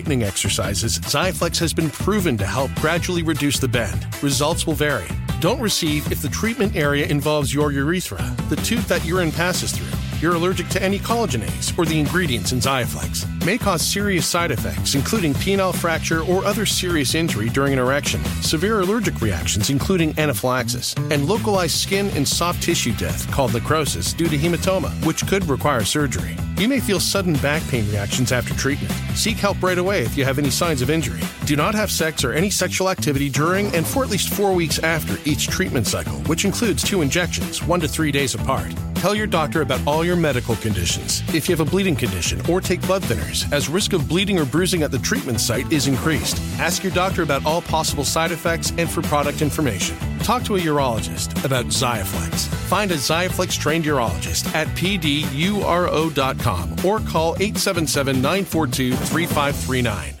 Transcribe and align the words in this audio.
straightening 0.00 0.22
exercises, 0.22 0.98
Xiaflex 1.00 1.58
has 1.58 1.74
been 1.74 1.90
proven 1.90 2.38
to 2.38 2.46
help 2.46 2.74
gradually 2.76 3.22
reduce 3.22 3.58
the 3.58 3.68
bend. 3.68 4.06
Results 4.22 4.66
will 4.66 4.72
vary. 4.72 5.06
Don't 5.40 5.60
receive 5.60 6.10
if 6.10 6.22
the 6.22 6.28
treatment 6.30 6.74
area 6.74 7.06
involves 7.06 7.52
your 7.52 7.70
urethra, 7.70 8.22
the 8.48 8.56
tube 8.56 8.84
that 8.84 9.04
urine 9.04 9.30
passes 9.30 9.72
through 9.72 10.00
you're 10.20 10.34
allergic 10.34 10.68
to 10.68 10.82
any 10.82 10.98
collagenase 10.98 11.76
or 11.78 11.86
the 11.86 11.98
ingredients 11.98 12.52
in 12.52 12.58
Xiaflex. 12.58 13.44
May 13.44 13.56
cause 13.56 13.80
serious 13.80 14.26
side 14.26 14.50
effects, 14.50 14.94
including 14.94 15.32
penile 15.34 15.74
fracture 15.74 16.22
or 16.22 16.44
other 16.44 16.66
serious 16.66 17.14
injury 17.14 17.48
during 17.48 17.72
an 17.72 17.78
erection, 17.78 18.22
severe 18.42 18.80
allergic 18.80 19.20
reactions, 19.22 19.70
including 19.70 20.18
anaphylaxis, 20.18 20.94
and 21.10 21.26
localized 21.26 21.76
skin 21.76 22.10
and 22.10 22.28
soft 22.28 22.62
tissue 22.62 22.92
death 22.96 23.30
called 23.30 23.54
necrosis 23.54 24.12
due 24.12 24.28
to 24.28 24.36
hematoma, 24.36 24.92
which 25.06 25.26
could 25.26 25.48
require 25.48 25.84
surgery. 25.84 26.36
You 26.60 26.68
may 26.68 26.78
feel 26.78 27.00
sudden 27.00 27.32
back 27.36 27.66
pain 27.68 27.88
reactions 27.88 28.32
after 28.32 28.52
treatment. 28.52 28.92
Seek 29.14 29.38
help 29.38 29.62
right 29.62 29.78
away 29.78 30.02
if 30.02 30.14
you 30.14 30.26
have 30.26 30.38
any 30.38 30.50
signs 30.50 30.82
of 30.82 30.90
injury. 30.90 31.22
Do 31.46 31.56
not 31.56 31.74
have 31.74 31.90
sex 31.90 32.22
or 32.22 32.34
any 32.34 32.50
sexual 32.50 32.90
activity 32.90 33.30
during 33.30 33.74
and 33.74 33.86
for 33.86 34.04
at 34.04 34.10
least 34.10 34.28
four 34.28 34.52
weeks 34.52 34.78
after 34.80 35.16
each 35.24 35.48
treatment 35.48 35.86
cycle, 35.86 36.18
which 36.24 36.44
includes 36.44 36.82
two 36.82 37.00
injections, 37.00 37.62
one 37.62 37.80
to 37.80 37.88
three 37.88 38.12
days 38.12 38.34
apart. 38.34 38.74
Tell 38.96 39.14
your 39.14 39.26
doctor 39.26 39.62
about 39.62 39.80
all 39.86 40.04
your 40.04 40.16
medical 40.16 40.54
conditions. 40.56 41.22
If 41.34 41.48
you 41.48 41.56
have 41.56 41.66
a 41.66 41.70
bleeding 41.70 41.96
condition 41.96 42.42
or 42.50 42.60
take 42.60 42.82
blood 42.82 43.00
thinners, 43.04 43.50
as 43.50 43.70
risk 43.70 43.94
of 43.94 44.06
bleeding 44.06 44.38
or 44.38 44.44
bruising 44.44 44.82
at 44.82 44.90
the 44.90 44.98
treatment 44.98 45.40
site 45.40 45.72
is 45.72 45.86
increased. 45.86 46.36
Ask 46.58 46.82
your 46.82 46.92
doctor 46.92 47.22
about 47.22 47.46
all 47.46 47.62
possible 47.62 48.04
side 48.04 48.32
effects 48.32 48.74
and 48.76 48.90
for 48.90 49.00
product 49.00 49.40
information. 49.40 49.96
Talk 50.18 50.42
to 50.44 50.56
a 50.56 50.60
urologist 50.60 51.42
about 51.46 51.64
Xiaflex. 51.66 52.48
Find 52.68 52.90
a 52.90 52.96
Xiaflex 52.96 53.58
trained 53.58 53.86
urologist 53.86 54.54
at 54.54 54.68
pduro.com 54.76 56.49
or 56.84 57.00
call 57.00 57.34
877 57.36 58.16
942 58.16 58.94
3539. 58.94 60.14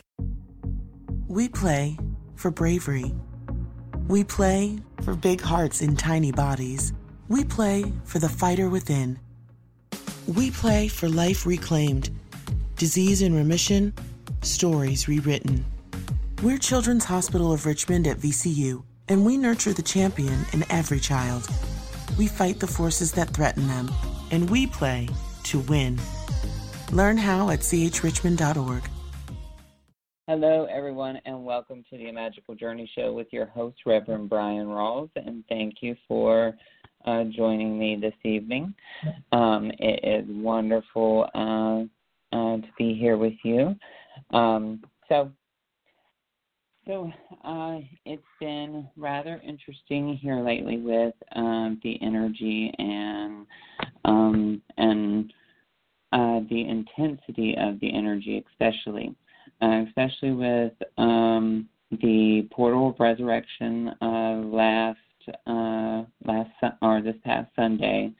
We 1.28 1.48
play 1.48 1.96
for 2.34 2.50
bravery. 2.50 3.14
We 4.08 4.24
play 4.24 4.78
for 5.02 5.14
big 5.14 5.40
hearts 5.40 5.80
in 5.80 5.96
tiny 5.96 6.32
bodies. 6.32 6.92
We 7.28 7.44
play 7.44 7.92
for 8.04 8.18
the 8.18 8.28
fighter 8.28 8.68
within. 8.68 9.18
We 10.26 10.50
play 10.50 10.88
for 10.88 11.08
life 11.08 11.46
reclaimed, 11.46 12.10
disease 12.76 13.22
in 13.22 13.34
remission, 13.34 13.92
stories 14.42 15.06
rewritten. 15.06 15.64
We're 16.42 16.58
Children's 16.58 17.04
Hospital 17.04 17.52
of 17.52 17.66
Richmond 17.66 18.06
at 18.06 18.18
VCU, 18.18 18.82
and 19.08 19.24
we 19.24 19.36
nurture 19.36 19.72
the 19.72 19.82
champion 19.82 20.46
in 20.52 20.64
every 20.70 20.98
child. 20.98 21.48
We 22.18 22.26
fight 22.26 22.58
the 22.60 22.66
forces 22.66 23.12
that 23.12 23.30
threaten 23.30 23.68
them, 23.68 23.90
and 24.30 24.48
we 24.50 24.66
play 24.66 25.08
to 25.44 25.60
win. 25.60 26.00
Learn 26.92 27.16
how 27.16 27.50
at 27.50 27.60
chrichmond.org. 27.60 28.82
Hello, 30.26 30.64
everyone, 30.64 31.20
and 31.24 31.44
welcome 31.44 31.84
to 31.90 31.96
the 31.96 32.10
Magical 32.10 32.54
Journey 32.56 32.90
Show 32.96 33.12
with 33.12 33.28
your 33.32 33.46
host, 33.46 33.78
Reverend 33.86 34.28
Brian 34.28 34.66
Rawls, 34.66 35.10
and 35.14 35.44
thank 35.48 35.76
you 35.82 35.94
for 36.08 36.54
uh, 37.04 37.24
joining 37.24 37.78
me 37.78 37.96
this 38.00 38.14
evening. 38.24 38.74
Um, 39.30 39.70
it 39.78 40.00
is 40.04 40.24
wonderful 40.28 41.28
uh, 41.34 42.36
uh, 42.36 42.56
to 42.56 42.68
be 42.76 42.94
here 42.94 43.16
with 43.16 43.34
you. 43.44 43.76
Um, 44.32 44.82
so, 45.08 45.30
so 46.86 47.12
uh, 47.44 47.78
it's 48.04 48.22
been 48.40 48.88
rather 48.96 49.40
interesting 49.44 50.16
here 50.20 50.40
lately 50.40 50.78
with 50.78 51.14
um, 51.36 51.80
the 51.84 52.00
energy 52.02 52.72
and 52.78 53.46
um, 54.04 54.62
and 54.76 55.32
uh, 56.12 56.40
the 56.50 56.68
intensity 56.68 57.54
of 57.58 57.78
the 57.80 57.92
energy, 57.94 58.44
especially, 58.50 59.14
uh, 59.62 59.84
especially 59.86 60.32
with 60.32 60.72
um, 60.98 61.68
the 62.02 62.48
portal 62.50 62.90
of 62.90 63.00
resurrection 63.00 63.92
last 64.00 64.98
uh, 65.46 66.02
last 66.24 66.50
or 66.82 67.02
this 67.02 67.16
past 67.24 67.50
Sunday, 67.54 68.10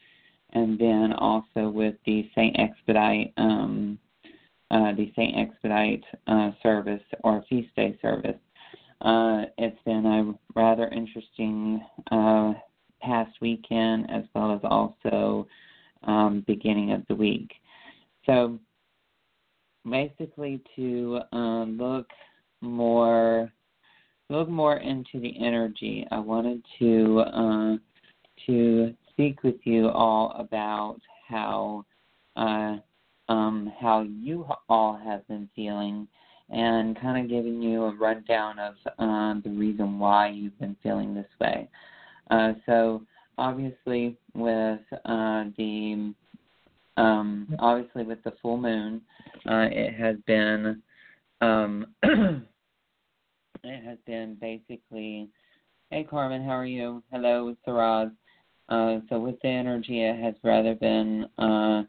and 0.53 0.79
then 0.79 1.13
also 1.13 1.69
with 1.69 1.95
the 2.07 2.29
Saint 2.35 2.59
Expedite 2.59 3.33
um, 3.37 3.99
uh, 4.71 4.93
the 4.93 5.13
Saint 5.17 5.37
Expedite 5.37 6.05
uh, 6.27 6.51
service 6.63 7.03
or 7.25 7.45
feast 7.49 7.75
day 7.75 7.99
service. 8.01 8.37
Uh, 9.01 9.45
it's 9.59 9.83
been 9.85 10.07
a 10.07 10.59
rather 10.59 10.89
interesting 10.89 11.83
uh, 12.11 12.53
past 13.01 13.33
weekend 13.41 14.11
as 14.11 14.25
well 14.35 14.53
as 14.53 14.61
also 14.63 15.47
um, 16.05 16.45
beginning 16.47 16.93
of 16.93 17.03
the 17.09 17.15
week. 17.15 17.51
So 18.27 18.59
basically, 19.89 20.61
to 20.77 21.21
um, 21.33 21.79
look 21.79 22.07
more 22.61 23.51
look 24.29 24.49
more 24.49 24.77
into 24.77 25.19
the 25.21 25.35
energy, 25.45 26.07
I 26.11 26.19
wanted 26.19 26.63
to 26.79 27.21
uh, 27.21 27.77
to 28.47 28.95
speak 29.11 29.43
with 29.43 29.57
you 29.65 29.89
all 29.89 30.35
about 30.39 30.99
how 31.29 31.85
uh, 32.37 32.77
um, 33.29 33.73
how 33.81 34.03
you 34.03 34.47
all 34.69 34.99
have 35.05 35.27
been 35.29 35.49
feeling, 35.55 36.07
and 36.51 37.01
kind 37.01 37.23
of 37.23 37.31
giving 37.31 37.63
you 37.63 37.85
a 37.85 37.95
rundown 37.97 38.59
of 38.59 38.75
uh, 38.99 39.41
the 39.43 39.51
reason 39.51 39.99
why 39.99 40.29
you've 40.29 40.59
been 40.59 40.77
feeling 40.83 41.15
this 41.15 41.27
way. 41.41 41.69
Uh, 42.31 42.53
so 42.67 43.03
obviously, 43.39 44.17
with 44.35 44.81
uh, 45.05 45.45
the 45.57 46.13
um, 46.97 47.55
obviously 47.59 48.05
with 48.05 48.23
the 48.25 48.33
full 48.43 48.57
moon, 48.57 49.01
uh, 49.47 49.69
it 49.71 49.95
has 49.95 50.17
been 50.27 50.83
um, 51.41 51.87
it 52.03 53.85
has 53.85 53.99
been 54.07 54.37
basically, 54.41 55.29
hey 55.91 56.05
Carmen, 56.05 56.45
how 56.45 56.53
are 56.53 56.67
you? 56.67 57.03
Hello, 57.11 57.55
Saraz. 57.67 58.13
Uh, 58.69 59.01
so 59.09 59.19
with 59.19 59.41
the 59.43 59.49
energy, 59.49 60.03
it 60.03 60.21
has 60.21 60.35
rather 60.45 60.75
been 60.75 61.27
uh, 61.39 61.83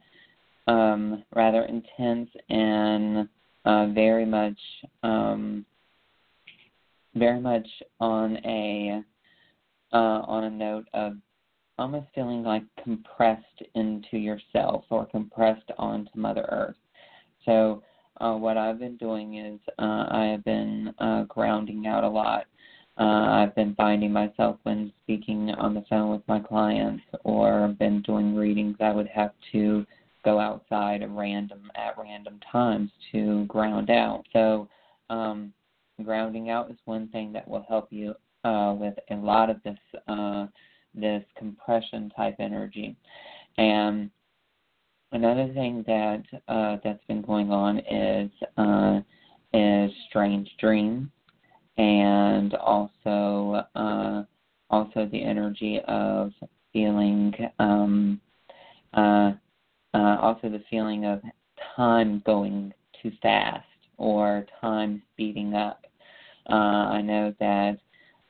um, 0.68 1.24
rather 1.36 1.64
intense 1.64 2.30
and 2.50 3.28
uh, 3.66 3.88
very 3.88 4.26
much 4.26 4.58
um, 5.04 5.66
very 7.16 7.40
much 7.40 7.68
on 8.00 8.38
a 8.46 9.04
uh, 9.94 9.98
on 10.26 10.46
a 10.46 10.50
note 10.50 10.88
of 10.94 11.14
almost 11.82 12.08
feeling 12.14 12.44
like 12.44 12.64
compressed 12.84 13.64
into 13.74 14.18
yourself 14.18 14.86
or 14.90 15.06
compressed 15.08 15.70
onto 15.80 16.12
Mother 16.16 16.46
Earth. 16.50 16.76
So 17.44 17.82
uh, 18.20 18.36
what 18.36 18.56
I've 18.56 18.80
been 18.80 18.98
doing 18.98 19.38
is 19.38 19.60
uh, 19.80 20.06
I 20.12 20.30
have 20.32 20.44
been 20.44 20.94
uh, 21.00 21.24
grounding 21.24 21.88
out 21.88 22.04
a 22.04 22.10
lot. 22.10 22.46
Uh, 23.00 23.04
I've 23.04 23.56
been 23.56 23.74
finding 23.74 24.12
myself 24.12 24.60
when 24.64 24.94
speaking 25.04 25.50
on 25.58 25.74
the 25.74 25.84
phone 25.90 26.12
with 26.12 26.22
my 26.28 26.40
clients 26.40 27.04
or 27.24 27.70
been 27.80 28.04
doing 28.04 28.36
readings, 28.36 28.78
I 28.80 28.92
would 28.92 29.08
have 29.08 29.32
to 29.54 29.86
go 30.24 30.40
outside 30.40 31.02
at 31.02 31.10
random 31.10 31.72
at 31.76 31.98
random 31.98 32.40
times 32.52 32.92
to 33.12 33.46
ground 33.46 33.90
out. 33.90 34.24
So 34.34 34.68
um, 35.10 35.52
grounding 36.04 36.52
out 36.52 36.70
is 36.70 36.78
one 36.86 37.08
thing 37.08 37.34
that 37.34 37.48
will 37.48 37.66
help 37.68 37.88
you 37.90 38.14
uh, 38.44 38.76
with 38.78 38.94
a 39.10 39.16
lot 39.16 39.50
of 39.50 39.64
this 39.64 39.80
uh, 40.08 40.46
this 40.94 41.24
compression 41.38 42.12
type 42.16 42.36
energy. 42.40 42.96
And 43.58 44.10
another 45.12 45.52
thing 45.54 45.84
that 45.88 46.24
uh, 46.48 46.78
that's 46.84 47.04
been 47.08 47.22
going 47.22 47.52
on 47.52 47.80
is 47.80 48.32
uh, 48.58 49.02
is 49.54 49.92
strange 50.10 50.50
dreams, 50.60 51.10
and 51.78 52.54
also 52.56 53.66
uh, 53.76 54.24
also 54.70 55.08
the 55.12 55.22
energy 55.22 55.80
of 55.88 56.32
feeling 56.72 57.34
um, 57.60 58.20
uh, 58.94 59.32
uh, 59.94 60.18
also 60.22 60.50
the 60.50 60.64
feeling 60.70 61.06
of 61.06 61.22
time 61.76 62.22
going 62.26 62.74
too 63.02 63.12
fast 63.22 63.66
or 63.98 64.46
time 64.60 65.02
speeding 65.14 65.54
up. 65.54 65.86
Uh, 66.50 66.54
I 66.54 67.02
know 67.02 67.34
that 67.40 67.78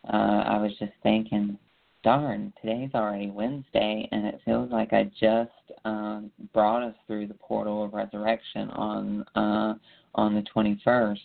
I 0.06 0.58
was 0.58 0.72
just 0.80 0.92
thinking, 1.04 1.58
darn, 2.04 2.52
today's 2.62 2.90
already 2.96 3.30
Wednesday, 3.30 4.08
and 4.12 4.26
it 4.26 4.42
feels 4.44 4.72
like 4.72 4.94
I 4.94 5.04
just 5.20 5.52
um, 5.86 6.32
brought 6.54 6.84
us 6.84 6.96
through 7.06 7.28
the 7.28 7.34
portal 7.36 7.84
of 7.84 7.94
resurrection 7.94 8.70
on 8.72 9.26
uh, 9.36 9.74
on 10.16 10.36
the 10.36 10.44
21st. 10.56 11.18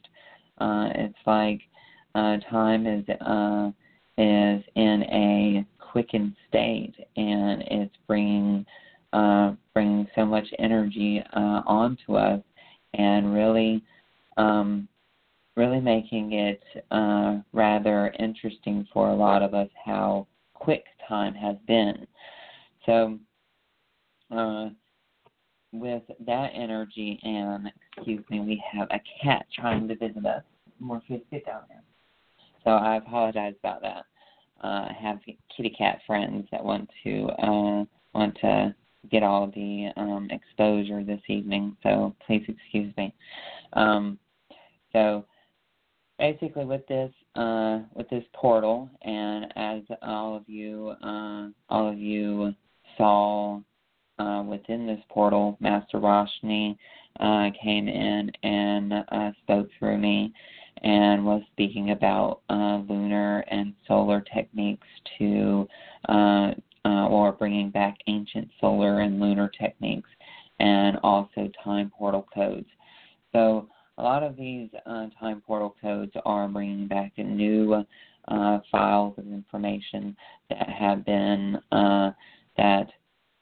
Uh, 0.59 0.89
it's 0.95 1.19
like 1.27 1.61
uh, 2.15 2.37
time 2.51 2.87
is 2.87 3.05
uh, 3.21 3.71
is 4.19 4.63
in 4.75 5.05
a 5.11 5.67
quickened 5.79 6.35
state, 6.49 6.95
and 7.17 7.63
it's 7.71 7.95
bringing 8.07 8.65
uh, 9.13 9.53
bringing 9.73 10.07
so 10.15 10.25
much 10.25 10.47
energy 10.59 11.23
uh, 11.35 11.63
onto 11.67 12.17
us, 12.17 12.43
and 12.95 13.33
really 13.33 13.83
um, 14.37 14.89
really 15.57 15.81
making 15.81 16.33
it 16.33 16.63
uh, 16.91 17.39
rather 17.53 18.13
interesting 18.19 18.87
for 18.93 19.09
a 19.09 19.17
lot 19.17 19.43
of 19.43 19.55
us 19.55 19.71
how 19.83 20.27
quick 20.59 20.85
time 21.09 21.35
has 21.35 21.57
been. 21.67 22.07
So, 22.85 23.19
uh, 24.31 24.71
with 25.73 26.03
that 26.27 26.51
energy, 26.55 27.19
and 27.23 27.71
excuse 27.97 28.25
me, 28.31 28.41
we 28.41 28.63
have 28.73 28.89
a 28.91 29.01
cat 29.23 29.47
trying 29.55 29.89
to 29.89 29.97
visit 29.97 30.25
us. 30.25 30.43
Morpheus, 30.79 31.23
get 31.31 31.47
down 31.47 31.63
there. 31.69 31.83
So 32.65 32.71
I 32.71 32.97
apologize 32.97 33.55
about 33.59 33.83
that. 33.83 34.05
Uh, 34.63 34.89
I 34.91 34.97
have 35.01 35.19
kitty 35.55 35.71
cat 35.71 36.01
friends 36.07 36.47
that 36.51 36.65
want 36.65 36.89
to 37.05 37.27
uh, 37.39 37.85
want 38.15 38.37
to 38.41 38.75
get 39.11 39.23
all 39.23 39.47
the 39.49 39.91
um, 39.97 40.29
exposure 40.31 41.05
this 41.05 41.21
evening, 41.29 41.77
so 41.83 42.15
please 42.27 42.45
excuse 42.49 42.93
me. 42.97 43.15
Um, 43.75 44.19
so 44.93 45.25
basically 46.19 46.65
with 46.65 46.87
this 46.87 47.13
uh, 47.35 47.81
with 47.95 48.09
this 48.09 48.25
portal, 48.35 48.89
and 49.03 49.53
as 49.57 49.83
all 50.03 50.37
of 50.37 50.49
you 50.49 50.95
uh, 51.03 51.49
all 51.69 51.89
of 51.89 51.99
you 51.99 52.55
saw 52.97 53.61
uh, 54.19 54.43
within 54.47 54.87
this 54.87 55.01
portal, 55.09 55.57
Master 55.61 55.99
Roshni 55.99 56.77
uh, 57.21 57.51
came 57.63 57.89
in 57.89 58.31
and 58.43 58.93
uh, 58.93 59.31
spoke 59.43 59.69
through 59.79 59.99
me 59.99 60.33
and 60.83 61.25
was 61.25 61.43
speaking 61.53 61.91
about 61.91 62.41
uh, 62.51 62.81
lunar 62.89 63.41
and 63.49 63.75
solar 63.87 64.23
techniques 64.35 64.87
to 65.19 65.69
or 67.09 67.33
bringing 67.33 67.71
back 67.71 67.97
ancient 68.09 68.49
solar 68.61 69.01
and 69.01 69.21
lunar 69.21 69.51
techniques 69.59 70.09
and 70.61 70.97
also 71.03 71.51
time 71.65 71.91
portal 71.97 72.27
codes. 72.35 72.69
So 73.33 73.69
a 73.99 74.03
lot 74.03 74.23
of 74.23 74.37
these 74.37 74.69
uh, 74.85 75.07
time 75.19 75.43
portal 75.47 75.75
codes 75.81 76.13
are 76.25 76.49
bringing 76.49 76.87
back 76.87 77.13
new 77.17 77.85
uh, 78.29 78.59
files 78.71 79.15
of 79.19 79.27
information 79.27 80.17
that 80.51 80.69
have 80.69 81.05
been 81.05 81.57
uh, 81.73 82.11
that 82.57 82.89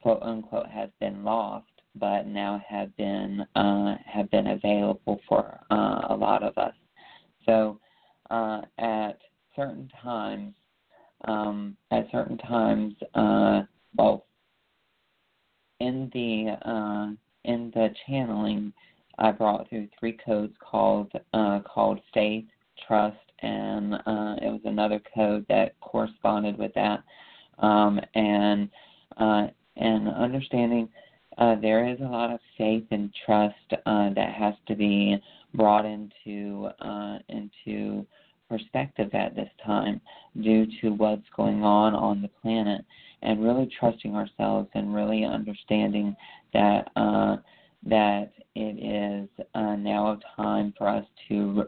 quote 0.01 0.23
unquote 0.23 0.69
has 0.69 0.91
been 1.01 1.25
lost, 1.25 1.67
but 1.97 2.27
now 2.27 2.63
have 2.69 2.95
been 2.97 3.45
uh, 3.57 3.97
have 4.07 4.31
been 4.31 4.49
available 4.49 5.21
for 5.29 5.61
uh, 5.71 6.03
a 6.11 6.17
lot 6.17 6.43
of 6.43 6.57
us. 6.59 6.75
So 7.47 7.81
uh, 8.31 8.63
at 8.79 9.19
certain 9.57 9.91
times, 10.03 10.55
um, 11.27 11.77
at 11.91 12.07
certain 12.13 12.39
times, 12.39 12.95
well, 13.97 14.27
in 15.81 16.11
the 16.13 17.17
in 17.45 17.73
the 17.75 17.89
channeling 18.07 18.73
I 19.19 19.31
brought 19.33 19.69
through 19.69 19.89
three 19.99 20.19
codes 20.25 20.55
called 20.61 21.13
uh, 21.33 21.61
called 21.61 22.01
faith, 22.13 22.45
trust, 22.87 23.17
and 23.41 23.95
uh, 23.95 24.37
it 24.43 24.51
was 24.51 24.61
another 24.65 25.01
code 25.15 25.47
that 25.49 25.79
corresponded 25.81 26.59
with 26.59 26.73
that. 26.75 27.03
Um, 27.59 28.01
and 28.15 28.69
uh, 29.17 29.47
and 29.77 30.09
understanding 30.09 30.89
uh, 31.39 31.57
there 31.61 31.89
is 31.89 31.99
a 32.01 32.05
lot 32.05 32.33
of 32.33 32.41
faith 32.57 32.85
and 32.91 33.13
trust 33.25 33.55
uh, 33.73 34.11
that 34.15 34.33
has 34.35 34.55
to 34.69 34.75
be 34.75 35.21
brought 35.55 35.85
into 35.85 36.69
uh, 36.81 37.19
into 37.29 38.07
perspective 38.49 39.11
at 39.15 39.35
this 39.35 39.49
time 39.65 40.01
due 40.43 40.67
to 40.81 40.91
what's 40.91 41.27
going 41.37 41.65
on 41.65 41.95
on 41.95 42.23
the 42.23 42.29
planet, 42.43 42.85
and 43.23 43.43
really 43.43 43.69
trusting 43.79 44.15
ourselves 44.15 44.69
and 44.75 44.95
really 44.95 45.25
understanding 45.25 46.15
that 46.53 46.91
uh, 46.97 47.37
that 47.87 48.33
it 48.55 48.79
is 48.83 49.29
uh, 49.55 49.77
now 49.77 50.13
a 50.13 50.43
time 50.43 50.73
for 50.79 50.89
us 50.89 51.05
to 51.29 51.65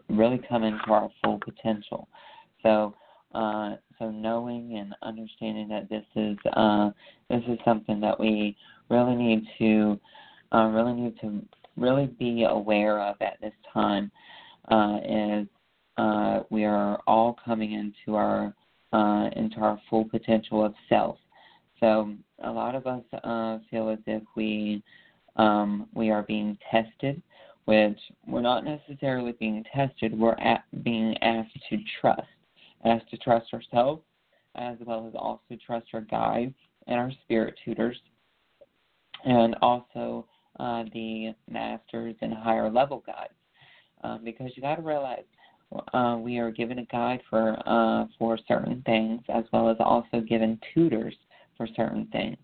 into 0.87 0.95
our 0.95 1.09
full 1.23 1.39
potential. 1.39 2.09
So, 2.63 2.95
uh, 3.35 3.77
so 3.99 4.11
knowing 4.11 4.77
and 4.79 4.95
understanding 5.03 5.69
that 5.69 5.89
this 5.89 6.05
is 6.15 6.37
uh, 6.55 6.91
this 7.29 7.43
is 7.49 7.59
something 7.65 8.01
that 8.01 8.19
we 8.19 8.57
really 8.89 9.15
need 9.15 9.47
to 9.59 10.01
uh, 10.53 10.67
really 10.67 10.95
need 10.95 11.21
to 11.21 11.43
really 11.77 12.07
be 12.07 12.45
aware 12.45 13.01
of 13.01 13.17
at 13.21 13.41
this 13.41 13.53
time 13.73 14.11
uh, 14.71 14.99
is 15.07 15.47
uh, 15.99 16.41
we 16.51 16.65
are 16.65 17.01
all 17.07 17.37
coming 17.45 17.73
into 17.73 18.17
our 18.17 18.55
uh, 18.93 19.29
into 19.37 19.59
our 19.59 19.81
full 19.91 20.05
potential 20.05 20.65
of 20.65 20.75
self. 20.89 21.19
So 21.81 22.15
a 22.43 22.51
lot 22.51 22.75
of 22.75 22.87
us 22.87 23.03
feel 23.71 23.91
as 23.91 23.99
if 24.07 24.23
we 24.35 24.83
um, 25.37 25.89
we 25.95 26.11
are 26.11 26.23
being 26.23 26.57
tested, 26.71 27.21
which 27.67 27.99
we're 28.27 28.41
not 28.41 28.65
necessarily 28.65 29.33
being 29.33 29.65
tested, 29.75 30.19
we're 30.19 30.39
at, 30.39 30.65
being 30.83 31.17
asked 31.23 31.59
to 31.69 31.79
trust, 32.01 32.23
asked 32.85 33.11
to 33.11 33.19
trust 33.19 33.53
ourselves, 33.53 34.03
as 34.55 34.77
well 34.87 35.07
as 35.07 35.15
also 35.15 35.57
trust 35.65 35.87
our 35.93 36.01
guides 36.01 36.55
and 36.87 36.99
our 36.99 37.11
spirit 37.25 37.55
tutors, 37.65 37.99
and 39.25 39.57
also 39.61 40.27
uh, 40.61 40.85
the 40.95 41.35
masters 41.51 42.15
and 42.23 42.33
higher 42.33 42.71
level 42.71 43.03
guides. 43.05 43.33
Um, 44.05 44.21
because 44.25 44.53
you 44.55 44.63
got 44.63 44.77
to 44.77 44.83
realize 44.83 45.25
uh, 45.93 46.17
we 46.21 46.39
are 46.39 46.51
given 46.53 46.79
a 46.79 46.85
guide 46.85 47.21
for 47.29 47.57
uh, 47.67 48.07
for 48.19 48.39
certain 48.47 48.83
things, 48.87 49.21
as 49.29 49.45
well 49.53 49.69
as 49.69 49.77
also 49.81 50.21
given 50.21 50.61
tutors 50.73 51.15
for 51.57 51.67
certain 51.75 52.07
things. 52.13 52.37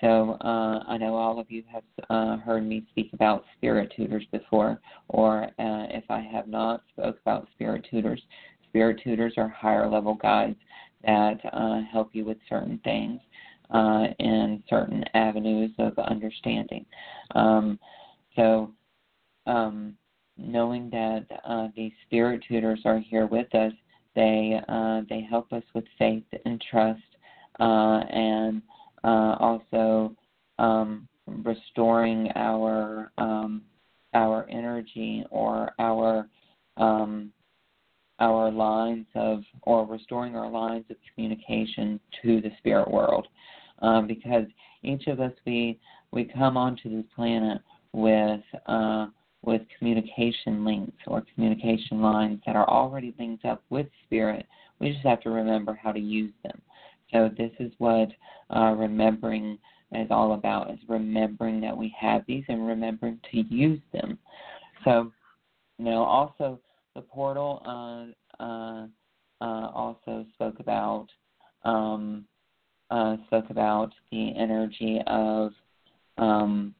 So 0.00 0.36
uh, 0.42 0.84
I 0.86 0.98
know 0.98 1.14
all 1.14 1.38
of 1.40 1.50
you 1.50 1.62
have 1.72 1.82
uh, 2.10 2.36
heard 2.38 2.66
me 2.66 2.84
speak 2.90 3.12
about 3.12 3.44
spirit 3.56 3.92
tutors 3.96 4.26
before, 4.30 4.80
or 5.08 5.44
uh, 5.44 5.86
if 5.90 6.04
I 6.10 6.20
have 6.20 6.48
not 6.48 6.82
spoke 6.92 7.18
about 7.22 7.48
spirit 7.54 7.86
tutors, 7.90 8.22
spirit 8.68 9.00
tutors 9.02 9.34
are 9.36 9.48
higher 9.48 9.88
level 9.88 10.14
guides 10.14 10.58
that 11.04 11.38
uh, 11.52 11.80
help 11.90 12.10
you 12.12 12.24
with 12.24 12.38
certain 12.48 12.78
things. 12.84 13.20
uh, 13.70 14.06
in 14.18 14.62
certain 14.68 15.04
avenues 15.14 15.72
of 15.78 15.98
understanding. 15.98 16.84
Um, 17.34 17.78
so, 18.34 18.72
um, 19.46 19.94
knowing 20.36 20.90
that 20.90 21.26
uh, 21.44 21.68
these 21.74 21.92
spirit 22.06 22.44
tutors 22.46 22.80
are 22.84 22.98
here 22.98 23.26
with 23.26 23.52
us, 23.54 23.72
they 24.14 24.60
uh, 24.68 25.02
they 25.08 25.22
help 25.28 25.52
us 25.52 25.62
with 25.74 25.84
faith 25.98 26.24
and 26.44 26.62
trust, 26.70 27.00
uh, 27.60 28.00
and 28.10 28.62
uh, 29.06 29.36
also 29.38 30.14
um, 30.58 31.08
restoring 31.26 32.30
our 32.34 33.12
um, 33.18 33.62
our 34.14 34.46
energy 34.50 35.24
or 35.30 35.70
our 35.78 36.28
um, 36.76 37.30
our 38.18 38.50
lines 38.50 39.06
of 39.14 39.42
or 39.62 39.86
restoring 39.86 40.36
our 40.36 40.50
lines 40.50 40.84
of 40.90 40.96
communication 41.14 42.00
to 42.22 42.40
the 42.40 42.50
spirit 42.58 42.90
world 42.90 43.28
um, 43.80 44.06
because 44.06 44.44
each 44.82 45.06
of 45.06 45.20
us 45.20 45.32
we 45.46 45.78
we 46.12 46.24
come 46.24 46.56
onto 46.56 46.90
this 46.90 47.06
planet 47.14 47.60
with 47.92 48.40
uh, 48.66 49.06
with 49.42 49.62
communication 49.78 50.64
links 50.64 50.98
or 51.06 51.22
communication 51.34 52.02
lines 52.02 52.40
that 52.46 52.56
are 52.56 52.68
already 52.68 53.14
linked 53.18 53.44
up 53.44 53.62
with 53.70 53.86
spirit. 54.04 54.46
We 54.80 54.92
just 54.92 55.06
have 55.06 55.20
to 55.22 55.30
remember 55.30 55.78
how 55.80 55.92
to 55.92 56.00
use 56.00 56.32
them. 56.42 56.60
So 57.12 57.30
this 57.36 57.52
is 57.58 57.72
what 57.78 58.08
uh, 58.54 58.74
remembering 58.76 59.58
is 59.92 60.08
all 60.10 60.34
about: 60.34 60.70
is 60.70 60.78
remembering 60.88 61.60
that 61.60 61.76
we 61.76 61.94
have 61.98 62.22
these 62.26 62.44
and 62.48 62.66
remembering 62.66 63.20
to 63.30 63.38
use 63.54 63.80
them. 63.92 64.18
So, 64.84 65.12
know, 65.84 66.02
also 66.02 66.60
the 66.94 67.02
portal 67.02 67.62
uh, 67.66 68.42
uh, 68.42 68.86
uh, 69.40 69.70
also 69.70 70.26
spoke 70.34 70.60
about 70.60 71.06
um, 71.64 72.24
uh, 72.90 73.16
spoke 73.26 73.50
about 73.50 73.92
the 74.10 74.32
energy 74.36 75.00
of 75.06 75.52
um, 76.18 76.74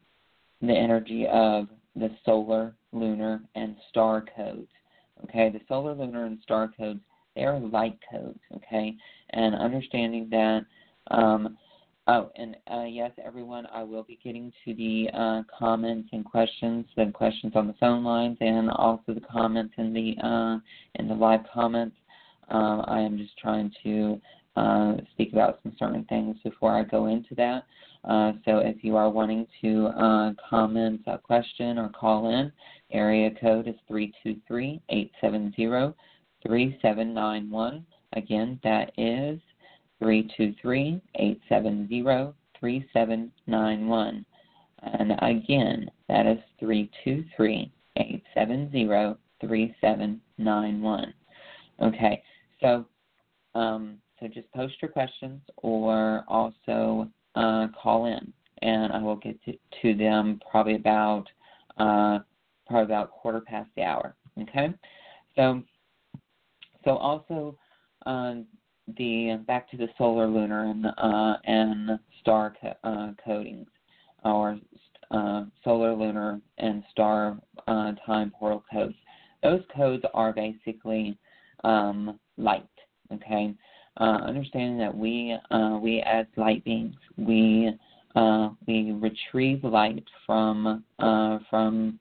the 0.61 0.73
energy 0.73 1.26
of 1.26 1.68
the 1.95 2.11
solar, 2.25 2.75
lunar, 2.92 3.40
and 3.54 3.76
star 3.90 4.25
codes. 4.35 4.68
Okay, 5.25 5.50
the 5.50 5.61
solar, 5.68 5.95
lunar, 5.95 6.26
and 6.26 6.38
star 6.42 6.71
codes 6.76 7.00
they 7.37 7.45
are 7.45 7.61
light 7.61 7.99
codes. 8.11 8.40
Okay, 8.57 8.97
and 9.31 9.55
understanding 9.55 10.28
that. 10.31 10.62
Um, 11.11 11.57
Oh, 12.09 12.31
and 12.37 12.57
uh, 12.73 12.85
yes, 12.85 13.11
everyone, 13.25 13.66
I 13.73 13.83
will 13.83 14.05
be 14.05 14.16
getting 14.23 14.52
to 14.64 14.75
the 14.75 15.09
uh, 15.12 15.43
comments 15.59 16.09
and 16.12 16.25
questions, 16.25 16.87
the 16.97 17.11
questions 17.12 17.55
on 17.57 17.66
the 17.66 17.75
phone 17.81 18.05
lines, 18.05 18.37
and 18.40 18.71
also 18.71 19.12
the 19.12 19.21
comments 19.21 19.75
in 19.76 19.93
the 19.93 20.14
uh, 20.25 20.59
in 21.00 21.09
the 21.09 21.14
live 21.14 21.40
comments. 21.52 21.97
Um, 22.49 22.85
I 22.87 23.00
am 23.00 23.19
just 23.19 23.37
trying 23.38 23.73
to 23.83 24.21
uh, 24.55 24.95
speak 25.12 25.33
about 25.33 25.59
some 25.64 25.75
certain 25.81 26.05
things 26.05 26.37
before 26.45 26.71
I 26.71 26.85
go 26.85 27.07
into 27.07 27.35
that. 27.35 27.64
Uh, 28.05 28.35
so 28.45 28.59
if 28.59 28.85
you 28.85 28.97
are 28.97 29.11
wanting 29.11 29.47
to 29.62 29.87
uh, 29.87 30.33
comment 30.49 31.00
a 31.09 31.19
question 31.19 31.76
or 31.76 31.88
call 31.88 32.31
in, 32.31 32.52
area 32.93 33.31
code 33.40 33.66
is 33.66 33.75
323 33.88 34.81
870 34.88 35.66
3791. 36.46 37.84
Again, 38.14 38.60
that 38.62 38.92
is 38.96 39.40
323 39.98 41.00
870 41.14 42.32
3791. 42.60 44.26
And 44.82 45.12
again, 45.22 45.90
that 46.08 46.26
is 46.26 46.38
323 46.60 47.72
870 47.96 49.16
3791. 49.40 51.14
Okay, 51.82 52.22
so 52.60 52.86
um, 53.54 53.98
so 54.18 54.28
just 54.28 54.50
post 54.52 54.74
your 54.80 54.90
questions 54.90 55.40
or 55.58 56.24
also 56.28 57.08
uh, 57.34 57.66
call 57.80 58.06
in, 58.06 58.32
and 58.62 58.92
I 58.92 59.02
will 59.02 59.16
get 59.16 59.38
to, 59.44 59.54
to 59.82 59.94
them 59.94 60.40
probably 60.50 60.76
about 60.76 61.24
uh, 61.78 62.20
probably 62.66 62.84
about 62.84 63.10
quarter 63.10 63.40
past 63.40 63.68
the 63.76 63.82
hour. 63.82 64.14
Okay, 64.40 64.68
so 65.36 65.62
so 66.87 66.97
also 66.97 67.59
uh, 68.07 68.37
the 68.97 69.43
back 69.47 69.69
to 69.71 69.76
the 69.76 69.88
solar, 69.99 70.28
lunar, 70.28 70.71
and 70.71 70.87
uh, 70.87 71.37
and 71.45 71.99
star 72.21 72.55
co- 72.61 72.76
uh, 72.85 73.12
codings, 73.26 73.66
or 74.25 74.59
solar, 75.64 75.95
lunar, 75.95 76.40
and 76.59 76.85
star 76.93 77.37
time 77.66 78.33
portal 78.38 78.64
codes. 78.73 78.95
Those 79.43 79.62
codes 79.75 80.05
are 80.14 80.33
basically 80.33 81.19
um, 81.64 82.19
light. 82.38 82.69
Okay, 83.12 83.55
uh, 83.99 84.19
understanding 84.25 84.78
that 84.78 84.97
we 84.97 85.37
uh, 85.50 85.78
we 85.83 86.00
as 86.02 86.26
light 86.37 86.64
beings 86.64 86.95
we 87.19 87.73
uh, 88.14 88.50
we 88.69 88.93
retrieve 88.93 89.64
light 89.64 90.05
from 90.25 90.85
from 91.50 91.99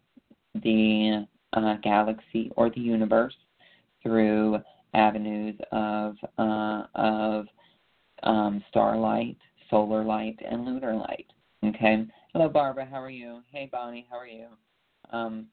the 0.53 1.27
galaxy 1.81 2.51
or 2.55 2.69
the 2.69 2.79
universe 2.79 3.33
through 4.03 4.59
avenues 4.95 5.55
of 5.71 6.15
uh, 6.37 6.83
of 6.95 7.45
um, 8.23 8.63
starlight, 8.69 9.37
solar 9.69 10.03
light, 10.03 10.39
and 10.49 10.65
lunar 10.65 10.95
light. 10.95 11.27
Okay. 11.63 12.05
Hello, 12.33 12.49
Barbara. 12.49 12.87
How 12.89 13.01
are 13.01 13.09
you? 13.09 13.41
Hey, 13.51 13.69
Bonnie. 13.71 14.07
How 14.09 14.17
are 14.17 14.27
you? 14.27 14.47
Um, 15.11 15.47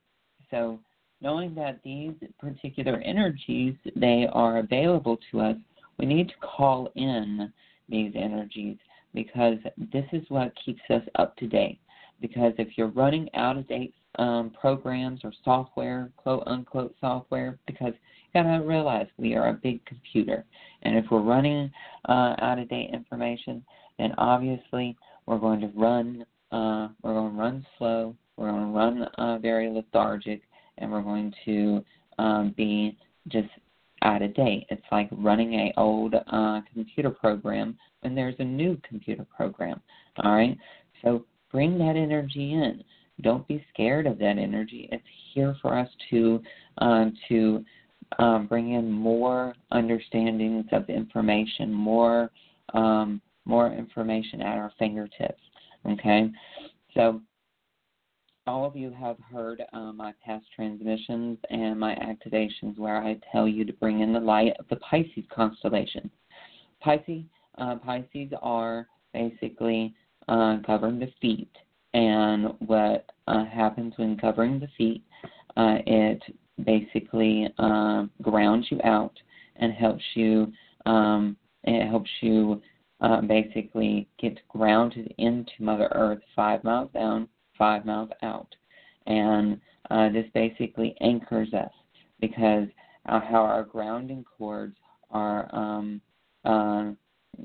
so, 0.50 0.78
knowing 1.20 1.54
that 1.56 1.80
these 1.84 2.14
particular 2.38 3.00
energies 3.04 3.75
they 3.96 4.26
are 4.32 4.58
available 4.58 5.18
to 5.30 5.40
us, 5.40 5.56
we 5.99 6.06
need 6.06 6.28
to 6.28 6.34
call 6.40 6.90
in 6.94 7.52
these 7.88 8.12
energies 8.16 8.76
because 9.14 9.58
this 9.92 10.04
is 10.12 10.22
what 10.28 10.52
keeps 10.64 10.82
us 10.90 11.02
up 11.16 11.37
to 11.37 11.46
date. 11.46 11.78
Because 12.20 12.52
if 12.58 12.68
you're 12.76 12.88
running 12.88 13.28
out 13.34 13.58
of 13.58 13.68
date 13.68 13.94
um, 14.18 14.52
programs 14.58 15.20
or 15.25 15.32
software, 15.44 16.11
quote 16.16 16.44
unquote 16.46 16.94
software, 17.00 17.58
because 17.66 17.94
you 18.35 18.43
gotta 18.43 18.65
realize 18.65 19.07
we 19.17 19.35
are 19.35 19.49
a 19.49 19.55
big 19.55 19.85
computer, 19.85 20.45
and 20.83 20.97
if 20.97 21.05
we're 21.11 21.21
running 21.21 21.71
uh, 22.09 22.35
out 22.41 22.59
of 22.59 22.69
date 22.69 22.91
information, 22.93 23.65
then 23.99 24.12
obviously 24.19 24.97
we're 25.27 25.39
going 25.39 25.61
to 25.61 25.71
run 25.75 26.25
uh, 26.53 26.89
we're 27.03 27.15
going 27.15 27.33
to 27.33 27.39
run 27.39 27.67
slow, 27.79 28.15
we're 28.37 28.51
going 28.51 28.61
to 28.61 28.79
run 28.79 29.03
uh, 29.17 29.39
very 29.39 29.71
lethargic, 29.71 30.43
and 30.79 30.93
we're 30.93 31.03
going 31.03 31.33
to 31.47 31.83
um, 32.19 32.55
be 32.57 32.97
just 33.29 33.49
out 34.03 34.21
of 34.21 34.35
date. 34.35 34.67
It's 34.69 34.83
like 34.93 35.09
running 35.12 35.55
a 35.55 35.73
old 35.79 36.15
uh, 36.15 36.61
computer 36.73 37.11
program 37.11 37.79
when 38.01 38.15
there's 38.15 38.35
a 38.39 38.45
new 38.45 38.79
computer 38.87 39.27
program. 39.35 39.81
All 40.23 40.33
right, 40.33 40.57
so 41.03 41.25
bring 41.51 41.79
that 41.79 41.97
energy 41.97 42.53
in. 42.53 42.85
Don't 43.23 43.47
be 43.49 43.65
scared 43.73 44.07
of 44.07 44.19
that 44.19 44.37
energy. 44.39 44.89
It's 44.93 45.05
here 45.33 45.57
for 45.62 45.79
us 45.79 45.89
to 46.11 46.43
uh, 46.79 47.07
to 47.29 47.65
um, 48.19 48.47
bring 48.47 48.73
in 48.73 48.90
more 48.90 49.54
understandings 49.73 50.66
of 50.73 50.88
information, 50.88 51.73
more 51.73 52.31
um, 52.75 53.21
more 53.45 53.73
information 53.73 54.40
at 54.40 54.57
our 54.57 54.73
fingertips. 54.78 55.42
Okay, 55.85 56.31
so 56.95 57.21
all 58.47 58.64
of 58.64 58.76
you 58.76 58.90
have 58.90 59.16
heard 59.33 59.62
uh, 59.73 59.92
my 59.92 60.12
past 60.25 60.45
transmissions 60.54 61.38
and 61.50 61.78
my 61.78 61.95
activations 61.95 62.78
where 62.78 63.02
I 63.02 63.19
tell 63.31 63.47
you 63.47 63.64
to 63.64 63.73
bring 63.75 64.00
in 64.00 64.12
the 64.12 64.21
light 64.21 64.54
of 64.59 64.66
the 64.69 64.76
Pisces 64.76 65.25
constellation. 65.31 66.11
Pisces, 66.81 67.23
uh, 67.59 67.76
Pisces 67.76 68.33
are 68.42 68.87
basically 69.12 69.95
uh, 70.28 70.57
govern 70.57 70.99
the 70.99 71.12
feet, 71.21 71.50
and 71.95 72.49
what 72.66 73.11
uh, 73.28 73.45
happens 73.45 73.95
when 73.97 74.16
covering 74.16 74.59
the 74.59 74.69
feet, 74.76 75.04
uh, 75.57 75.78
it 75.87 76.23
basically 76.64 77.49
uh, 77.59 78.04
grounds 78.21 78.66
you 78.71 78.80
out 78.85 79.12
and 79.56 79.73
helps 79.73 80.04
you. 80.14 80.52
Um, 80.87 81.37
it 81.64 81.88
helps 81.88 82.11
you 82.21 82.61
uh, 83.00 83.21
basically 83.21 84.09
get 84.18 84.38
grounded 84.49 85.14
into 85.18 85.52
Mother 85.61 85.88
Earth 85.92 86.21
five 86.35 86.62
miles 86.64 86.90
down, 86.92 87.28
five 87.59 87.85
miles 87.85 88.11
out, 88.23 88.49
and 89.06 89.61
uh, 89.90 90.09
this 90.11 90.26
basically 90.35 90.97
anchors 91.00 91.52
us 91.54 91.73
because 92.21 92.68
how 93.04 93.42
our 93.42 93.64
grounding 93.64 94.25
cords 94.38 94.76
are. 95.11 95.52
Um, 95.54 96.00
uh, 96.44 96.92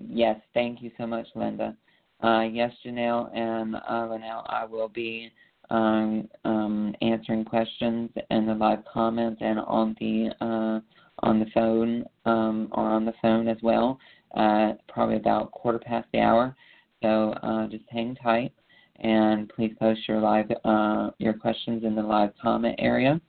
yes, 0.07 0.39
thank 0.53 0.81
you 0.81 0.91
so 0.97 1.07
much, 1.07 1.27
Linda. 1.35 1.75
Uh, 2.23 2.41
yes, 2.51 2.71
Janelle 2.85 3.35
and 3.35 3.75
uh, 3.75 4.07
Linnell, 4.09 4.43
I 4.47 4.65
will 4.65 4.89
be 4.89 5.31
um, 5.69 6.27
um, 6.45 6.95
answering 7.01 7.45
questions 7.45 8.09
in 8.31 8.45
the 8.45 8.53
live 8.53 8.83
comments 8.91 9.41
and 9.41 9.59
on 9.59 9.95
the 10.00 10.29
uh, 10.41 10.79
on 11.24 11.39
the 11.39 11.47
phone 11.53 12.05
um, 12.25 12.69
or 12.71 12.83
on 12.83 13.05
the 13.05 13.13
phone 13.21 13.47
as 13.47 13.57
well. 13.62 14.00
Uh, 14.36 14.74
probably 14.88 15.15
about 15.15 15.51
quarter 15.51 15.79
past 15.79 16.07
the 16.13 16.19
hour. 16.19 16.55
So 17.01 17.33
uh, 17.43 17.67
just 17.67 17.86
hang 17.89 18.15
tight 18.15 18.53
and 19.00 19.50
please 19.50 19.74
post 19.79 20.01
your 20.07 20.19
live 20.19 20.51
uh, 20.65 21.12
your 21.19 21.33
questions 21.33 21.83
in 21.83 21.95
the 21.95 22.01
live 22.01 22.31
comment 22.41 22.75
area. 22.79 23.21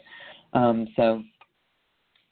Um, 0.55 0.89
so 0.97 1.23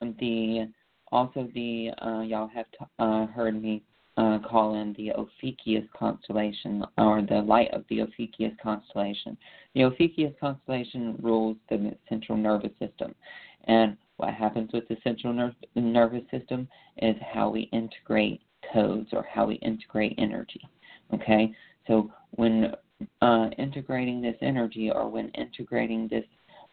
the 0.01 0.69
also 1.13 1.49
the 1.55 1.91
uh, 2.05 2.21
y'all 2.21 2.49
have 2.49 2.67
t- 2.73 2.87
uh, 2.99 3.27
heard 3.27 3.61
me 3.61 3.83
uh, 4.17 4.39
call 4.39 4.75
in 4.81 4.95
the 4.95 5.13
Ophiuchus 5.13 5.85
constellation 5.97 6.85
or 6.97 7.23
the 7.23 7.43
light 7.43 7.71
of 7.73 7.85
the 7.89 8.01
Ophiuchus 8.01 8.53
constellation. 8.63 9.37
The 9.75 9.85
Ophiuchus 9.85 10.33
constellation 10.41 11.17
rules 11.21 11.57
the 11.69 11.95
central 12.09 12.39
nervous 12.39 12.73
system. 12.79 13.15
And 13.65 13.97
what 14.17 14.33
happens 14.33 14.71
with 14.73 14.89
the 14.89 14.97
central 15.05 15.33
ner- 15.33 15.55
nervous 15.75 16.23
system 16.31 16.69
is 16.99 17.17
how 17.33 17.51
we 17.51 17.63
integrate 17.73 18.41
codes 18.73 19.09
or 19.13 19.27
how 19.31 19.47
we 19.47 19.57
integrate 19.57 20.15
energy. 20.19 20.67
Okay? 21.13 21.55
So 21.87 22.11
when 22.31 22.73
uh, 23.21 23.51
integrating 23.59 24.23
this 24.23 24.37
energy 24.41 24.91
or 24.91 25.09
when 25.09 25.29
integrating 25.31 26.09
this 26.09 26.25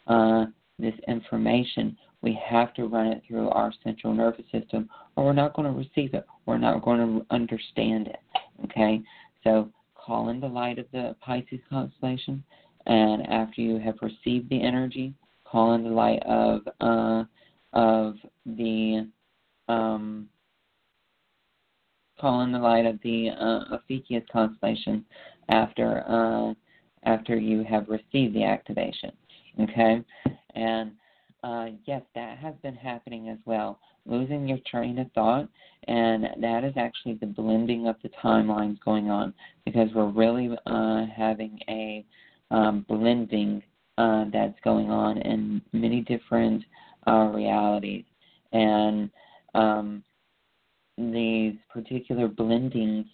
uh, 0.07 0.45
this 0.79 0.93
information, 1.07 1.95
we 2.23 2.39
have 2.43 2.73
to 2.73 2.87
run 2.87 3.07
it 3.07 3.21
through 3.27 3.49
our 3.49 3.71
central 3.83 4.13
nervous 4.13 4.45
system 4.51 4.89
or 5.15 5.25
we're 5.25 5.33
not 5.33 5.53
going 5.53 5.67
to 5.67 5.77
receive 5.77 6.15
it. 6.15 6.25
We're 6.45 6.57
not 6.57 6.81
going 6.81 6.99
to 6.99 7.25
understand 7.29 8.07
it. 8.07 8.19
Okay? 8.63 9.01
So 9.43 9.69
call 9.93 10.29
in 10.29 10.39
the 10.39 10.47
light 10.47 10.79
of 10.79 10.85
the 10.91 11.15
Pisces 11.21 11.59
constellation, 11.69 12.43
and 12.85 13.27
after 13.27 13.61
you 13.61 13.77
have 13.77 13.95
received 14.01 14.49
the 14.49 14.61
energy, 14.61 15.13
call 15.45 15.73
in 15.73 15.83
the 15.83 15.89
light 15.89 16.23
of 16.23 16.61
uh, 16.81 17.23
of 17.73 18.15
the 18.45 19.09
um, 19.67 20.27
call 22.19 22.41
in 22.41 22.51
the 22.51 22.59
light 22.59 22.85
of 22.85 22.99
the 23.03 23.29
uh, 23.29 23.75
Ophiuchus 23.75 24.23
constellation 24.31 25.05
after 25.49 26.03
uh, 26.07 26.53
after 27.03 27.37
you 27.37 27.63
have 27.63 27.87
received 27.89 28.33
the 28.33 28.43
activation. 28.43 29.11
Okay, 29.61 30.01
and 30.55 30.91
uh, 31.43 31.67
yes, 31.85 32.01
that 32.15 32.37
has 32.37 32.53
been 32.63 32.75
happening 32.75 33.29
as 33.29 33.37
well. 33.45 33.79
Losing 34.05 34.47
your 34.47 34.59
train 34.69 34.99
of 34.99 35.11
thought, 35.13 35.47
and 35.87 36.27
that 36.41 36.63
is 36.63 36.73
actually 36.75 37.15
the 37.15 37.25
blending 37.25 37.87
of 37.87 37.95
the 38.03 38.09
timelines 38.23 38.79
going 38.83 39.09
on 39.09 39.33
because 39.65 39.89
we're 39.93 40.09
really 40.09 40.49
uh, 40.65 41.05
having 41.15 41.59
a 41.69 42.05
um, 42.51 42.85
blending 42.87 43.61
uh, 43.97 44.25
that's 44.31 44.57
going 44.63 44.89
on 44.89 45.17
in 45.19 45.61
many 45.71 46.01
different 46.01 46.63
uh, 47.07 47.29
realities. 47.33 48.05
And 48.51 49.09
um, 49.55 50.03
these 50.97 51.55
particular 51.71 52.27
blendings, 52.27 53.05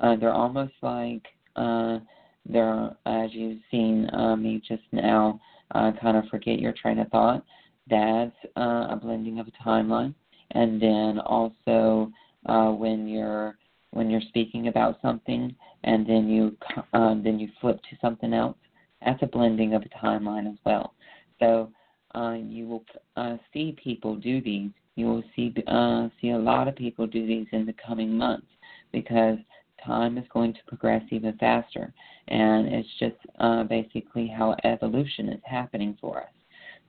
uh, 0.00 0.16
they're 0.16 0.32
almost 0.32 0.74
like 0.82 1.22
uh, 1.56 1.98
they're, 2.46 2.94
as 3.06 3.30
you've 3.32 3.60
seen 3.70 4.08
uh, 4.12 4.36
me 4.36 4.62
just 4.66 4.82
now, 4.92 5.40
uh, 5.74 5.92
kind 6.00 6.16
of 6.16 6.24
forget 6.30 6.58
your 6.58 6.72
train 6.72 6.98
of 6.98 7.08
thought. 7.08 7.44
That's 7.88 8.34
uh, 8.56 8.86
a 8.90 8.98
blending 9.00 9.38
of 9.38 9.48
a 9.48 9.68
timeline, 9.68 10.14
and 10.52 10.80
then 10.80 11.18
also 11.18 12.10
uh, 12.46 12.70
when 12.70 13.06
you're 13.06 13.56
when 13.90 14.10
you're 14.10 14.22
speaking 14.28 14.68
about 14.68 14.98
something, 15.02 15.54
and 15.84 16.06
then 16.06 16.28
you 16.28 16.56
um, 16.92 17.22
then 17.22 17.38
you 17.38 17.48
flip 17.60 17.80
to 17.90 17.96
something 18.00 18.32
else. 18.32 18.56
That's 19.04 19.22
a 19.22 19.26
blending 19.26 19.74
of 19.74 19.82
a 19.82 20.04
timeline 20.04 20.50
as 20.50 20.58
well. 20.64 20.94
So 21.38 21.70
uh, 22.14 22.34
you 22.34 22.66
will 22.66 22.84
uh, 23.16 23.36
see 23.52 23.76
people 23.82 24.16
do 24.16 24.40
these. 24.40 24.70
You 24.96 25.06
will 25.06 25.24
see 25.36 25.54
uh, 25.66 26.08
see 26.20 26.30
a 26.30 26.38
lot 26.38 26.68
of 26.68 26.76
people 26.76 27.06
do 27.06 27.26
these 27.26 27.46
in 27.52 27.66
the 27.66 27.74
coming 27.86 28.16
months 28.16 28.46
because 28.92 29.38
time 29.84 30.16
is 30.16 30.24
going 30.32 30.54
to 30.54 30.60
progress 30.66 31.02
even 31.10 31.36
faster, 31.38 31.92
and 32.28 32.66
it's 32.68 32.88
just 32.98 33.16
uh, 33.40 33.64
basically 33.64 34.26
how 34.26 34.56
evolution 34.64 35.28
is 35.28 35.40
happening 35.44 35.98
for 36.00 36.22
us. 36.22 36.32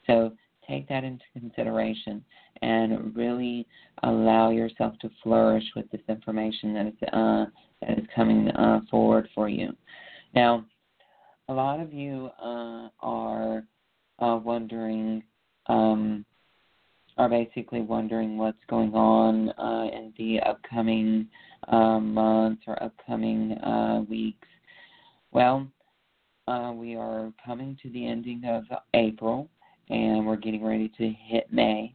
So 0.08 0.32
take 0.67 0.88
that 0.89 1.03
into 1.03 1.24
consideration 1.34 2.24
and 2.62 3.15
really 3.15 3.67
allow 4.03 4.50
yourself 4.50 4.93
to 5.00 5.10
flourish 5.22 5.63
with 5.75 5.89
this 5.91 6.01
information 6.10 6.74
that 6.74 6.88
is 6.88 6.93
uh, 7.13 7.45
that 7.81 8.00
is 8.00 8.05
coming 8.15 8.50
uh, 8.51 8.81
forward 8.89 9.27
for 9.36 9.50
you. 9.50 9.75
Now, 10.34 10.65
a 11.48 11.53
lot 11.53 11.79
of 11.79 11.93
you 11.93 12.29
uh, 12.41 12.89
are 13.01 13.63
uh, 14.19 14.39
wondering, 14.43 15.24
um, 15.67 16.25
are 17.17 17.30
basically 17.30 17.82
wondering 17.82 18.38
what's 18.38 18.58
going 18.69 18.93
on 18.93 19.49
uh, 19.51 19.89
in 19.95 20.13
the 20.17 20.39
upcoming 20.41 21.28
uh, 21.67 21.99
months 21.99 22.63
or 22.67 22.82
upcoming 22.82 23.58
weeks. 24.10 24.47
Well, 25.32 25.67
we 26.73 26.95
are 26.95 27.32
coming 27.45 27.78
to 27.84 27.89
the 27.89 28.08
ending 28.08 28.43
of 28.45 28.63
April, 28.93 29.49
and 29.89 30.26
we're 30.26 30.36
getting 30.36 30.63
ready 30.63 30.89
to 30.98 31.10
hit 31.10 31.52
May. 31.52 31.93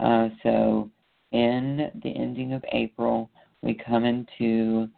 Uh, 0.00 0.28
so, 0.42 0.90
in 1.32 1.90
the 2.02 2.10
ending 2.10 2.52
of 2.52 2.64
April, 2.72 3.30
we 3.62 3.74
come 3.74 4.04
into 4.04 4.88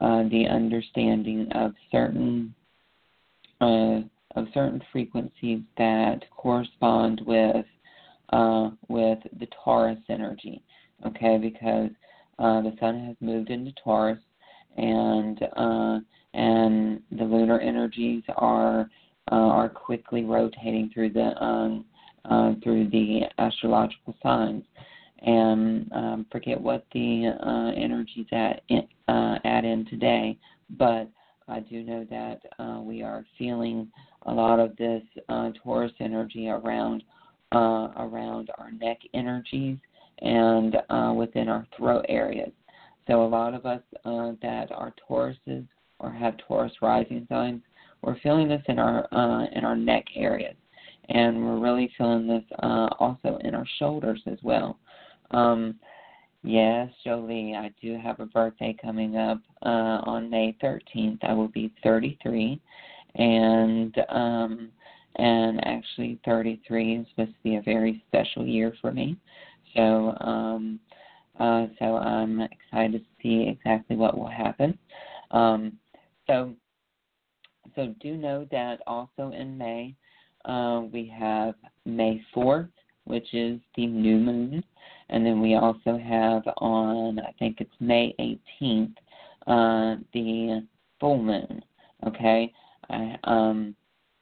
uh, 0.00 0.24
the 0.28 0.46
understanding 0.46 1.48
of 1.52 1.72
certain 1.90 2.54
uh, 3.60 4.00
of 4.34 4.46
certain 4.52 4.82
frequencies 4.92 5.60
that 5.78 6.20
correspond 6.30 7.22
with 7.26 7.64
uh, 8.30 8.70
with 8.88 9.18
the 9.38 9.46
Taurus 9.64 9.98
energy. 10.08 10.62
Okay, 11.06 11.38
because 11.38 11.90
uh, 12.38 12.62
the 12.62 12.74
Sun 12.80 13.06
has 13.06 13.16
moved 13.20 13.50
into 13.50 13.72
Taurus, 13.82 14.18
and 14.76 15.42
uh, 15.56 15.98
and 16.34 17.02
the 17.10 17.24
lunar 17.24 17.60
energies 17.60 18.22
are 18.36 18.90
uh, 19.30 19.34
are 19.34 19.68
quickly 19.68 20.24
rotating 20.24 20.90
through 20.92 21.10
the 21.10 21.42
um, 21.42 21.84
uh, 22.24 22.54
through 22.62 22.88
the 22.90 23.22
astrological 23.38 24.14
signs. 24.22 24.64
And 25.22 25.90
um, 25.92 26.26
forget 26.30 26.60
what 26.60 26.84
the 26.92 27.34
uh, 27.40 27.80
energies 27.80 28.26
at 28.32 28.62
uh, 29.08 29.38
add 29.44 29.64
in 29.64 29.86
today, 29.86 30.38
but 30.78 31.08
I 31.48 31.60
do 31.60 31.82
know 31.82 32.06
that 32.10 32.40
uh, 32.58 32.80
we 32.82 33.02
are 33.02 33.24
feeling 33.38 33.88
a 34.22 34.32
lot 34.32 34.58
of 34.58 34.76
this 34.76 35.02
uh, 35.28 35.50
Taurus 35.62 35.92
energy 36.00 36.48
around 36.48 37.02
uh, 37.52 37.88
around 37.96 38.50
our 38.58 38.72
neck 38.72 38.98
energies 39.14 39.78
and 40.20 40.76
uh, 40.90 41.12
within 41.16 41.48
our 41.48 41.66
throat 41.76 42.04
areas. 42.08 42.50
So 43.06 43.24
a 43.24 43.28
lot 43.28 43.54
of 43.54 43.66
us 43.66 43.82
uh, 44.04 44.32
that 44.42 44.72
are 44.72 44.92
Tauruses 45.08 45.66
or 46.00 46.10
have 46.10 46.34
Taurus 46.38 46.72
rising 46.82 47.26
signs, 47.28 47.62
we're 48.02 48.18
feeling 48.20 48.48
this 48.48 48.62
in 48.68 48.78
our 48.78 49.06
uh, 49.12 49.46
in 49.52 49.64
our 49.64 49.76
neck 49.76 50.04
areas, 50.14 50.56
and 51.08 51.44
we're 51.44 51.58
really 51.58 51.90
feeling 51.96 52.26
this 52.26 52.44
uh, 52.62 52.88
also 52.98 53.38
in 53.42 53.54
our 53.54 53.66
shoulders 53.78 54.22
as 54.26 54.38
well. 54.42 54.78
Um, 55.32 55.78
Yes, 56.46 56.90
Jolie, 57.02 57.56
I 57.56 57.72
do 57.82 57.98
have 57.98 58.20
a 58.20 58.26
birthday 58.26 58.76
coming 58.80 59.16
up 59.16 59.40
uh, 59.62 60.00
on 60.04 60.30
May 60.30 60.56
13th. 60.62 61.18
I 61.24 61.32
will 61.32 61.48
be 61.48 61.74
33, 61.82 62.60
and 63.16 63.92
um, 64.08 64.68
and 65.16 65.66
actually 65.66 66.20
33 66.24 66.98
is 66.98 67.06
supposed 67.10 67.32
to 67.32 67.42
be 67.42 67.56
a 67.56 67.62
very 67.62 68.00
special 68.06 68.46
year 68.46 68.72
for 68.80 68.92
me. 68.92 69.16
So 69.74 70.14
um, 70.20 70.78
uh, 71.40 71.66
so 71.80 71.96
I'm 71.96 72.40
excited 72.40 73.04
to 73.04 73.22
see 73.22 73.48
exactly 73.48 73.96
what 73.96 74.16
will 74.16 74.28
happen. 74.28 74.78
Um, 75.32 75.72
so 76.28 76.54
so 77.76 77.94
do 78.00 78.16
know 78.16 78.46
that 78.50 78.80
also 78.86 79.30
in 79.30 79.56
May 79.56 79.94
uh, 80.46 80.82
we 80.92 81.12
have 81.18 81.54
May 81.84 82.22
4th, 82.34 82.70
which 83.04 83.34
is 83.34 83.60
the 83.76 83.86
new 83.86 84.16
moon. 84.16 84.64
And 85.08 85.24
then 85.24 85.40
we 85.40 85.54
also 85.54 85.98
have 85.98 86.42
on, 86.58 87.20
I 87.20 87.32
think 87.38 87.60
it's 87.60 87.70
May 87.80 88.14
18th, 88.60 88.94
uh, 89.46 90.00
the 90.12 90.66
full 91.00 91.22
moon. 91.22 91.62
Okay? 92.06 92.52
I, 92.90 93.16
um, 93.24 93.74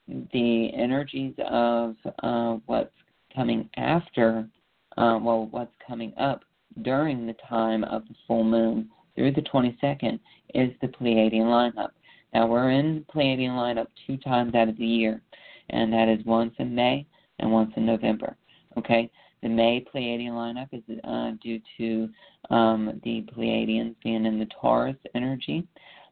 the 0.06 0.70
energies 0.74 1.34
of 1.50 1.96
uh, 2.22 2.56
what's 2.66 2.90
coming 3.34 3.68
after, 3.76 4.48
uh, 4.96 5.18
well, 5.20 5.48
what's 5.50 5.74
coming 5.86 6.12
up 6.18 6.42
during 6.82 7.26
the 7.26 7.36
time 7.48 7.84
of 7.84 8.06
the 8.08 8.14
full 8.26 8.44
moon 8.44 8.88
through 9.14 9.32
the 9.32 9.42
22nd 9.42 10.18
is 10.54 10.70
the 10.80 10.88
Pleiadian 10.88 11.46
lineup. 11.46 11.90
Now, 12.34 12.46
we're 12.48 12.70
in 12.70 13.04
Pleiadian 13.14 13.50
lineup 13.50 13.86
two 14.06 14.16
times 14.16 14.54
out 14.56 14.68
of 14.68 14.76
the 14.76 14.84
year, 14.84 15.22
and 15.70 15.92
that 15.92 16.08
is 16.08 16.24
once 16.26 16.52
in 16.58 16.74
May 16.74 17.06
and 17.38 17.50
once 17.50 17.72
in 17.76 17.86
November. 17.86 18.36
Okay? 18.76 19.08
The 19.42 19.48
May 19.48 19.84
Pleiadian 19.94 20.32
lineup 20.32 20.68
is 20.72 20.82
uh, 21.04 21.32
due 21.40 21.60
to 21.78 22.08
um, 22.52 23.00
the 23.04 23.24
Pleiadians 23.36 23.94
being 24.02 24.26
in 24.26 24.38
the 24.38 24.48
Taurus 24.60 24.96
energy, 25.14 25.66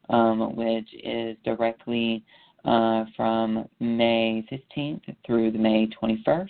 um, 0.09 0.55
which 0.55 0.87
is 1.03 1.35
directly 1.43 2.23
uh, 2.63 3.03
from 3.17 3.67
May 3.81 4.45
15th 4.49 5.01
through 5.25 5.51
the 5.51 5.59
May 5.59 5.87
21st, 5.87 6.47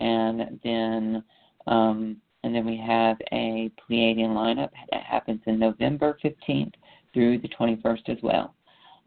and 0.00 0.58
then 0.64 1.22
um, 1.66 2.16
and 2.42 2.54
then 2.54 2.66
we 2.66 2.76
have 2.76 3.16
a 3.32 3.70
Pleiadian 3.80 4.30
lineup 4.30 4.68
that 4.90 5.02
happens 5.02 5.40
in 5.46 5.58
November 5.58 6.18
15th 6.22 6.74
through 7.14 7.38
the 7.38 7.48
21st 7.48 8.08
as 8.10 8.18
well. 8.22 8.54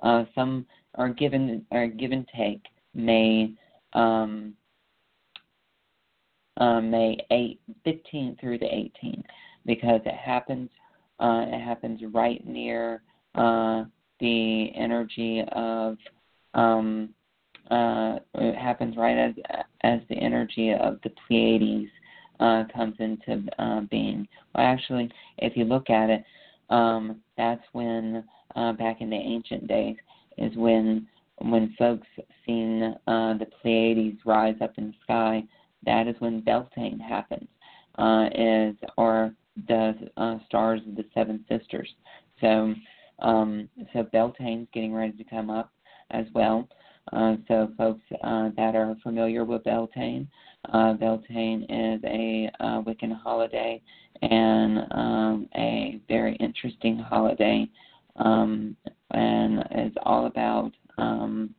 Uh, 0.02 0.26
some 0.36 0.66
are 0.96 1.10
given 1.10 1.66
are 1.72 1.88
give 1.88 2.12
and 2.12 2.28
take 2.36 2.62
May 2.94 3.54
um, 3.94 4.54
um, 6.58 6.90
May 6.90 7.18
8, 7.32 7.60
15th 7.86 8.40
through 8.40 8.58
the 8.58 8.66
18th 8.66 9.24
because 9.66 10.02
it 10.06 10.16
happens 10.16 10.70
uh, 11.20 11.46
it 11.48 11.62
happens 11.62 12.02
right 12.14 12.46
near 12.46 13.02
uh, 13.36 13.84
the 14.20 14.72
energy 14.76 15.44
of 15.52 15.98
um, 16.54 17.10
uh, 17.70 18.20
it 18.36 18.56
happens 18.56 18.96
right 18.98 19.18
as 19.18 19.34
as 19.82 20.00
the 20.10 20.16
energy 20.16 20.72
of 20.72 21.00
the 21.04 21.12
Pleiades 21.28 21.90
uh, 22.40 22.64
comes 22.74 22.96
into 23.00 23.44
uh, 23.60 23.82
being. 23.82 24.28
Well, 24.56 24.66
actually, 24.66 25.12
if 25.38 25.58
you 25.58 25.66
look 25.66 25.90
at 25.90 26.10
it, 26.10 26.24
um, 26.70 27.22
that's 27.36 27.64
when 27.74 28.24
uh, 28.58 28.74
back 28.74 29.02
in 29.02 29.10
the 29.10 29.16
ancient 29.16 29.68
days 29.68 29.96
is 30.38 30.56
when 30.56 31.08
when 31.40 31.74
folks 31.78 32.08
seen 32.46 32.96
uh, 33.08 33.36
the 33.38 33.48
Pleiades 33.62 34.20
rise 34.26 34.56
up 34.62 34.74
in 34.78 34.88
the 34.88 34.94
sky. 35.04 35.44
That 35.86 36.08
is 36.08 36.16
when 36.20 36.42
Beltane 36.42 37.00
happens, 37.00 37.48
uh, 37.98 38.30
is 38.36 38.76
or 38.98 39.32
the 39.68 39.94
uh, 40.18 40.38
stars 40.48 40.82
of 40.88 40.96
the 40.96 41.06
seven 41.14 41.46
sisters. 41.48 41.90
So 42.42 42.74
um, 43.20 43.70
so 43.94 44.04
Beltane's 44.04 44.68
getting 44.74 44.94
ready 44.94 45.14
to 45.14 45.24
come 45.24 45.50
up 45.50 45.72
as 46.12 46.26
well. 46.34 46.68
Uh, 47.14 47.36
so 47.48 47.72
folks 47.78 48.02
uh, 48.24 48.50
that 48.58 48.76
are 48.76 48.96
familiar 49.02 49.46
with 49.46 49.64
Beltane, 49.64 50.28
uh, 50.74 50.94
Beltane 50.94 51.64
is 51.64 52.02
a 52.04 52.50
uh, 52.60 52.82
Wiccan 52.82 53.18
holiday 53.18 53.82
and 54.22 54.80
um, 54.92 55.50
a 55.56 56.02
very 56.08 56.36
interesting 56.36 56.98
holiday, 56.98 57.68
um, 58.18 58.76
and 59.12 59.64
it's 59.72 59.96
all 60.04 60.26
about 60.28 60.72
um, 60.98 61.54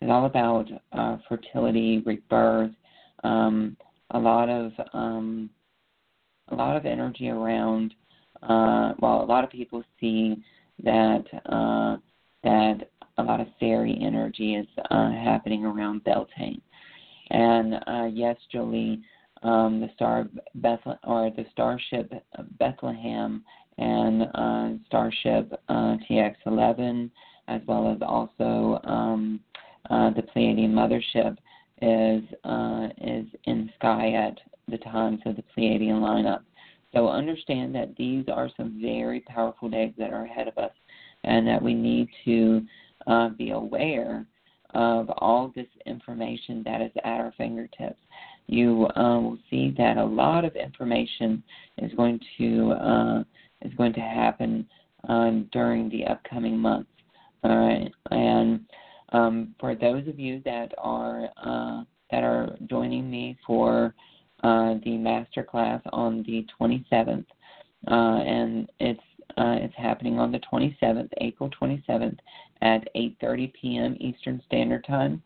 is 0.00 0.08
all 0.10 0.26
about 0.26 0.66
uh, 0.92 1.18
fertility, 1.28 2.02
rebirth, 2.06 2.70
um, 3.24 3.76
a 4.12 4.18
lot 4.18 4.48
of 4.48 4.72
um, 4.92 5.50
a 6.48 6.54
lot 6.54 6.76
of 6.76 6.86
energy 6.86 7.28
around. 7.28 7.94
Uh, 8.42 8.94
well, 9.00 9.22
a 9.22 9.26
lot 9.26 9.44
of 9.44 9.50
people 9.50 9.82
see 10.00 10.42
that 10.82 11.24
uh, 11.46 11.96
that 12.42 12.90
a 13.18 13.22
lot 13.22 13.40
of 13.40 13.46
fairy 13.58 13.98
energy 14.02 14.54
is 14.54 14.66
uh, 14.90 15.10
happening 15.10 15.64
around 15.64 16.02
Beltane. 16.04 16.62
And 17.30 17.74
uh, 17.86 18.08
yes, 18.10 18.36
Jolie, 18.50 19.02
um, 19.42 19.80
the 19.80 19.90
star 19.94 20.26
Bethlehem 20.54 20.98
or 21.04 21.30
the 21.30 21.44
starship 21.52 22.12
Bethlehem 22.58 23.44
and 23.80 24.22
uh, 24.34 24.68
starship 24.86 25.52
uh, 25.68 25.96
TX11, 26.08 27.10
as 27.48 27.60
well 27.66 27.90
as 27.90 27.98
also 28.02 28.78
um, 28.84 29.40
uh, 29.88 30.10
the 30.10 30.22
Pleiadian 30.22 30.70
mothership, 30.70 31.36
is 31.82 32.22
uh, 32.44 32.88
is 33.00 33.26
in 33.44 33.70
sky 33.78 34.12
at 34.12 34.38
the 34.68 34.78
times 34.78 35.20
of 35.24 35.36
the 35.36 35.44
Pleiadian 35.56 36.00
lineup. 36.00 36.42
So 36.92 37.08
understand 37.08 37.74
that 37.74 37.96
these 37.96 38.26
are 38.30 38.50
some 38.56 38.78
very 38.82 39.20
powerful 39.20 39.70
days 39.70 39.94
that 39.96 40.12
are 40.12 40.24
ahead 40.24 40.46
of 40.46 40.58
us, 40.58 40.72
and 41.24 41.46
that 41.48 41.62
we 41.62 41.72
need 41.72 42.08
to 42.26 42.62
uh, 43.06 43.30
be 43.30 43.50
aware 43.50 44.26
of 44.74 45.10
all 45.16 45.52
this 45.56 45.66
information 45.86 46.62
that 46.64 46.82
is 46.82 46.92
at 47.02 47.20
our 47.20 47.32
fingertips. 47.38 47.98
You 48.46 48.86
uh, 48.94 49.20
will 49.20 49.38
see 49.48 49.74
that 49.78 49.96
a 49.96 50.04
lot 50.04 50.44
of 50.44 50.54
information 50.54 51.42
is 51.78 51.92
going 51.94 52.20
to 52.38 52.72
uh, 52.72 53.24
is 53.62 53.72
going 53.74 53.92
to 53.94 54.00
happen 54.00 54.66
um, 55.08 55.48
during 55.52 55.88
the 55.88 56.06
upcoming 56.06 56.58
months. 56.58 56.90
All 57.42 57.56
right, 57.56 57.90
and 58.10 58.60
um, 59.12 59.54
for 59.58 59.74
those 59.74 60.06
of 60.08 60.18
you 60.18 60.42
that 60.44 60.72
are 60.78 61.28
uh, 61.42 61.84
that 62.10 62.22
are 62.22 62.56
joining 62.68 63.10
me 63.10 63.38
for 63.46 63.94
uh, 64.42 64.74
the 64.84 64.96
master 64.98 65.42
class 65.42 65.80
on 65.92 66.22
the 66.24 66.46
27th, 66.60 67.24
uh, 67.88 67.94
and 67.94 68.68
it's 68.78 69.00
uh, 69.38 69.56
it's 69.60 69.74
happening 69.76 70.18
on 70.18 70.32
the 70.32 70.40
27th, 70.52 71.08
April 71.18 71.50
27th, 71.60 72.18
at 72.62 72.86
8:30 72.94 73.52
p.m. 73.54 73.96
Eastern 74.00 74.42
Standard 74.46 74.84
Time 74.84 75.22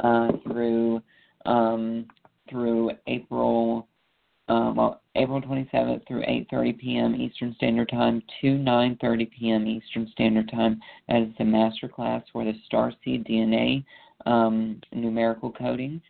uh, 0.00 0.32
through 0.44 1.02
um, 1.46 2.06
through 2.48 2.92
April 3.06 3.88
well 4.48 5.00
April 5.14 5.40
27th 5.40 6.06
through 6.06 6.22
8:30 6.22 6.78
p.m. 6.78 7.14
Eastern 7.14 7.54
Standard 7.54 7.88
Time 7.88 8.22
to 8.40 8.46
9:30 8.58 9.30
p.m. 9.30 9.66
Eastern 9.66 10.08
Standard 10.12 10.50
Time. 10.50 10.80
That 11.08 11.22
is 11.22 11.28
the 11.38 11.44
master 11.44 11.88
class 11.88 12.22
for 12.32 12.44
the 12.44 12.54
Starseed 12.70 13.28
DNA 13.28 13.84
um, 14.26 14.80
numerical 14.92 15.52
codings. 15.52 16.02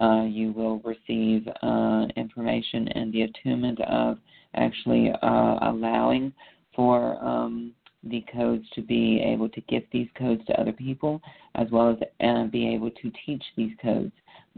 Uh, 0.00 0.24
you 0.24 0.52
will 0.52 0.78
receive 0.80 1.46
uh, 1.62 2.06
information 2.16 2.88
and 2.88 3.12
the 3.12 3.22
attunement 3.22 3.80
of 3.82 4.18
actually 4.54 5.10
uh, 5.22 5.58
allowing 5.62 6.32
for 6.74 7.22
um, 7.24 7.72
the 8.04 8.24
codes 8.32 8.64
to 8.74 8.82
be 8.82 9.20
able 9.20 9.48
to 9.48 9.60
give 9.62 9.82
these 9.92 10.08
codes 10.16 10.44
to 10.46 10.58
other 10.58 10.72
people 10.72 11.20
as 11.54 11.66
well 11.70 11.90
as 11.90 11.96
uh, 12.26 12.44
be 12.46 12.68
able 12.68 12.90
to 12.90 13.12
teach 13.26 13.42
these 13.56 13.72
codes. 13.82 14.12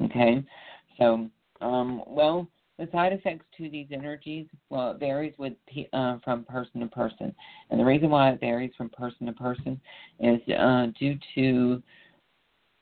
Okay, 0.05 0.45
so 0.99 1.29
um, 1.61 2.03
well, 2.07 2.47
the 2.79 2.89
side 2.91 3.13
effects 3.13 3.45
to 3.57 3.69
these 3.71 3.87
energies 3.93 4.47
well 4.71 4.93
it 4.93 4.99
varies 4.99 5.35
with 5.39 5.53
uh, 5.93 6.19
from 6.25 6.45
person 6.45 6.81
to 6.81 6.87
person, 6.87 7.35
and 7.71 7.79
the 7.79 7.85
reason 7.85 8.11
why 8.11 8.31
it 8.31 8.41
varies 8.41 8.73
from 8.77 8.89
person 8.91 9.27
to 9.27 9.33
person 9.33 9.81
is 10.21 10.41
uh, 10.59 10.87
due 10.99 11.19
to 11.35 11.83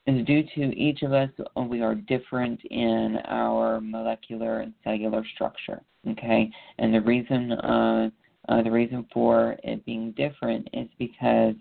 is 0.06 0.24
due 0.26 0.42
to 0.54 0.76
each 0.76 1.02
of 1.02 1.12
us 1.12 1.30
we 1.68 1.82
are 1.82 1.94
different 1.94 2.60
in 2.70 3.18
our 3.26 3.80
molecular 3.80 4.60
and 4.60 4.72
cellular 4.82 5.24
structure. 5.34 5.82
Okay, 6.08 6.50
and 6.78 6.94
the 6.94 7.00
reason 7.00 7.52
uh, 7.52 8.10
uh, 8.48 8.62
the 8.62 8.70
reason 8.70 9.06
for 9.12 9.56
it 9.62 9.84
being 9.84 10.12
different 10.12 10.68
is 10.72 10.88
because 10.98 11.54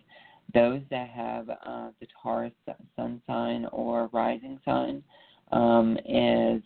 those 0.54 0.82
that 0.90 1.10
have 1.10 1.50
uh, 1.50 1.90
the 2.00 2.08
Taurus 2.22 2.54
sun 2.96 3.22
sign 3.28 3.66
or 3.72 4.10
rising 4.14 4.60
sign 4.66 5.04
um, 5.52 5.98
is 6.08 6.62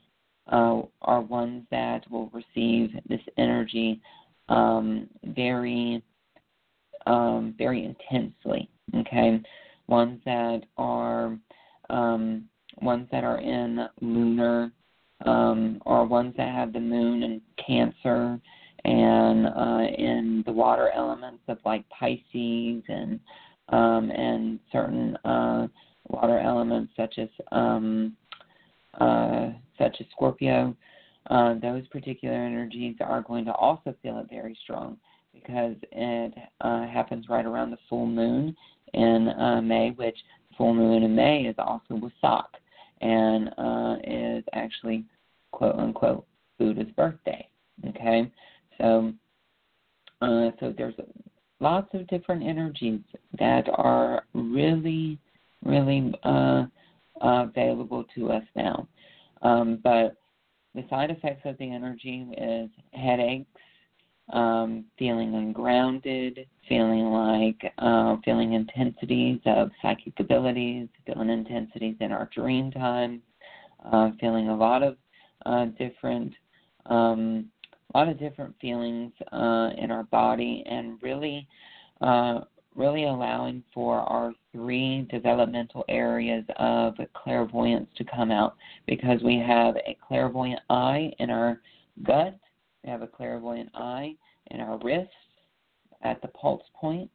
uh, 0.51 0.81
are 1.01 1.21
ones 1.21 1.63
that 1.71 2.09
will 2.11 2.31
receive 2.33 2.91
this 3.07 3.21
energy 3.37 4.01
um, 4.49 5.07
very 5.23 6.03
um, 7.05 7.53
very 7.57 7.83
intensely. 7.83 8.69
Okay, 8.95 9.41
ones 9.87 10.21
that 10.25 10.63
are 10.77 11.37
um, 11.89 12.45
ones 12.81 13.07
that 13.11 13.23
are 13.23 13.39
in 13.39 13.87
lunar 14.01 14.71
um, 15.25 15.81
or 15.85 16.05
ones 16.05 16.33
that 16.37 16.53
have 16.53 16.73
the 16.73 16.79
moon 16.79 17.23
in 17.23 17.41
Cancer 17.65 18.39
and 18.85 19.47
uh, 19.47 19.87
in 19.97 20.43
the 20.45 20.51
water 20.51 20.91
elements 20.91 21.43
of 21.47 21.57
like 21.65 21.87
Pisces 21.89 22.83
and 22.87 23.19
um, 23.69 24.11
and 24.11 24.59
certain 24.71 25.15
uh, 25.23 25.67
water 26.09 26.39
elements 26.39 26.91
such 26.97 27.17
as 27.17 27.29
um, 27.51 28.15
uh, 28.99 29.49
such 29.77 29.97
as 29.99 30.05
Scorpio. 30.11 30.75
Uh, 31.29 31.55
those 31.61 31.87
particular 31.87 32.35
energies 32.35 32.95
are 32.99 33.21
going 33.21 33.45
to 33.45 33.53
also 33.53 33.95
feel 34.01 34.19
it 34.19 34.27
very 34.29 34.57
strong 34.63 34.97
because 35.33 35.75
it 35.91 36.33
uh, 36.61 36.85
happens 36.87 37.27
right 37.29 37.45
around 37.45 37.71
the 37.71 37.77
full 37.89 38.05
moon 38.05 38.55
in 38.93 39.29
uh, 39.29 39.61
May, 39.61 39.91
which 39.91 40.17
full 40.57 40.73
moon 40.73 41.03
in 41.03 41.15
May 41.15 41.43
is 41.43 41.55
also 41.57 41.95
Wesak 41.95 42.43
and 43.01 43.49
uh, 43.57 43.95
is 44.05 44.43
actually 44.53 45.05
quote 45.51 45.75
unquote 45.75 46.25
Buddha's 46.59 46.91
birthday. 46.95 47.47
Okay, 47.89 48.31
so, 48.77 49.13
uh, 50.21 50.51
so 50.59 50.73
there's 50.77 50.93
lots 51.59 51.89
of 51.93 52.07
different 52.07 52.43
energies 52.43 53.01
that 53.39 53.67
are 53.73 54.23
really, 54.33 55.17
really 55.65 56.13
uh, 56.23 56.65
uh, 57.23 57.45
available 57.47 58.05
to 58.15 58.31
us 58.31 58.43
now. 58.55 58.87
Um, 59.41 59.79
but 59.83 60.15
the 60.75 60.83
side 60.89 61.11
effects 61.11 61.41
of 61.45 61.57
the 61.57 61.71
energy 61.71 62.27
is 62.37 62.69
headaches, 62.93 63.49
um, 64.31 64.85
feeling 64.97 65.35
ungrounded, 65.35 66.47
feeling 66.67 67.05
like 67.11 67.73
uh, 67.77 68.17
feeling 68.23 68.53
intensities 68.53 69.39
of 69.45 69.69
psychic 69.81 70.19
abilities, 70.19 70.87
feeling 71.05 71.29
intensities 71.29 71.95
in 71.99 72.11
our 72.11 72.29
dream 72.33 72.71
time, 72.71 73.21
uh, 73.91 74.11
feeling 74.19 74.49
a 74.49 74.55
lot 74.55 74.81
of 74.81 74.97
uh, 75.45 75.65
different 75.77 76.33
um, 76.87 77.49
a 77.93 77.97
lot 77.97 78.09
of 78.09 78.17
different 78.17 78.55
feelings 78.59 79.11
uh, 79.31 79.69
in 79.77 79.91
our 79.91 80.03
body 80.03 80.63
and 80.65 81.01
really 81.01 81.47
uh, 82.01 82.41
really 82.75 83.05
allowing 83.05 83.63
for 83.73 83.99
our 83.99 84.33
three 84.51 85.07
developmental 85.11 85.85
areas 85.89 86.43
of 86.57 86.95
clairvoyance 87.13 87.87
to 87.97 88.03
come 88.03 88.31
out 88.31 88.55
because 88.87 89.21
we 89.23 89.37
have 89.37 89.75
a 89.75 89.97
clairvoyant 90.07 90.59
eye 90.69 91.11
in 91.19 91.29
our 91.29 91.61
gut, 92.03 92.37
we 92.83 92.89
have 92.89 93.01
a 93.01 93.07
clairvoyant 93.07 93.69
eye 93.75 94.15
in 94.51 94.59
our 94.59 94.77
wrist 94.83 95.09
at 96.03 96.21
the 96.21 96.27
pulse 96.29 96.63
point, 96.75 97.09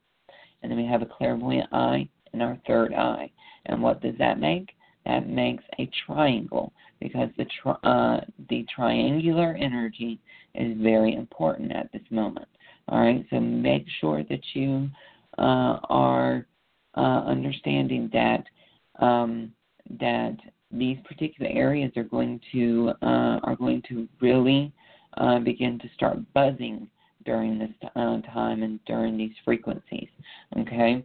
and 0.62 0.70
then 0.70 0.78
we 0.78 0.86
have 0.86 1.02
a 1.02 1.06
clairvoyant 1.06 1.68
eye 1.72 2.08
in 2.32 2.40
our 2.40 2.58
third 2.66 2.94
eye. 2.94 3.30
And 3.66 3.82
what 3.82 4.00
does 4.00 4.14
that 4.18 4.40
make? 4.40 4.70
That 5.06 5.28
makes 5.28 5.64
a 5.78 5.90
triangle 6.06 6.72
because 7.00 7.28
the 7.36 7.46
tri- 7.62 7.78
uh, 7.82 8.20
the 8.48 8.66
triangular 8.74 9.56
energy 9.58 10.18
is 10.54 10.76
very 10.78 11.14
important 11.14 11.72
at 11.72 11.90
this 11.92 12.02
moment. 12.10 12.48
All 12.88 13.00
right, 13.00 13.24
so 13.30 13.38
make 13.38 13.86
sure 14.00 14.24
that 14.24 14.40
you 14.54 14.88
uh, 15.38 15.78
are 15.88 16.46
uh, 16.96 17.22
understanding 17.26 18.10
that 18.12 18.44
um, 19.04 19.52
that 20.00 20.36
these 20.70 20.98
particular 21.04 21.50
areas 21.50 21.92
are 21.96 22.04
going 22.04 22.40
to 22.52 22.90
uh, 23.02 23.38
are 23.42 23.56
going 23.56 23.82
to 23.88 24.08
really 24.20 24.72
uh, 25.16 25.38
begin 25.38 25.78
to 25.78 25.88
start 25.94 26.18
buzzing 26.34 26.88
during 27.24 27.58
this 27.58 27.70
uh, 27.96 28.20
time 28.22 28.62
and 28.62 28.80
during 28.84 29.16
these 29.16 29.32
frequencies. 29.44 30.08
Okay, 30.58 31.04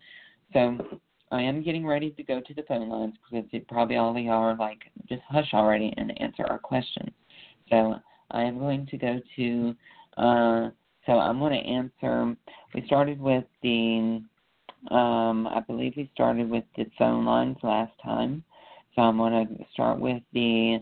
so 0.54 1.00
I 1.32 1.42
am 1.42 1.64
getting 1.64 1.86
ready 1.86 2.12
to 2.12 2.24
go 2.24 2.42
to 2.42 2.54
the 2.54 2.64
phone 2.64 2.90
lines 2.90 3.16
because 3.30 3.48
it 3.52 3.68
probably 3.68 3.98
all 3.98 4.18
y'all 4.18 4.44
are 4.44 4.56
like, 4.56 4.80
just 5.08 5.22
hush 5.30 5.54
already 5.54 5.94
and 5.98 6.20
answer 6.22 6.46
our 6.50 6.60
questions. 6.60 7.12
So 7.70 7.96
I 8.32 8.44
am 8.44 8.60
going 8.60 8.86
to 8.88 8.98
go 8.98 9.20
to. 9.36 9.76
So 11.06 11.14
I'm 11.14 11.40
going 11.40 11.54
to 11.54 11.70
answer. 11.70 12.36
We 12.74 12.86
started 12.86 13.20
with 13.20 13.46
the. 13.62 14.22
Um, 14.92 15.48
I 15.48 15.62
believe 15.66 15.94
we 15.96 16.10
started 16.14 16.50
with 16.50 16.66
the 16.76 16.86
phone 16.98 17.26
lines 17.26 17.58
last 17.64 17.94
time. 18.04 18.44
So 18.96 19.02
I'm 19.02 19.18
going 19.18 19.48
to 19.48 19.66
start 19.74 20.00
with 20.00 20.22
the 20.34 20.80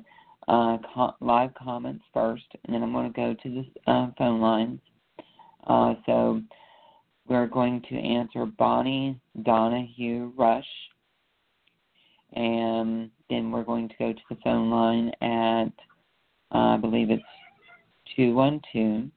uh, 0.48 0.78
co- 0.94 1.16
live 1.22 1.54
comments 1.54 2.04
first, 2.14 2.46
and 2.66 2.74
then 2.76 2.84
I'm 2.84 2.92
going 2.92 3.12
to 3.12 3.16
go 3.16 3.36
to 3.42 3.50
the 3.50 3.92
uh, 3.92 4.08
phone 4.18 4.42
lines. 4.42 4.80
Uh, 5.68 5.94
so 6.06 6.42
we're 7.28 7.48
going 7.48 7.82
to 7.90 7.96
answer 7.96 8.46
Bonnie 8.46 9.20
Donahue 9.44 10.34
Rush, 10.36 10.66
and 12.34 13.10
then 13.30 13.52
we're 13.52 13.64
going 13.64 13.88
to 13.88 13.96
go 14.00 14.14
to 14.14 14.22
the 14.30 14.38
phone 14.44 14.70
line 14.70 15.12
at, 15.22 15.72
uh, 16.54 16.74
I 16.74 16.78
believe 16.78 17.12
it's 17.12 17.24
212. 18.16 19.10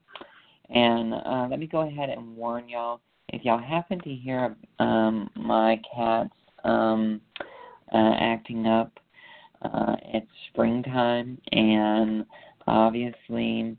And 0.70 1.14
uh, 1.14 1.46
let 1.50 1.58
me 1.58 1.66
go 1.66 1.86
ahead 1.86 2.10
and 2.10 2.36
warn 2.36 2.68
y'all 2.68 3.00
if 3.34 3.44
y'all 3.44 3.58
happen 3.58 4.00
to 4.00 4.10
hear 4.14 4.56
um, 4.78 5.28
my 5.34 5.80
cats 5.94 6.30
um, 6.62 7.20
uh, 7.92 8.14
acting 8.20 8.66
up, 8.66 8.92
uh, 9.62 9.96
it's 10.04 10.26
springtime, 10.50 11.38
and 11.52 12.24
obviously, 12.66 13.76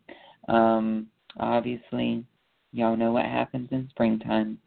um, 0.50 1.08
obviously, 1.40 2.26
y'all 2.74 2.98
know 2.98 3.12
what 3.12 3.26
happens 3.26 3.70
in 3.72 3.88
springtime. 3.92 4.58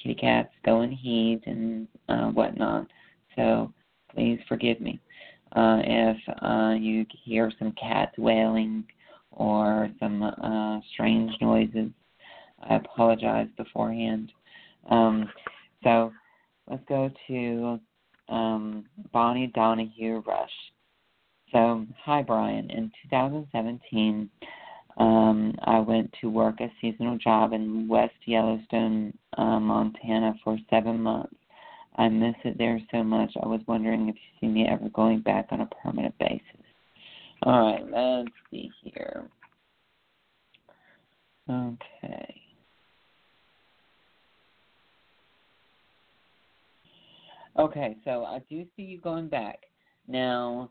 Kitty 0.00 0.14
cats 0.14 0.52
go 0.64 0.82
in 0.82 0.92
heat 0.92 1.40
and 1.46 1.88
uh, 2.08 2.26
whatnot. 2.26 2.86
So 3.34 3.72
please 4.14 4.38
forgive 4.48 4.80
me 4.80 5.00
uh, 5.56 5.80
if 5.82 6.16
uh, 6.42 6.74
you 6.78 7.06
hear 7.24 7.50
some 7.58 7.72
cats 7.72 8.16
wailing 8.18 8.84
or 9.30 9.90
some 9.98 10.22
uh, 10.22 10.80
strange 10.92 11.32
noises. 11.40 11.90
I 12.76 12.78
apologize 12.78 13.48
beforehand. 13.56 14.32
Um, 14.90 15.28
so 15.82 16.12
let's 16.68 16.82
go 16.88 17.10
to 17.28 17.80
um, 18.28 18.84
Bonnie 19.12 19.50
Donahue 19.54 20.22
Rush. 20.26 20.50
So, 21.52 21.86
hi 22.04 22.22
Brian. 22.22 22.70
In 22.70 22.90
2017, 23.10 24.28
um, 24.98 25.54
I 25.64 25.78
went 25.78 26.12
to 26.20 26.28
work 26.28 26.60
a 26.60 26.70
seasonal 26.80 27.18
job 27.18 27.52
in 27.52 27.86
West 27.88 28.14
Yellowstone, 28.24 29.16
uh, 29.38 29.60
Montana 29.60 30.34
for 30.42 30.58
seven 30.70 31.00
months. 31.00 31.36
I 31.96 32.08
miss 32.08 32.34
it 32.44 32.58
there 32.58 32.80
so 32.90 33.02
much. 33.02 33.32
I 33.42 33.46
was 33.46 33.60
wondering 33.66 34.08
if 34.08 34.16
you 34.16 34.48
see 34.48 34.52
me 34.52 34.66
ever 34.68 34.90
going 34.90 35.20
back 35.20 35.46
on 35.50 35.62
a 35.62 35.68
permanent 35.82 36.14
basis. 36.18 36.42
All 37.42 37.72
right, 37.72 38.24
let's 38.24 38.34
see 38.50 38.70
here. 38.82 39.28
Okay. 41.48 42.45
Okay, 47.58 47.96
so 48.04 48.24
I 48.24 48.40
do 48.50 48.66
see 48.76 48.82
you 48.82 49.00
going 49.00 49.28
back. 49.28 49.60
Now, 50.06 50.70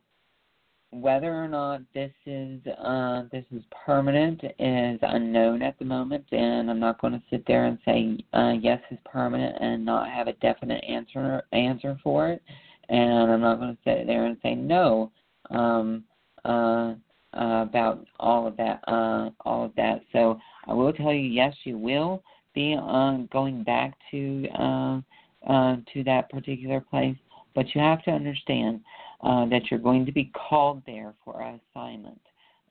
whether 0.91 1.33
or 1.33 1.47
not 1.47 1.81
this 1.95 2.11
is 2.27 2.61
uh, 2.67 3.23
this 3.31 3.43
is 3.51 3.63
permanent 3.85 4.43
is 4.59 4.99
unknown 5.01 5.63
at 5.63 5.79
the 5.79 5.85
moment, 5.85 6.25
and 6.31 6.69
I'm 6.69 6.79
not 6.79 7.01
going 7.01 7.13
to 7.13 7.23
sit 7.29 7.43
there 7.47 7.65
and 7.65 7.79
say 7.85 8.23
uh, 8.33 8.53
yes 8.61 8.79
is 8.91 8.99
permanent 9.03 9.57
and 9.59 9.83
not 9.83 10.09
have 10.09 10.27
a 10.27 10.33
definite 10.33 10.83
answer 10.87 11.41
answer 11.53 11.99
for 12.03 12.29
it, 12.29 12.43
and 12.89 13.31
I'm 13.31 13.41
not 13.41 13.59
going 13.59 13.75
to 13.75 13.81
sit 13.83 14.05
there 14.05 14.25
and 14.25 14.37
say 14.43 14.53
no 14.53 15.11
um, 15.49 16.03
uh, 16.45 16.93
uh, 17.33 17.63
about 17.63 18.05
all 18.19 18.45
of 18.45 18.55
that 18.57 18.79
uh, 18.87 19.31
all 19.43 19.65
of 19.65 19.75
that. 19.75 20.01
So 20.13 20.39
I 20.67 20.73
will 20.73 20.93
tell 20.93 21.11
you 21.11 21.27
yes, 21.27 21.55
you 21.63 21.79
will 21.79 22.21
be 22.53 22.77
uh, 22.79 23.17
going 23.31 23.63
back 23.63 23.95
to. 24.11 25.01
Uh, 25.47 25.75
to 25.93 26.03
that 26.03 26.27
particular 26.31 26.81
place, 26.81 27.15
but 27.53 27.67
you 27.75 27.79
have 27.79 28.03
to 28.03 28.09
understand 28.09 28.79
uh, 29.21 29.45
that 29.45 29.61
you're 29.69 29.79
going 29.79 30.03
to 30.03 30.11
be 30.11 30.31
called 30.33 30.81
there 30.87 31.13
for 31.23 31.39
an 31.43 31.59
assignment. 31.69 32.19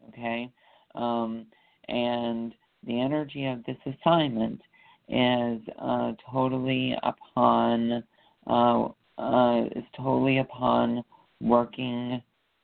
Okay, 0.08 0.50
um, 0.96 1.46
and 1.86 2.52
the 2.84 3.00
energy 3.00 3.46
of 3.46 3.64
this 3.64 3.76
assignment 3.86 4.60
is 5.08 5.60
uh, 5.78 6.14
totally 6.32 6.96
upon 7.04 8.02
uh, 8.48 8.88
uh, 9.18 9.64
is 9.76 9.84
totally 9.96 10.38
upon 10.38 11.04
working 11.40 12.20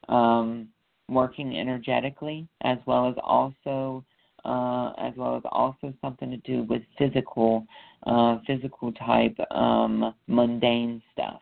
um, 0.09 0.67
working 1.09 1.57
energetically 1.57 2.49
as 2.63 2.79
well 2.85 3.09
as 3.09 3.15
also 3.23 4.05
uh, 4.45 4.93
as 4.99 5.13
well 5.17 5.37
as 5.37 5.43
also 5.51 5.93
something 6.01 6.31
to 6.31 6.37
do 6.39 6.65
with 6.65 6.83
physical, 6.99 7.67
uh, 8.07 8.39
physical 8.47 8.93
type 8.93 9.37
um, 9.51 10.15
mundane 10.27 11.03
stuff. 11.13 11.41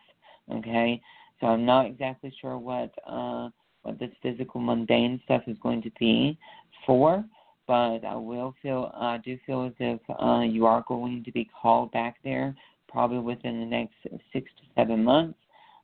Okay, 0.52 1.00
so 1.40 1.48
I'm 1.48 1.66
not 1.66 1.86
exactly 1.86 2.32
sure 2.40 2.58
what 2.58 2.92
uh, 3.06 3.50
what 3.82 3.98
this 3.98 4.10
physical 4.22 4.60
mundane 4.60 5.20
stuff 5.24 5.42
is 5.46 5.56
going 5.62 5.82
to 5.82 5.90
be 5.98 6.38
for, 6.86 7.24
but 7.66 8.04
I 8.04 8.16
will 8.16 8.54
feel 8.62 8.90
I 8.94 9.18
do 9.18 9.38
feel 9.46 9.66
as 9.66 9.72
if 9.78 10.00
uh, 10.20 10.40
you 10.40 10.66
are 10.66 10.84
going 10.88 11.22
to 11.24 11.32
be 11.32 11.48
called 11.60 11.92
back 11.92 12.16
there 12.24 12.54
probably 12.88 13.18
within 13.18 13.60
the 13.60 13.66
next 13.66 13.94
six 14.32 14.50
to 14.56 14.62
seven 14.74 15.04
months. 15.04 15.38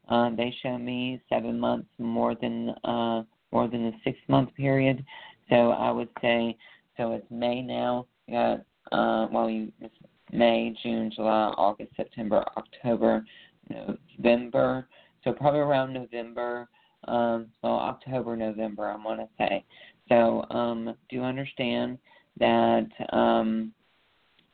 Uh, 0.08 0.30
they 0.36 0.54
show 0.62 0.76
me 0.76 1.20
seven 1.28 1.58
months 1.58 1.88
more 1.98 2.34
than 2.34 2.70
uh, 2.84 3.22
more 3.52 3.68
than 3.68 3.84
the 3.84 3.92
six 4.02 4.18
month 4.28 4.54
period. 4.54 5.04
So 5.48 5.70
I 5.70 5.90
would 5.90 6.08
say 6.20 6.56
so 6.96 7.12
it's 7.12 7.26
May 7.30 7.62
now. 7.62 8.06
You 8.26 8.34
got 8.34 8.60
uh, 8.92 9.28
well, 9.30 9.50
you 9.50 9.72
it's 9.80 9.94
May, 10.32 10.74
June, 10.82 11.10
July, 11.14 11.54
August, 11.56 11.92
September, 11.96 12.44
October, 12.56 13.24
November. 13.68 14.86
So 15.22 15.32
probably 15.32 15.60
around 15.60 15.92
November. 15.92 16.68
Um, 17.06 17.48
well, 17.62 17.74
October, 17.74 18.36
November, 18.36 18.88
I 18.88 18.96
want 18.96 19.20
to 19.20 19.28
say. 19.38 19.64
So 20.08 20.44
um, 20.50 20.94
do 21.10 21.22
understand 21.22 21.98
that 22.38 22.86
um, 23.12 23.72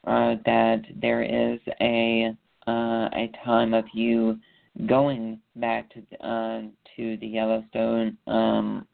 uh, 0.06 0.36
that 0.44 0.82
there 1.00 1.22
is 1.22 1.60
a 1.80 2.34
uh, 2.66 3.08
a 3.12 3.30
time 3.44 3.74
of 3.74 3.84
you 3.92 4.38
going 4.86 5.40
back 5.56 5.90
to 5.90 6.26
uh, 6.26 6.62
to 6.96 7.16
the 7.18 7.26
Yellowstone 7.26 8.16
um, 8.26 8.86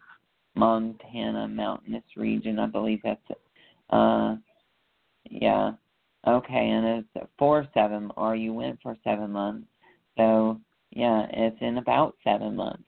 Montana 0.57 1.49
mountainous 1.49 2.05
region. 2.17 2.59
I 2.59 2.67
believe 2.67 3.01
that's 3.05 3.21
it. 3.31 3.41
uh 3.91 4.37
yeah. 5.31 5.73
Okay, 6.27 6.71
and 6.71 7.05
it's 7.15 7.29
for 7.39 7.67
seven 7.73 8.11
or 8.17 8.35
you 8.35 8.53
went 8.53 8.81
for 8.83 8.97
seven 9.05 9.31
months. 9.31 9.69
So 10.17 10.61
yeah, 10.91 11.27
it's 11.33 11.57
in 11.61 11.79
about 11.79 12.17
seven 12.25 12.57
months. 12.57 12.83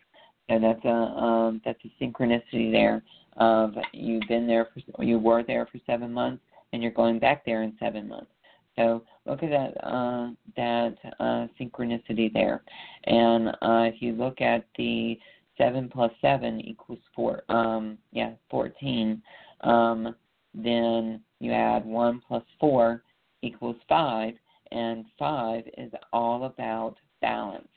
So 0.49 0.59
that's 0.59 0.85
a 0.85 0.89
um 0.89 1.61
that's 1.65 1.79
a 1.85 2.05
synchronicity 2.05 2.73
there 2.73 3.03
of 3.37 3.75
you've 3.93 4.27
been 4.29 4.47
there 4.47 4.69
for 4.73 5.05
you 5.05 5.19
were 5.19 5.43
there 5.43 5.67
for 5.71 5.79
seven 5.87 6.13
months 6.13 6.43
and 6.73 6.83
you're 6.83 6.93
going 6.93 7.19
back 7.19 7.45
there 7.45 7.63
in 7.63 7.75
seven 7.79 8.09
months. 8.09 8.31
So 8.77 9.03
look 9.27 9.43
at 9.43 9.51
that 9.51 9.87
uh, 9.87 10.31
that 10.57 10.97
uh, 11.19 11.47
synchronicity 11.61 12.33
there, 12.33 12.63
and 13.05 13.49
uh, 13.49 13.91
if 13.93 14.01
you 14.01 14.13
look 14.13 14.41
at 14.41 14.65
the 14.77 15.19
7 15.59 15.89
plus 15.89 16.13
7 16.23 16.61
equals 16.61 17.01
4, 17.15 17.43
um, 17.49 17.99
yeah, 18.13 18.33
14. 18.51 19.21
Um, 19.63 20.15
then 20.55 21.21
you 21.41 21.53
add 21.53 21.85
1 21.85 22.23
plus 22.27 22.45
4 22.61 23.03
equals 23.43 23.77
5, 23.89 24.35
and 24.73 25.05
5 25.19 25.65
is 25.77 25.93
all 26.13 26.45
about 26.45 26.97
balance. 27.21 27.69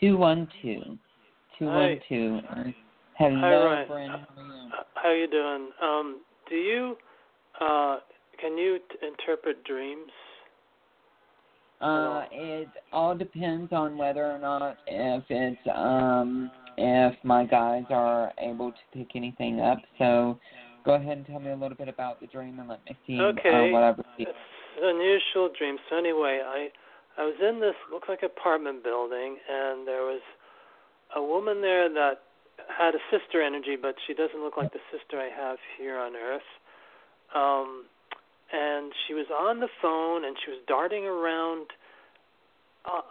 212. 0.00 0.98
212. 1.58 2.44
Hi. 2.48 2.74
Hello, 3.16 3.40
Hi, 3.40 3.86
Ryan. 3.88 4.10
How 4.94 5.10
are 5.10 5.14
you? 5.14 5.20
You 5.22 5.30
doing? 5.30 5.70
Um, 5.82 6.20
do 6.50 6.56
you 6.56 6.96
uh, 7.60 7.98
can 8.40 8.58
you 8.58 8.78
t- 8.90 9.06
interpret 9.06 9.62
dreams? 9.64 10.10
Uh, 11.80 12.24
it 12.30 12.68
all 12.92 13.14
depends 13.14 13.72
on 13.72 13.98
whether 13.98 14.24
or 14.24 14.38
not 14.38 14.76
if 14.86 15.24
it's 15.28 15.60
um 15.74 16.50
if 16.78 17.14
my 17.24 17.44
guys 17.44 17.84
are 17.90 18.32
able 18.38 18.72
to 18.72 18.98
pick 18.98 19.14
anything 19.14 19.60
up. 19.60 19.78
So 19.98 20.38
go 20.84 20.94
ahead 20.94 21.18
and 21.18 21.26
tell 21.26 21.40
me 21.40 21.50
a 21.50 21.56
little 21.56 21.76
bit 21.76 21.88
about 21.88 22.20
the 22.20 22.26
dream 22.26 22.58
and 22.58 22.68
let 22.68 22.84
me 22.84 22.96
see 23.06 23.20
Okay. 23.20 23.68
uh, 23.68 23.72
what 23.72 23.82
I 23.82 23.88
received. 23.88 24.30
It's 24.30 24.82
an 24.82 24.88
unusual 24.88 25.50
dream. 25.56 25.76
So 25.90 25.96
anyway, 25.96 26.40
I 26.44 26.68
I 27.16 27.24
was 27.24 27.34
in 27.40 27.60
this 27.60 27.74
looked 27.92 28.08
like 28.08 28.22
apartment 28.22 28.82
building, 28.82 29.36
and 29.48 29.86
there 29.86 30.02
was 30.02 30.22
a 31.14 31.22
woman 31.22 31.60
there 31.60 31.88
that 31.88 32.22
had 32.68 32.94
a 32.94 33.02
sister 33.10 33.42
energy, 33.42 33.76
but 33.80 33.94
she 34.06 34.14
doesn't 34.14 34.42
look 34.42 34.56
like 34.56 34.72
the 34.72 34.82
sister 34.90 35.20
I 35.20 35.30
have 35.30 35.58
here 35.78 35.98
on 35.98 36.16
Earth. 36.16 36.42
Um, 37.34 37.86
and 38.54 38.92
she 39.06 39.14
was 39.14 39.26
on 39.34 39.58
the 39.58 39.68
phone, 39.82 40.24
and 40.24 40.36
she 40.38 40.50
was 40.50 40.60
darting 40.68 41.04
around 41.04 41.74
uh, 42.86 43.02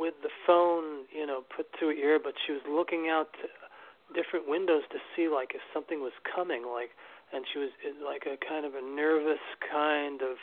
with 0.00 0.14
the 0.22 0.32
phone, 0.46 1.04
you 1.12 1.26
know, 1.26 1.44
put 1.54 1.66
to 1.78 1.86
her 1.86 1.92
ear, 1.92 2.18
but 2.22 2.32
she 2.46 2.52
was 2.52 2.62
looking 2.64 3.08
out 3.12 3.28
to 3.34 3.48
different 4.16 4.48
windows 4.48 4.82
to 4.90 4.98
see 5.14 5.28
like 5.28 5.52
if 5.54 5.60
something 5.74 6.00
was 6.00 6.12
coming, 6.24 6.64
like, 6.64 6.90
and 7.32 7.44
she 7.52 7.58
was 7.58 7.70
in 7.84 8.04
like 8.04 8.24
a 8.24 8.40
kind 8.40 8.64
of 8.64 8.72
a 8.74 8.80
nervous 8.80 9.44
kind 9.60 10.22
of 10.22 10.40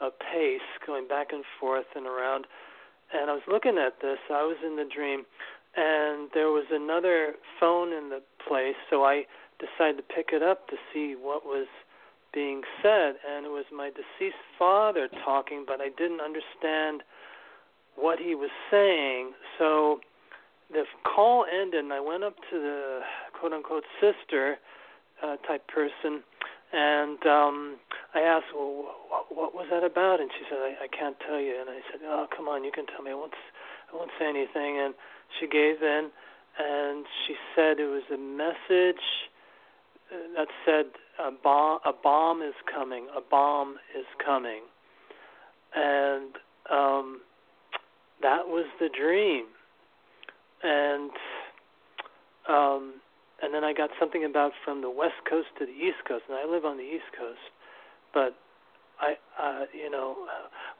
a 0.00 0.10
pace 0.10 0.66
going 0.86 1.08
back 1.08 1.32
and 1.32 1.44
forth 1.58 1.86
and 1.96 2.06
around. 2.06 2.46
And 3.12 3.30
I 3.30 3.34
was 3.34 3.46
looking 3.46 3.78
at 3.78 4.00
this. 4.02 4.18
I 4.30 4.42
was 4.42 4.56
in 4.64 4.76
the 4.76 4.86
dream, 4.86 5.24
and 5.76 6.30
there 6.34 6.50
was 6.50 6.66
another 6.70 7.34
phone 7.58 7.92
in 7.92 8.10
the 8.10 8.22
place, 8.46 8.78
so 8.90 9.04
I 9.04 9.26
decided 9.58 9.98
to 9.98 10.06
pick 10.14 10.30
it 10.32 10.42
up 10.42 10.68
to 10.68 10.76
see 10.92 11.14
what 11.18 11.44
was 11.44 11.66
being 12.34 12.62
said, 12.82 13.14
and 13.22 13.46
it 13.46 13.50
was 13.50 13.64
my 13.72 13.90
deceased 13.90 14.42
father 14.58 15.08
talking, 15.24 15.64
but 15.66 15.80
I 15.80 15.88
didn't 15.96 16.20
understand 16.20 17.02
what 17.96 18.18
he 18.18 18.34
was 18.34 18.50
saying. 18.70 19.32
So 19.58 20.00
the 20.70 20.84
call 21.04 21.46
ended, 21.46 21.84
and 21.84 21.92
I 21.92 22.00
went 22.00 22.24
up 22.24 22.34
to 22.50 22.58
the 22.58 23.00
quote 23.38 23.52
unquote 23.52 23.84
sister 24.00 24.56
uh, 25.22 25.36
type 25.46 25.66
person, 25.68 26.22
and 26.72 27.24
um, 27.26 27.76
I 28.14 28.20
asked, 28.20 28.50
"Well, 28.54 28.90
what, 29.08 29.24
what 29.30 29.54
was 29.54 29.66
that 29.70 29.84
about?" 29.84 30.20
And 30.20 30.30
she 30.36 30.44
said, 30.50 30.58
I, 30.58 30.84
"I 30.84 30.88
can't 30.88 31.16
tell 31.26 31.40
you." 31.40 31.54
And 31.60 31.70
I 31.70 31.80
said, 31.90 32.00
"Oh, 32.04 32.26
come 32.34 32.48
on, 32.48 32.64
you 32.64 32.72
can 32.72 32.86
tell 32.86 33.02
me. 33.02 33.12
I 33.12 33.14
won't, 33.14 33.34
I 33.92 33.96
won't 33.96 34.10
say 34.18 34.26
anything." 34.26 34.80
And 34.82 34.94
she 35.38 35.46
gave 35.46 35.82
in, 35.82 36.10
and 36.58 37.06
she 37.26 37.34
said 37.54 37.78
it 37.78 37.86
was 37.86 38.02
a 38.12 38.18
message 38.18 39.04
uh, 40.10 40.34
that 40.36 40.48
said 40.66 40.86
a 41.18 41.30
bomb, 41.30 41.78
a 41.84 41.92
bomb 41.92 42.42
is 42.42 42.54
coming, 42.72 43.06
a 43.16 43.20
bomb 43.20 43.76
is 43.98 44.06
coming, 44.24 44.62
and 45.74 46.34
um, 46.70 47.20
that 48.22 48.46
was 48.46 48.66
the 48.80 48.88
dream. 48.88 49.46
And 50.62 51.10
um, 52.48 52.94
and 53.42 53.52
then 53.52 53.64
I 53.64 53.72
got 53.72 53.90
something 54.00 54.24
about 54.24 54.52
from 54.64 54.80
the 54.80 54.90
west 54.90 55.20
coast 55.28 55.48
to 55.58 55.66
the 55.66 55.72
east 55.72 56.00
coast, 56.08 56.24
and 56.28 56.38
I 56.38 56.50
live 56.50 56.64
on 56.64 56.76
the 56.76 56.84
east 56.84 57.12
coast, 57.18 57.52
but 58.12 58.36
I, 59.00 59.14
uh, 59.38 59.64
you 59.74 59.90
know, 59.90 60.16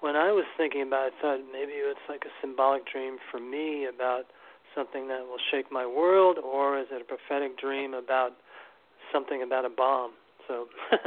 when 0.01 0.17
I 0.17 0.31
was 0.31 0.45
thinking 0.57 0.83
about 0.83 1.09
it, 1.09 1.13
I 1.19 1.23
thought 1.23 1.41
maybe 1.53 1.73
it's 1.73 2.07
like 2.09 2.25
a 2.25 2.33
symbolic 2.41 2.87
dream 2.87 3.19
for 3.31 3.41
me 3.41 3.87
about 3.87 4.25
something 4.75 5.09
that 5.09 5.21
will 5.21 5.43
shake 5.51 5.71
my 5.71 5.87
world, 5.87 6.39
or 6.39 6.79
is 6.79 6.87
it 6.91 7.03
a 7.03 7.05
prophetic 7.05 7.59
dream 7.59 7.93
about 7.93 8.33
something 9.13 9.43
about 9.43 9.65
a 9.65 9.71
bomb? 9.71 10.13
So, 10.49 10.69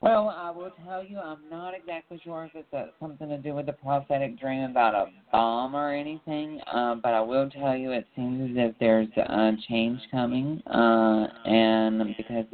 Well, 0.00 0.28
I 0.28 0.50
will 0.52 0.70
tell 0.86 1.02
you, 1.04 1.18
I'm 1.18 1.50
not 1.50 1.74
exactly 1.74 2.20
sure 2.22 2.44
if 2.44 2.52
it's 2.54 2.72
uh 2.72 2.86
something 3.00 3.28
to 3.30 3.38
do 3.38 3.54
with 3.54 3.66
the 3.66 3.72
prophetic 3.72 4.38
dream 4.38 4.62
about 4.62 4.94
a 4.94 5.06
bomb 5.32 5.74
or 5.74 5.92
anything, 5.92 6.60
uh, 6.72 6.94
but 6.96 7.14
I 7.14 7.20
will 7.20 7.50
tell 7.50 7.76
you 7.76 7.90
it 7.90 8.06
seems 8.14 8.48
as 8.50 8.56
if 8.70 8.78
there's 8.78 9.08
a 9.16 9.52
change 9.68 10.00
coming, 10.12 10.62
uh, 10.68 11.26
and 11.44 12.14
because 12.16 12.44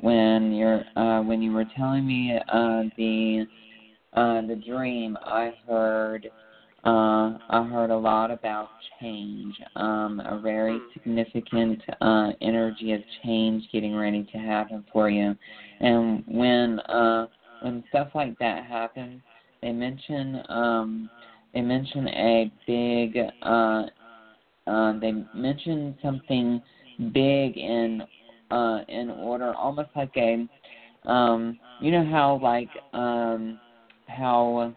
when 0.00 0.54
you're 0.54 0.82
uh, 0.96 1.20
when 1.20 1.42
you 1.42 1.52
were 1.52 1.66
telling 1.76 2.06
me 2.06 2.38
uh, 2.48 2.84
the 2.96 3.46
uh, 4.14 4.40
the 4.46 4.56
dream, 4.66 5.18
I 5.22 5.52
heard 5.68 6.30
uh, 6.84 7.38
I 7.48 7.64
heard 7.70 7.90
a 7.90 7.96
lot 7.96 8.30
about 8.30 8.70
change, 9.00 9.56
um, 9.76 10.20
a 10.24 10.38
very 10.38 10.82
Hmm. 10.82 10.92
significant 10.92 11.80
uh, 12.00 12.30
energy 12.40 12.92
of 12.92 13.02
change 13.22 13.64
getting 13.72 13.94
ready 13.94 14.24
to 14.32 14.38
happen 14.38 14.84
for 14.92 15.08
you. 15.10 15.34
And 15.80 16.22
when 16.26 16.80
uh, 16.80 17.26
when 17.60 17.84
stuff 17.88 18.08
like 18.14 18.38
that 18.38 18.64
happens, 18.64 19.20
they 19.62 19.72
mention 19.72 20.42
um, 20.48 21.10
they 21.54 21.60
mention 21.62 22.08
a 22.08 22.50
big 22.66 23.16
uh, 23.42 23.84
uh, 24.66 24.92
they 25.00 25.24
mention 25.32 25.96
something 26.02 26.60
big 27.12 27.56
in 27.56 28.02
uh, 28.50 28.80
in 28.88 29.10
order, 29.10 29.54
almost 29.54 29.90
like 29.96 30.12
a 30.16 30.46
um, 31.08 31.58
you 31.78 31.90
know 31.90 32.04
how 32.04 32.38
like 32.42 32.70
um, 32.92 33.58
how 34.06 34.72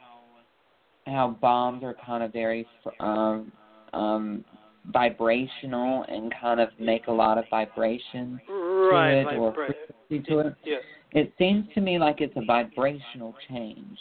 how 1.08 1.38
bombs 1.41 1.84
are 1.84 1.96
kind 2.06 2.24
of 2.24 2.32
very 2.34 2.67
um, 3.00 3.52
um, 3.93 4.43
vibrational 4.91 6.06
and 6.08 6.34
kind 6.39 6.60
of 6.60 6.70
make 6.80 7.08
a 7.08 7.12
lot 7.12 7.38
of 7.38 7.46
vibration 7.50 8.39
right, 8.48 9.24
to 9.24 9.30
it 9.30 9.38
or 9.38 9.54
frequency 9.54 10.32
to 10.32 10.39
it. 10.39 10.56
yeah, 10.65 10.78
It 11.13 11.34
seems 11.38 11.65
to 11.74 11.82
me 11.82 11.98
like 11.98 12.22
it's 12.22 12.36
a 12.36 12.41
vibrational 12.41 13.36
change, 13.50 13.98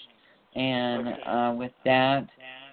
and 0.55 1.09
Okay. 1.09 1.23
uh, 1.27 1.55
with 1.57 1.73
that, 1.85 2.27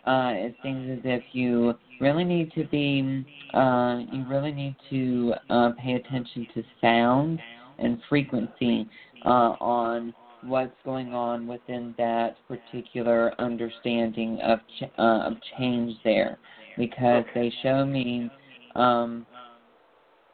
uh, 0.06 0.32
it 0.36 0.56
seems 0.62 0.90
as 0.92 1.00
if 1.04 1.24
you 1.34 1.74
really 2.00 2.24
need 2.24 2.52
to 2.54 2.64
be 2.66 3.26
uh, 3.54 4.00
you 4.12 4.26
really 4.26 4.52
need 4.52 4.76
to 4.90 5.34
uh, 5.50 5.72
pay 5.78 5.94
attention 5.94 6.48
to 6.54 6.64
sound 6.82 7.40
and 7.80 8.00
frequency 8.10 8.88
uh, 9.26 9.56
on 9.60 10.14
what's 10.44 10.76
going 10.84 11.14
on 11.14 11.48
within 11.48 11.94
that 11.98 12.36
particular 12.48 13.34
understanding 13.40 14.40
of 14.42 14.60
ch- 14.80 14.92
uh, 14.98 15.20
of 15.28 15.34
change 15.58 15.96
there, 16.04 16.38
because 16.78 17.24
they 17.34 17.52
show 17.62 17.86
me 17.86 18.30
um, 18.76 19.26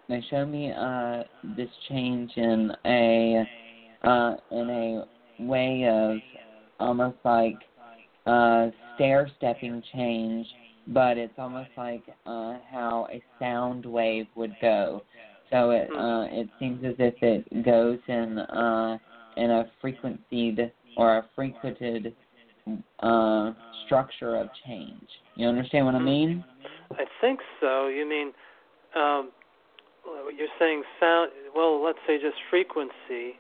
they 0.08 0.24
show 0.30 0.45
me 0.45 0.72
uh, 0.72 1.24
this 1.56 1.69
change 1.88 2.32
in 2.36 2.72
a 2.86 3.45
uh, 4.04 4.36
in 4.52 4.69
a 4.69 5.06
way 5.43 5.86
of 5.88 6.17
almost 6.80 7.17
like 7.24 7.60
uh, 8.26 8.67
stair 8.96 9.29
stepping 9.38 9.84
change, 9.94 10.48
but 10.88 11.17
it's 11.17 11.38
almost 11.38 11.69
like 11.77 12.04
uh, 12.25 12.56
how 12.71 13.08
a 13.12 13.21
sound 13.38 13.86
wave 13.86 14.27
would 14.36 14.56
go. 14.60 15.04
So 15.52 15.71
it 15.71 15.90
uh, 15.96 16.25
it 16.31 16.50
seems 16.60 16.84
as 16.84 16.96
if 17.00 17.15
it 17.21 17.63
goes 17.63 18.00
in 18.08 18.40
uh, 18.40 18.98
in 19.40 19.52
a 19.52 19.65
frequency 19.81 20.56
or 20.98 21.17
a 21.17 21.25
frequented 21.35 22.13
uh, 23.02 23.52
structure 23.85 24.35
of 24.35 24.50
change. 24.65 25.08
You 25.35 25.48
understand 25.48 25.85
what 25.85 25.96
I 25.96 26.00
mean? 26.00 26.44
I 26.92 27.06
think 27.21 27.40
so. 27.62 27.87
You 27.87 28.08
mean 28.08 28.33
um, 28.96 29.31
you're 30.37 30.54
saying 30.60 30.83
sound? 31.00 31.31
Well, 31.56 31.83
let's 31.83 32.00
say 32.06 32.17
just 32.17 32.37
frequency, 32.50 33.40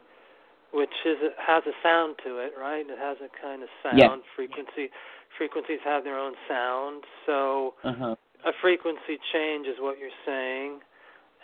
which 0.73 0.89
is 1.05 1.17
has 1.45 1.63
a 1.67 1.75
sound 1.83 2.15
to 2.25 2.37
it, 2.39 2.53
right? 2.59 2.85
It 2.87 2.97
has 2.99 3.17
a 3.23 3.29
kind 3.41 3.61
of 3.63 3.69
sound 3.83 3.97
Yeah. 3.99 4.15
frequency. 4.35 4.89
Frequencies 5.37 5.79
have 5.83 6.03
their 6.03 6.17
own 6.17 6.33
sound, 6.47 7.03
so 7.25 7.73
Uh 7.83 7.93
huh. 7.93 8.15
a 8.45 8.51
frequency 8.61 9.19
change 9.33 9.67
is 9.67 9.75
what 9.79 9.97
you're 9.99 10.09
saying. 10.25 10.79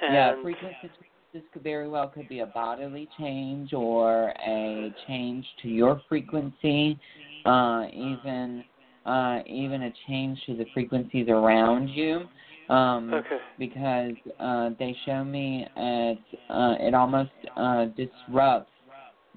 And 0.02 0.14
Yeah, 0.14 0.42
frequency 0.42 0.90
this 1.36 1.44
could 1.52 1.64
very 1.64 1.90
well 1.90 2.08
could 2.08 2.30
be 2.30 2.40
a 2.40 2.46
bodily 2.46 3.10
change 3.18 3.74
or 3.74 4.34
a 4.48 4.94
change 5.06 5.46
to 5.62 5.68
your 5.68 6.02
frequency, 6.08 6.98
uh, 7.46 7.84
even 7.94 8.64
uh, 9.06 9.40
even 9.46 9.84
a 9.84 9.94
change 10.08 10.40
to 10.46 10.56
the 10.56 10.66
frequencies 10.74 11.28
around 11.28 11.90
you. 11.90 12.22
Um, 12.70 13.14
Okay. 13.14 13.38
Because 13.58 14.16
uh, 14.40 14.72
they 14.80 14.96
show 15.06 15.24
me 15.24 15.66
it 15.78 16.20
uh, 16.50 16.76
it 16.80 16.94
almost 16.94 17.32
uh, 17.56 17.86
disrupts 17.98 18.72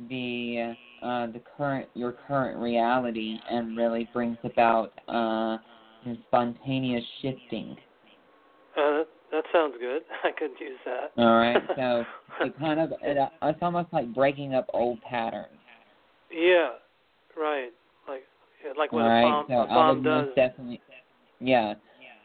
the 0.09 0.75
uh, 1.03 1.27
the 1.27 1.41
current 1.57 1.89
your 1.95 2.13
current 2.27 2.59
reality 2.59 3.39
and 3.51 3.77
really 3.77 4.09
brings 4.13 4.39
about 4.45 4.93
uh, 5.09 5.59
some 6.03 6.19
spontaneous 6.29 7.05
shifting. 7.23 7.77
Uh, 8.77 9.03
sounds 9.53 9.75
good. 9.79 10.03
I 10.25 10.31
could 10.31 10.51
use 10.61 10.79
that. 10.85 11.13
All 11.17 11.37
right, 11.37 11.63
so 11.77 12.05
it 12.45 12.59
kind 12.59 12.81
of 12.81 12.93
it, 13.03 13.19
uh, 13.19 13.29
it's 13.43 13.59
almost 13.63 13.89
like 13.93 14.13
breaking 14.15 14.55
up 14.55 14.67
old 14.73 15.01
patterns. 15.03 15.47
yeah, 16.33 16.71
right. 17.37 17.71
Like 18.09 18.23
like 18.77 18.93
what 18.93 19.03
All 19.03 19.09
right, 19.09 19.21
a 19.21 19.31
bomb, 19.31 19.47
so 19.49 19.55
a 19.63 19.67
bomb 19.67 20.03
does. 20.03 20.29
definitely, 20.37 20.81
yeah, 21.41 21.75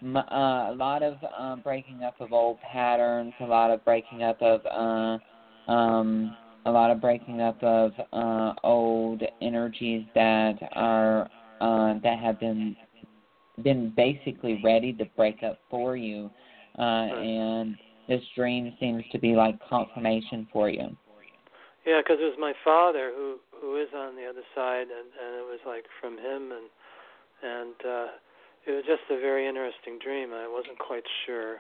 M- 0.04 0.18
uh, 0.18 0.72
a 0.72 0.76
lot 0.76 1.02
of 1.02 1.16
um, 1.38 1.62
breaking 1.62 2.04
up 2.04 2.20
of 2.20 2.34
old 2.34 2.58
patterns, 2.62 3.34
a 3.40 3.46
lot 3.46 3.72
of 3.72 3.84
breaking 3.86 4.22
up 4.22 4.42
of 4.42 4.62
uh, 4.66 5.72
um, 5.72 6.36
a 6.66 6.72
lot 6.72 6.92
of 6.92 7.00
breaking 7.00 7.42
up 7.42 7.62
of 7.64 7.94
uh, 8.12 8.54
old 8.64 9.24
energies 9.42 10.06
that 10.14 10.56
are 10.74 11.30
uh, 11.62 11.94
that 12.04 12.20
have 12.20 12.40
been 12.40 12.76
been 13.64 13.94
basically 13.96 14.60
ready 14.64 14.92
to 14.94 15.06
break 15.16 15.42
up 15.44 15.58
for 15.70 15.96
you, 15.96 16.30
uh, 16.78 16.82
and 16.82 17.78
this 18.08 18.22
dream 18.36 18.74
seems 18.80 19.04
to 19.12 19.20
be 19.20 19.36
like 19.36 19.58
confirmation 19.70 20.48
for 20.52 20.70
you. 20.70 20.96
Yeah, 21.86 22.00
because 22.00 22.18
it 22.20 22.26
was 22.26 22.38
my 22.40 22.54
father 22.64 23.12
who 23.16 23.38
who 23.60 23.82
is 23.82 23.90
on 23.96 24.16
the 24.16 24.26
other 24.26 24.44
side, 24.56 24.88
and 24.88 25.10
and 25.20 25.36
it 25.36 25.46
was 25.46 25.60
like 25.66 25.86
from 26.00 26.18
him, 26.18 26.52
and 26.52 26.70
and 27.44 27.76
uh, 27.86 28.08
it 28.66 28.72
was 28.72 28.84
just 28.88 29.04
a 29.12 29.20
very 29.20 29.48
interesting 29.48 30.00
dream. 30.04 30.34
I 30.34 30.48
wasn't 30.48 30.80
quite 30.80 31.04
sure, 31.26 31.58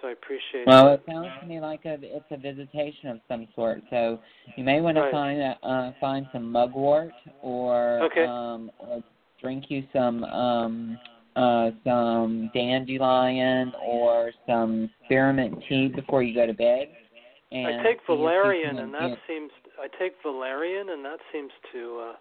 so 0.00 0.08
I 0.08 0.12
appreciate. 0.12 0.66
Well, 0.66 0.88
it. 0.88 0.94
it 0.94 1.12
sounds 1.12 1.30
to 1.40 1.46
me 1.46 1.60
like 1.60 1.84
a 1.84 1.96
it's 2.02 2.24
a 2.30 2.36
visitation 2.36 3.08
of 3.08 3.20
some 3.28 3.46
sort. 3.54 3.82
So 3.90 4.18
you 4.56 4.64
may 4.64 4.80
want 4.80 4.96
to 4.96 5.10
find 5.10 5.40
a, 5.40 5.56
uh, 5.62 5.92
find 6.00 6.26
some 6.32 6.50
mugwort 6.50 7.12
or 7.42 8.02
Okay. 8.02 8.24
um 8.24 8.70
or 8.80 9.02
drink 9.40 9.66
you 9.68 9.84
some 9.92 10.24
um 10.24 10.98
uh 11.36 11.70
some 11.84 12.50
dandelion 12.52 13.72
or 13.86 14.32
some 14.46 14.90
spearmint 15.04 15.62
tea 15.68 15.88
before 15.88 16.22
you 16.22 16.34
go 16.34 16.46
to 16.46 16.54
bed. 16.54 16.88
And 17.52 17.66
I 17.66 17.82
take 17.82 17.98
see 17.98 18.02
if 18.04 18.08
you 18.08 18.16
valerian, 18.16 18.78
and 18.78 18.94
that 18.94 19.18
seems. 19.26 19.50
I 19.80 19.86
take 19.98 20.12
valerian, 20.22 20.90
and 20.90 21.04
that 21.04 21.18
seems 21.32 21.50
to 21.72 22.10
uh, 22.10 22.12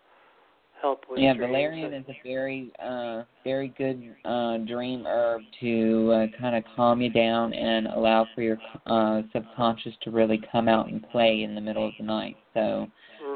help 0.82 1.06
with 1.10 1.20
yeah, 1.20 1.34
dreams. 1.34 1.52
valerian 1.52 1.94
is 1.94 2.06
a 2.10 2.16
very 2.24 2.72
uh 2.84 3.24
very 3.44 3.74
good 3.78 4.16
uh 4.26 4.58
dream 4.58 5.06
herb 5.06 5.42
to 5.60 6.12
uh, 6.12 6.40
kind 6.40 6.56
of 6.56 6.64
calm 6.76 7.02
you 7.02 7.10
down 7.10 7.54
and 7.54 7.88
allow 7.88 8.26
for 8.34 8.42
your 8.42 8.58
uh 8.88 9.22
subconscious 9.34 9.94
to 10.02 10.12
really 10.12 10.42
come 10.52 10.68
out 10.68 10.90
and 10.90 11.08
play 11.12 11.44
in 11.44 11.56
the 11.56 11.62
middle 11.62 11.88
of 11.88 11.94
the 12.00 12.06
night. 12.06 12.38
So 12.54 12.88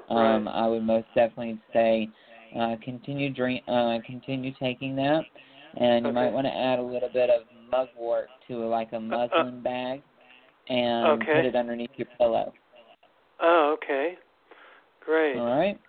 um 0.10 0.48
right. 0.48 0.64
I 0.64 0.68
would 0.68 0.84
most 0.84 1.08
definitely 1.16 1.60
say 1.74 2.10
uh 2.58 2.76
continue 2.84 3.32
dream 3.32 3.62
uh 3.68 4.00
continue 4.06 4.52
taking 4.60 4.96
that 4.96 5.24
and 5.78 6.06
you 6.06 6.12
Okay. 6.12 6.16
might 6.22 6.34
want 6.34 6.46
to 6.48 6.56
add 6.56 6.80
a 6.80 6.82
little 6.82 7.10
bit 7.10 7.30
of 7.30 7.44
mugwort 7.70 8.30
to 8.48 8.58
like 8.66 8.92
a 8.94 9.00
muslin 9.00 9.62
bag 9.62 10.02
and 10.70 11.06
Uh, 11.06 11.10
Okay. 11.14 11.34
put 11.34 11.46
it 11.46 11.56
underneath 11.56 11.92
your 11.98 12.08
pillow. 12.18 12.54
Oh, 13.40 13.72
okay. 13.74 14.18
Great. 15.02 15.38
All 15.38 15.58
right? 15.58 15.80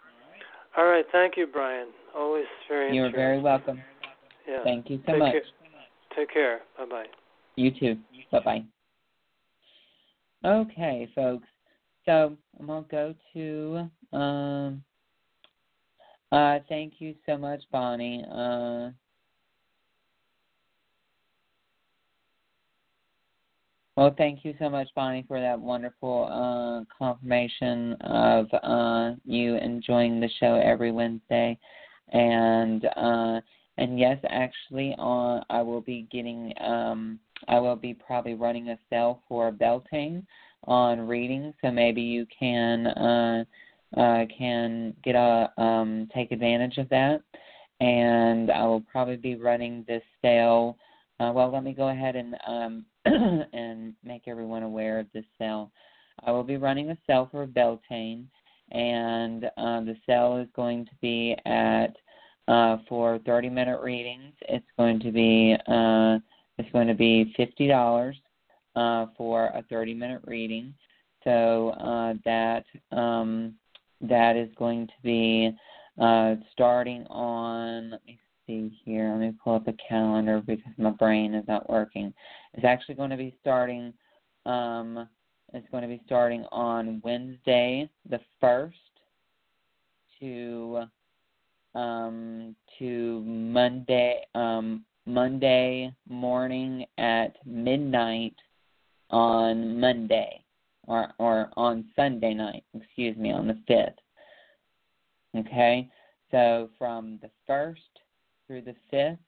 All 0.77 0.87
right. 0.87 1.05
Thank 1.13 1.37
you, 1.37 1.47
Brian. 1.47 1.89
Always 2.15 2.47
very 2.69 2.95
You're 2.95 3.11
very 3.11 3.41
welcome. 3.41 3.83
Yeah. 4.49 4.63
Thank 4.65 4.91
you 4.91 4.99
so 5.07 5.13
Take 5.13 5.19
much. 5.21 5.33
Care. 5.33 5.43
Take 6.17 6.31
care. 6.31 6.61
Bye 6.79 6.85
bye. 6.87 7.07
You 7.57 7.71
too. 7.71 7.99
Bye 8.33 8.41
bye. 8.41 8.65
Okay, 10.45 11.09
folks. 11.15 11.49
So 12.05 12.37
I'm 12.59 12.67
gonna 12.67 12.87
go 12.91 13.15
to 13.33 13.91
um 14.17 14.85
uh 16.33 16.59
thank 16.69 16.95
you 17.01 17.15
so 17.27 17.39
much, 17.39 17.63
Bonnie. 17.71 18.25
Uh 18.31 18.91
well, 23.97 24.15
thank 24.17 24.45
you 24.45 24.55
so 24.59 24.69
much, 24.69 24.89
Bonnie, 24.95 25.25
for 25.29 25.41
that 25.41 25.59
wonderful 25.59 26.29
uh, 26.31 26.85
confirmation 26.97 27.93
of 28.01 28.47
uh, 28.63 29.13
you 29.25 29.57
enjoying 29.57 30.21
the 30.21 30.29
show 30.41 30.55
every 30.57 30.91
Wednesday, 30.91 31.59
and 32.13 32.85
uh, 32.97 33.41
and 33.79 33.99
yes, 33.99 34.19
actually, 34.29 34.95
on 34.99 35.45
I 35.51 35.63
will 35.63 35.81
be 35.81 36.09
getting 36.11 36.53
um, 36.61 37.19
I 37.49 37.59
will 37.61 37.77
be 37.77 37.95
probably 37.95 38.35
running 38.35 38.69
a 38.71 38.79
sale 38.91 39.23
for 39.29 39.53
Beltane 39.53 40.27
on 40.65 41.01
reading, 41.01 41.55
so 41.63 41.71
maybe 41.71 42.01
you 42.01 42.27
can 42.39 42.87
uh, 42.87 43.45
uh, 43.97 44.25
can 44.37 44.95
get 45.05 45.15
a 45.15 45.53
um, 45.57 46.09
take 46.15 46.33
advantage 46.33 46.79
of 46.79 46.89
that. 46.89 47.23
And 47.81 48.51
I 48.51 48.65
will 48.65 48.81
probably 48.81 49.17
be 49.17 49.35
running 49.35 49.85
this 49.87 50.03
sale. 50.23 50.77
Uh, 51.21 51.33
well, 51.35 51.53
let 51.53 51.63
me 51.63 51.73
go 51.73 51.89
ahead 51.89 52.17
and 52.17 52.37
um, 52.47 52.85
and 53.53 53.95
make 54.05 54.23
everyone 54.27 54.63
aware 54.63 54.99
of 54.99 55.07
this 55.13 55.25
sale. 55.39 55.71
I 56.25 56.31
will 56.31 56.45
be 56.45 56.57
running 56.57 56.91
a 56.91 56.99
sale 57.07 57.29
for 57.31 57.47
Beltane, 57.47 58.29
and 58.71 59.45
uh, 59.45 59.81
the 59.81 59.97
sale 60.07 60.37
is 60.39 60.49
going 60.55 60.87
to 60.87 60.93
be 61.01 61.37
at 61.45 61.97
uh, 62.49 62.79
for 62.89 63.19
30 63.27 63.49
minute 63.51 63.81
readings. 63.83 64.35
It's 64.49 64.67
going 64.77 65.01
to 65.01 65.11
be 65.11 65.57
uh, 65.67 66.19
it's 66.57 66.71
going 66.73 66.87
to 66.87 66.95
be 66.95 67.33
fifty 67.37 67.67
dollars 67.67 68.17
uh, 68.77 69.07
for 69.17 69.47
a 69.47 69.65
30 69.69 69.95
minute 69.95 70.23
reading. 70.27 70.75
So 71.25 71.71
uh, 71.71 72.15
that 72.25 72.65
um, 72.93 73.55
that 74.01 74.37
is 74.37 74.51
going 74.57 74.87
to 74.87 74.93
be 75.03 75.57
uh, 76.01 76.35
starting 76.53 77.07
on. 77.07 77.91
Let 77.91 78.05
me 78.07 78.19
see 78.47 78.81
here. 78.85 79.11
Let 79.11 79.21
me 79.21 79.33
pull 79.43 79.57
up 79.57 79.69
a 79.69 79.75
calendar 79.89 80.43
because 80.45 80.73
my 80.79 80.91
brain 80.91 81.35
is 81.35 81.47
not 81.49 81.69
working. 81.69 82.13
It's 82.55 82.65
actually 82.65 82.95
going 82.97 83.11
to 83.11 83.17
be 83.17 83.37
starting. 83.41 83.93
Um, 84.47 85.09
it's 85.53 85.69
going 85.71 85.83
to 85.83 85.89
be 85.89 86.03
starting 86.07 86.45
on 86.53 87.01
Wednesday 87.05 87.89
the 88.09 88.21
first 88.41 88.77
to 90.21 90.85
um, 91.75 92.55
to 92.79 93.21
Monday 93.23 94.25
um, 94.35 94.85
Monday 95.07 95.93
morning 96.09 96.85
at 96.99 97.37
midnight 97.45 98.35
on 99.11 99.79
Monday 99.81 100.45
or 100.87 101.13
or 101.19 101.51
on 101.57 101.85
Sunday 101.97 102.35
night, 102.35 102.65
excuse 102.75 103.17
me, 103.17 103.33
on 103.33 103.47
the 103.47 103.59
5th. 103.69 103.95
Okay? 105.37 105.89
So 106.31 106.71
from 106.79 107.19
the 107.23 107.31
1st 107.49 107.75
through 108.47 108.63
the 108.63 108.75
5th 108.93 109.19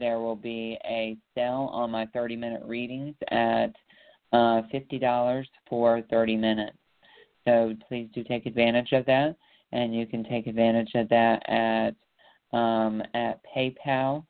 there 0.00 0.18
will 0.18 0.34
be 0.34 0.78
a 0.86 1.16
sale 1.34 1.68
on 1.72 1.90
my 1.90 2.06
30 2.06 2.34
minute 2.34 2.62
readings 2.64 3.14
at 3.30 3.70
uh, 4.32 4.62
$50 4.72 5.44
for 5.68 6.02
30 6.10 6.36
minutes. 6.36 6.76
So 7.44 7.74
please 7.86 8.08
do 8.14 8.24
take 8.24 8.46
advantage 8.46 8.92
of 8.92 9.04
that, 9.06 9.36
and 9.72 9.94
you 9.94 10.06
can 10.06 10.24
take 10.24 10.46
advantage 10.46 10.90
of 10.94 11.08
that 11.10 11.42
at 11.48 11.94
um, 12.56 13.02
at 13.14 13.40
PayPal.me 13.54 14.24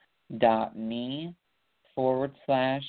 forward 1.94 2.32
slash 2.46 2.82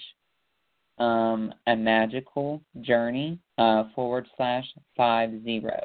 um, 0.97 1.53
a 1.67 1.75
magical 1.75 2.61
journey 2.81 3.39
uh, 3.57 3.85
forward 3.95 4.27
slash 4.37 4.65
five 4.97 5.31
zero. 5.43 5.81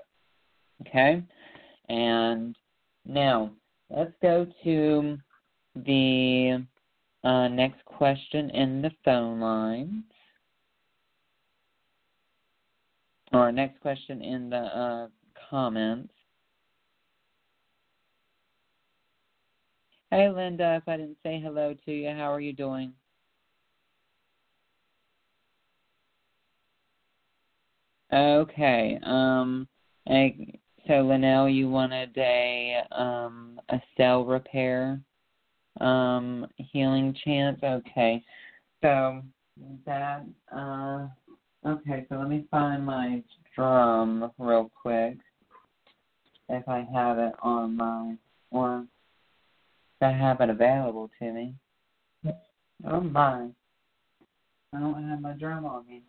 Okay, 0.86 1.22
and 1.88 2.56
now 3.06 3.50
let's 3.88 4.12
go 4.20 4.46
to 4.64 5.18
the 5.84 6.64
uh, 7.24 7.48
next 7.48 7.84
question 7.84 8.50
in 8.50 8.82
the 8.82 8.90
phone 9.04 9.40
lines. 9.40 10.04
Or 13.32 13.50
next 13.50 13.80
question 13.80 14.22
in 14.22 14.50
the 14.50 14.56
uh, 14.56 15.08
comments. 15.50 16.12
Hey, 20.10 20.28
Linda, 20.28 20.76
if 20.80 20.88
I 20.88 20.96
didn't 20.96 21.18
say 21.22 21.40
hello 21.42 21.74
to 21.84 21.92
you, 21.92 22.08
how 22.10 22.32
are 22.32 22.40
you 22.40 22.52
doing? 22.52 22.92
Okay. 28.12 28.98
Um, 29.02 29.66
I, 30.08 30.34
so 30.86 31.02
Linnell, 31.02 31.48
you 31.48 31.68
wanted 31.68 32.16
a 32.16 32.82
um 32.92 33.60
a 33.68 33.80
cell 33.96 34.24
repair 34.24 35.00
um 35.80 36.46
healing 36.56 37.16
chant. 37.24 37.62
Okay. 37.62 38.22
So 38.82 39.22
that 39.86 40.24
uh 40.54 41.08
Okay, 41.66 42.06
so 42.08 42.16
let 42.16 42.28
me 42.28 42.44
find 42.48 42.86
my 42.86 43.22
drum 43.56 44.30
real 44.38 44.70
quick. 44.80 45.16
If 46.48 46.68
I 46.68 46.86
have 46.94 47.18
it 47.18 47.32
on 47.42 47.76
my 47.76 48.14
or 48.52 48.86
if 50.00 50.06
I 50.06 50.12
have 50.12 50.40
it 50.40 50.48
available 50.48 51.10
to 51.18 51.32
me. 51.32 51.54
Oh 52.88 53.00
my. 53.00 53.48
I 54.72 54.78
don't 54.78 55.08
have 55.08 55.20
my 55.20 55.32
drum 55.32 55.64
on 55.64 55.86
me. 55.88 56.02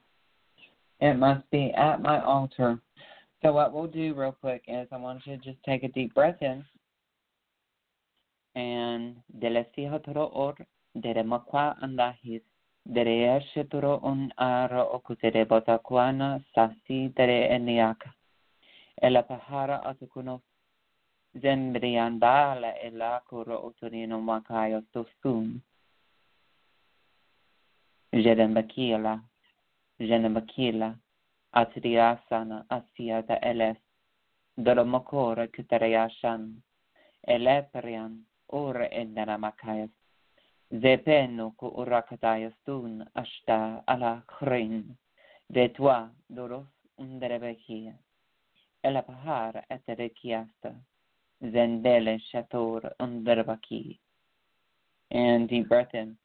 It 1.00 1.16
must 1.16 1.50
be 1.50 1.72
at 1.72 2.02
my 2.02 2.22
altar. 2.24 2.80
So 3.42 3.54
what 3.54 3.74
we'll 3.74 3.88
do 3.88 4.14
real 4.14 4.36
quick 4.40 4.64
is 4.68 4.88
I 4.92 4.98
want 4.98 5.26
you 5.26 5.38
to 5.38 5.44
just 5.44 5.64
take 5.64 5.84
a 5.84 5.88
deep 5.88 6.14
breath 6.14 6.42
in. 6.42 6.64
And 8.58 9.18
delesiha 9.30 10.04
toro 10.04 10.26
or 10.34 10.56
dere 11.04 11.24
makwa 11.24 11.78
andahis 11.80 12.42
dere 12.96 13.40
shetoro 13.54 14.00
un 14.04 14.32
ara 14.36 14.84
okutere 14.98 15.46
botakuana 15.46 16.42
sasi 16.56 17.14
dere 17.16 17.50
eniaka. 17.56 18.10
Ela 19.00 19.22
pahara 19.22 19.84
atukuno 19.86 20.42
zembriandala 21.42 22.72
ela 22.82 23.22
kuro 23.30 23.62
otorino 23.68 24.18
makayo 24.22 24.82
tosun. 24.92 25.62
Jedembakila, 28.12 29.22
Jedembakila, 30.00 30.96
Atriasana, 31.54 32.66
Asiata 32.72 33.38
Eles, 33.44 33.78
Dolomokora 34.58 35.48
Kutarayashan, 35.48 36.56
Eleperian, 37.28 38.24
Ur 38.54 38.88
Endanamakayas, 38.92 39.90
Zepenu 40.74 41.56
ku 41.58 41.72
urakatayastun 41.72 43.06
ashta 43.16 43.84
ala 43.88 44.24
khrin, 44.28 44.98
de 45.52 45.68
toi 45.70 46.08
doros 46.30 46.68
underebekia, 47.00 47.94
Elapahar 48.84 49.64
eterekiasta, 49.72 50.76
Zendele 51.44 52.20
shator 52.32 52.92
underbaki. 53.00 54.00
And 55.12 55.48
deep 55.48 55.70
breath 55.70 55.94
in. 55.94 56.18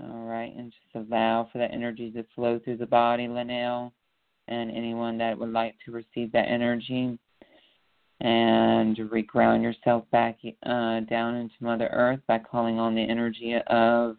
All 0.00 0.24
right, 0.24 0.54
and 0.54 0.72
just 0.72 1.08
allow 1.08 1.48
for 1.50 1.58
that 1.58 1.72
energy 1.72 2.10
to 2.10 2.24
flow 2.34 2.58
through 2.58 2.76
the 2.76 2.86
body, 2.86 3.28
Linnell, 3.28 3.92
and 4.48 4.70
anyone 4.70 5.16
that 5.18 5.38
would 5.38 5.52
like 5.52 5.74
to 5.84 5.92
receive 5.92 6.32
that 6.32 6.48
energy. 6.48 7.18
And 8.20 8.96
reground 8.96 9.62
yourself 9.62 10.04
back 10.10 10.38
uh, 10.64 11.00
down 11.00 11.34
into 11.34 11.54
Mother 11.60 11.88
Earth 11.92 12.20
by 12.26 12.38
calling 12.38 12.78
on 12.78 12.94
the 12.94 13.02
energy 13.02 13.54
of 13.66 14.16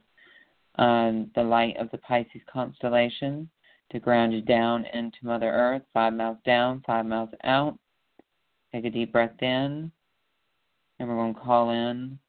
um, 0.75 1.31
the 1.35 1.43
light 1.43 1.77
of 1.77 1.89
the 1.89 1.97
Pisces 1.97 2.41
constellation 2.51 3.49
to 3.91 3.99
ground 3.99 4.33
you 4.33 4.41
down 4.41 4.85
into 4.93 5.17
Mother 5.23 5.49
Earth, 5.49 5.81
five 5.93 6.13
miles 6.13 6.37
down, 6.45 6.83
five 6.85 7.05
miles 7.05 7.29
out. 7.43 7.77
Take 8.71 8.85
a 8.85 8.89
deep 8.89 9.13
breath 9.13 9.41
in, 9.41 9.91
and 10.99 11.09
we're 11.09 11.15
going 11.15 11.33
to 11.33 11.39
call 11.39 11.71
in 11.71 12.19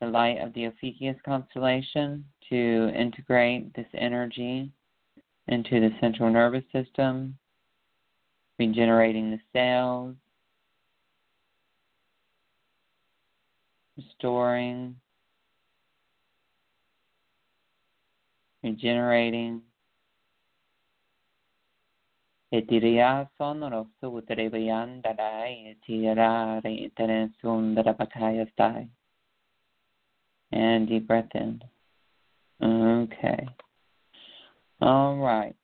the 0.00 0.06
light 0.06 0.38
of 0.40 0.54
the 0.54 0.66
Ophiuchus 0.66 1.20
constellation 1.24 2.24
to 2.48 2.92
integrate 2.94 3.74
this 3.74 3.86
energy 3.94 4.70
into 5.48 5.80
the 5.80 5.90
central 6.00 6.30
nervous 6.30 6.64
system, 6.72 7.36
regenerating 8.58 9.30
the 9.30 9.40
cells, 9.52 10.14
restoring, 14.02 14.96
regenerating. 18.62 19.62
Etiria 22.52 23.28
sonoro 23.40 23.86
sutrebayan 24.02 25.00
dadai 25.02 25.72
etira 25.72 26.62
re 26.62 26.90
iteren 26.90 27.32
bakaya 27.96 28.46
stai 28.52 28.88
and 30.52 30.86
deep 30.86 31.06
breath 31.06 31.34
in. 31.34 31.62
Okay. 32.62 33.48
All 34.82 35.16
right. 35.16 35.54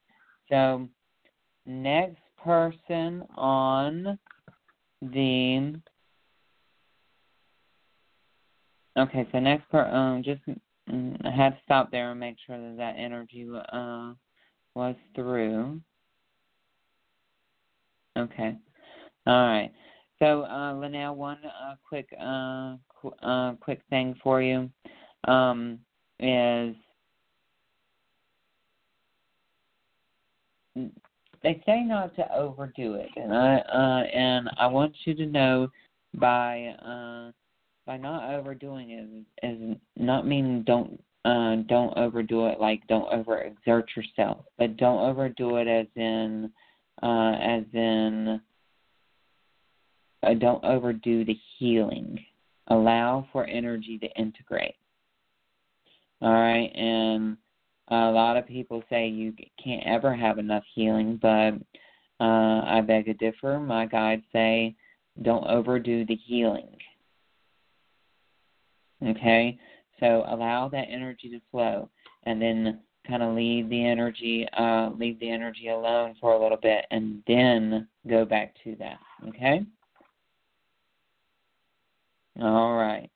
So, 0.49 0.89
next 1.66 2.22
person 2.43 3.22
on 3.36 4.18
the. 5.03 5.74
Okay, 8.99 9.28
so 9.30 9.38
next 9.38 9.68
part, 9.70 9.92
um, 9.94 10.22
just 10.24 10.40
mm, 10.90 11.16
I 11.24 11.30
had 11.30 11.51
to 11.51 11.59
stop 11.64 11.90
there 11.90 12.11
and 12.11 12.18
make 12.18 12.36
sure 12.44 12.59
that 12.59 12.76
that 12.78 12.96
energy 12.99 13.46
uh 13.72 14.12
was 14.74 14.96
through. 15.14 15.80
Okay. 18.16 18.57
All 19.26 19.46
right. 19.46 19.70
So, 20.18 20.44
uh, 20.44 20.74
Linnell, 20.74 21.14
one 21.14 21.38
uh, 21.44 21.74
quick 21.88 22.09
uh, 22.20 22.76
qu- 22.88 23.14
uh, 23.22 23.53
quick 23.61 23.80
thing 23.88 24.16
for 24.22 24.42
you 24.42 24.68
um, 25.28 25.78
is 26.18 26.74
they 30.74 31.62
say 31.64 31.82
not 31.84 32.16
to 32.16 32.34
overdo 32.34 32.94
it, 32.94 33.11
and 33.16 33.32
I 33.32 33.59
uh, 33.59 34.03
and 34.12 34.51
I 34.59 34.66
want 34.66 34.94
you 35.05 35.14
to 35.14 35.26
know 35.26 35.68
by 36.14 36.74
uh, 36.84 37.30
by 37.89 37.97
not 37.97 38.34
overdoing 38.34 38.91
it 38.91 39.47
is 39.47 39.76
not 39.97 40.26
meaning 40.26 40.62
don't 40.62 41.03
uh, 41.24 41.57
don't 41.66 41.97
overdo 41.97 42.47
it 42.47 42.61
like 42.61 42.86
don't 42.86 43.11
overexert 43.11 43.84
yourself, 43.97 44.45
but 44.59 44.76
don't 44.76 45.01
overdo 45.01 45.57
it 45.57 45.66
as 45.66 45.86
in 45.97 46.53
uh, 47.03 47.32
as 47.41 47.64
in 47.72 48.41
uh, 50.22 50.34
don't 50.34 50.62
overdo 50.64 51.24
the 51.24 51.36
healing. 51.59 52.18
Allow 52.68 53.26
for 53.32 53.47
energy 53.47 53.99
to 53.99 54.09
integrate. 54.20 54.76
All 56.20 56.30
right, 56.30 56.70
and 56.74 57.39
a 57.89 58.11
lot 58.11 58.36
of 58.36 58.47
people 58.47 58.82
say 58.91 59.09
you 59.09 59.32
can't 59.62 59.86
ever 59.86 60.14
have 60.14 60.39
enough 60.39 60.64
healing, 60.74 61.18
but 61.20 61.55
uh, 62.20 62.62
I 62.66 62.82
beg 62.86 63.07
to 63.07 63.14
differ. 63.14 63.59
My 63.59 63.86
guides 63.86 64.24
say 64.30 64.76
don't 65.22 65.47
overdo 65.47 66.05
the 66.05 66.16
healing. 66.16 66.68
Okay, 69.07 69.59
so 70.01 70.24
allow 70.28 70.68
that 70.68 70.86
energy 70.90 71.28
to 71.30 71.40
flow, 71.51 71.88
and 72.24 72.40
then 72.40 72.80
kind 73.07 73.22
of 73.22 73.34
leave 73.34 73.68
the 73.68 73.84
energy, 73.84 74.46
uh, 74.57 74.90
leave 74.99 75.18
the 75.20 75.30
energy 75.30 75.68
alone 75.68 76.14
for 76.20 76.34
a 76.34 76.42
little 76.42 76.59
bit, 76.61 76.84
and 76.90 77.22
then 77.26 77.88
go 78.09 78.24
back 78.24 78.55
to 78.64 78.76
that. 78.76 78.99
Okay. 79.28 79.64
All 82.40 82.76
right. 82.76 83.11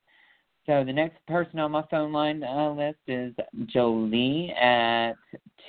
So 0.67 0.85
the 0.85 0.93
next 0.93 1.25
person 1.27 1.59
on 1.59 1.73
my 1.73 1.85
phone 1.91 2.13
line 2.13 2.43
uh, 2.43 2.71
list 2.71 2.99
is 3.09 3.35
Jolie 3.67 4.53
at 4.61 5.15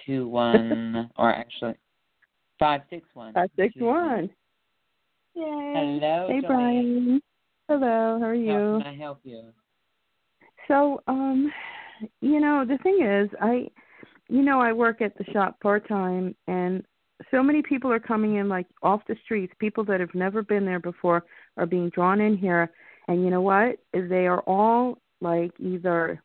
two 0.06 0.28
one 0.28 1.10
or 1.18 1.34
actually 1.34 1.74
five 2.60 2.82
six 2.90 3.08
one. 3.14 3.34
Five 3.34 3.50
six 3.56 3.74
one. 3.78 4.30
Yay. 5.36 6.00
Hello. 6.00 6.28
Hey 6.30 6.42
Jolie. 6.42 6.48
Brian. 6.48 7.22
Hello. 7.68 8.20
How 8.20 8.26
are 8.26 8.36
you? 8.36 8.52
How 8.52 8.80
can 8.80 8.88
I 8.88 8.96
help 8.96 9.20
you? 9.24 9.46
So, 10.68 11.02
um, 11.08 11.52
you 12.22 12.40
know, 12.40 12.66
the 12.68 12.78
thing 12.80 13.02
is, 13.02 13.30
I, 13.42 13.68
you 14.30 14.44
know, 14.44 14.60
I 14.62 14.72
work 14.72 15.02
at 15.02 15.18
the 15.18 15.26
shop 15.32 15.60
part 15.62 15.88
time, 15.88 16.36
and 16.48 16.84
so 17.32 17.44
many 17.44 17.62
people 17.62 17.92
are 17.92 18.00
coming 18.00 18.36
in 18.36 18.50
like 18.50 18.68
off 18.82 19.02
the 19.08 19.16
streets. 19.24 19.54
People 19.60 19.84
that 19.86 20.00
have 20.00 20.14
never 20.14 20.44
been 20.44 20.66
there 20.66 20.80
before 20.80 21.24
are 21.58 21.66
being 21.66 21.90
drawn 21.90 22.20
in 22.20 22.38
here 22.38 22.72
and 23.08 23.24
you 23.24 23.30
know 23.30 23.42
what? 23.42 23.78
They 23.94 24.28
are 24.28 24.42
all 24.42 24.98
like 25.22 25.52
either 25.60 26.22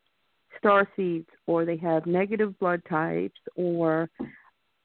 star 0.57 0.87
seeds 0.95 1.27
or 1.47 1.65
they 1.65 1.77
have 1.77 2.05
negative 2.05 2.57
blood 2.59 2.81
types 2.89 3.39
or 3.55 4.09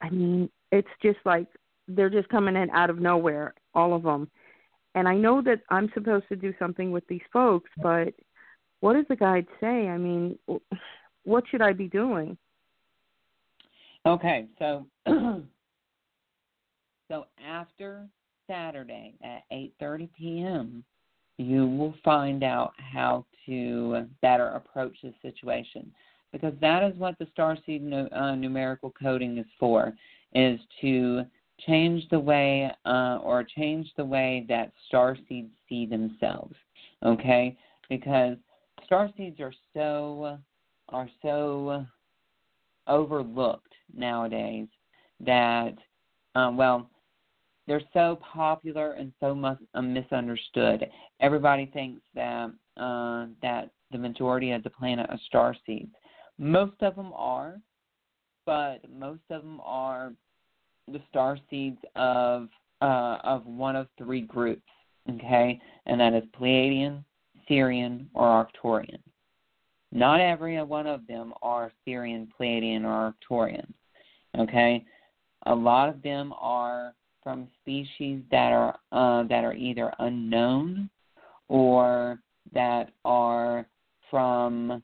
I 0.00 0.10
mean, 0.10 0.50
it's 0.70 0.88
just 1.02 1.18
like 1.24 1.46
they're 1.88 2.10
just 2.10 2.28
coming 2.28 2.56
in 2.56 2.70
out 2.70 2.90
of 2.90 2.98
nowhere, 2.98 3.54
all 3.74 3.94
of 3.94 4.02
them. 4.02 4.30
And 4.94 5.08
I 5.08 5.16
know 5.16 5.42
that 5.42 5.60
I'm 5.70 5.90
supposed 5.94 6.28
to 6.28 6.36
do 6.36 6.54
something 6.58 6.92
with 6.92 7.06
these 7.08 7.22
folks, 7.32 7.70
but 7.82 8.14
what 8.84 8.96
does 8.96 9.06
the 9.08 9.16
guide 9.16 9.46
say? 9.62 9.88
I 9.88 9.96
mean, 9.96 10.38
what 11.24 11.44
should 11.50 11.62
I 11.62 11.72
be 11.72 11.88
doing? 11.88 12.36
Okay, 14.04 14.44
so 14.58 14.84
so 17.08 17.24
after 17.42 18.06
Saturday 18.46 19.14
at 19.24 19.40
8:30 19.50 20.10
p.m., 20.18 20.84
you 21.38 21.66
will 21.66 21.94
find 22.04 22.44
out 22.44 22.74
how 22.76 23.24
to 23.46 24.06
better 24.20 24.48
approach 24.48 24.96
the 25.02 25.14
situation 25.22 25.90
because 26.30 26.52
that 26.60 26.82
is 26.82 26.94
what 26.98 27.18
the 27.18 27.26
starseed 27.34 27.90
uh, 28.12 28.34
numerical 28.34 28.92
coding 29.02 29.38
is 29.38 29.46
for 29.58 29.94
is 30.34 30.60
to 30.82 31.24
change 31.66 32.06
the 32.10 32.20
way 32.20 32.70
uh, 32.84 33.18
or 33.22 33.44
change 33.44 33.90
the 33.96 34.04
way 34.04 34.44
that 34.46 34.72
starseeds 34.92 35.48
see 35.70 35.86
themselves 35.86 36.54
okay 37.02 37.56
because 37.88 38.36
starseeds 38.90 39.40
are 39.40 39.52
so 39.74 40.38
are 40.90 41.08
so 41.22 41.86
overlooked 42.86 43.72
nowadays 43.94 44.68
that, 45.20 45.74
um, 46.34 46.56
well, 46.56 46.90
they're 47.66 47.80
so 47.92 48.18
popular 48.32 48.92
and 48.92 49.12
so 49.20 49.56
uh, 49.74 49.82
misunderstood. 49.82 50.86
Everybody 51.20 51.70
thinks 51.72 52.02
that 52.14 52.50
uh, 52.76 53.26
that 53.40 53.70
the 53.90 53.98
majority 53.98 54.50
of 54.50 54.62
the 54.62 54.70
planet 54.70 55.06
are 55.08 55.18
star 55.26 55.56
seeds. 55.64 55.94
Most 56.36 56.82
of 56.82 56.96
them 56.96 57.12
are, 57.14 57.60
but 58.44 58.80
most 58.90 59.22
of 59.30 59.42
them 59.42 59.60
are 59.64 60.12
the 60.88 61.00
star 61.08 61.38
seeds 61.48 61.78
of 61.96 62.48
uh, 62.82 63.18
of 63.24 63.46
one 63.46 63.76
of 63.76 63.86
three 63.96 64.20
groups. 64.20 64.62
Okay, 65.10 65.60
and 65.86 66.00
that 66.00 66.12
is 66.12 66.24
Pleiadian, 66.38 67.04
Sirian, 67.48 68.06
or 68.14 68.46
Arcturian. 68.46 68.98
Not 69.92 70.20
every 70.20 70.60
one 70.62 70.86
of 70.86 71.06
them 71.06 71.32
are 71.42 71.72
Sirian, 71.86 72.28
Pleiadian, 72.38 72.84
or 72.84 73.14
Arcturian. 73.30 73.66
Okay, 74.36 74.84
a 75.46 75.54
lot 75.54 75.88
of 75.88 76.02
them 76.02 76.32
are 76.40 76.94
from 77.22 77.48
species 77.60 78.22
that 78.30 78.52
are 78.52 78.76
uh, 78.92 79.22
that 79.28 79.44
are 79.44 79.54
either 79.54 79.92
unknown 80.00 80.90
or 81.48 82.18
that 82.52 82.90
are 83.04 83.66
from 84.10 84.82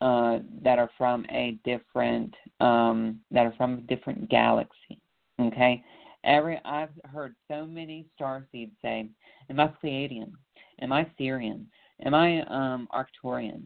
uh, 0.00 0.38
that 0.62 0.78
are 0.78 0.90
from 0.96 1.26
a 1.30 1.58
different 1.64 2.34
um, 2.60 3.20
that 3.30 3.46
are 3.46 3.54
from 3.56 3.74
a 3.74 3.80
different 3.82 4.28
galaxy. 4.28 5.00
Okay, 5.40 5.82
every 6.24 6.60
I've 6.64 6.90
heard 7.04 7.34
so 7.48 7.66
many 7.66 8.06
star 8.14 8.46
seeds 8.52 8.72
say, 8.82 9.08
"Am 9.50 9.60
I 9.60 9.70
Pleiadian? 9.82 10.32
Am 10.80 10.92
I 10.92 11.06
Sirian? 11.18 11.64
Am 12.04 12.14
I 12.14 12.42
um, 12.42 12.88
Arcturian?" 12.92 13.62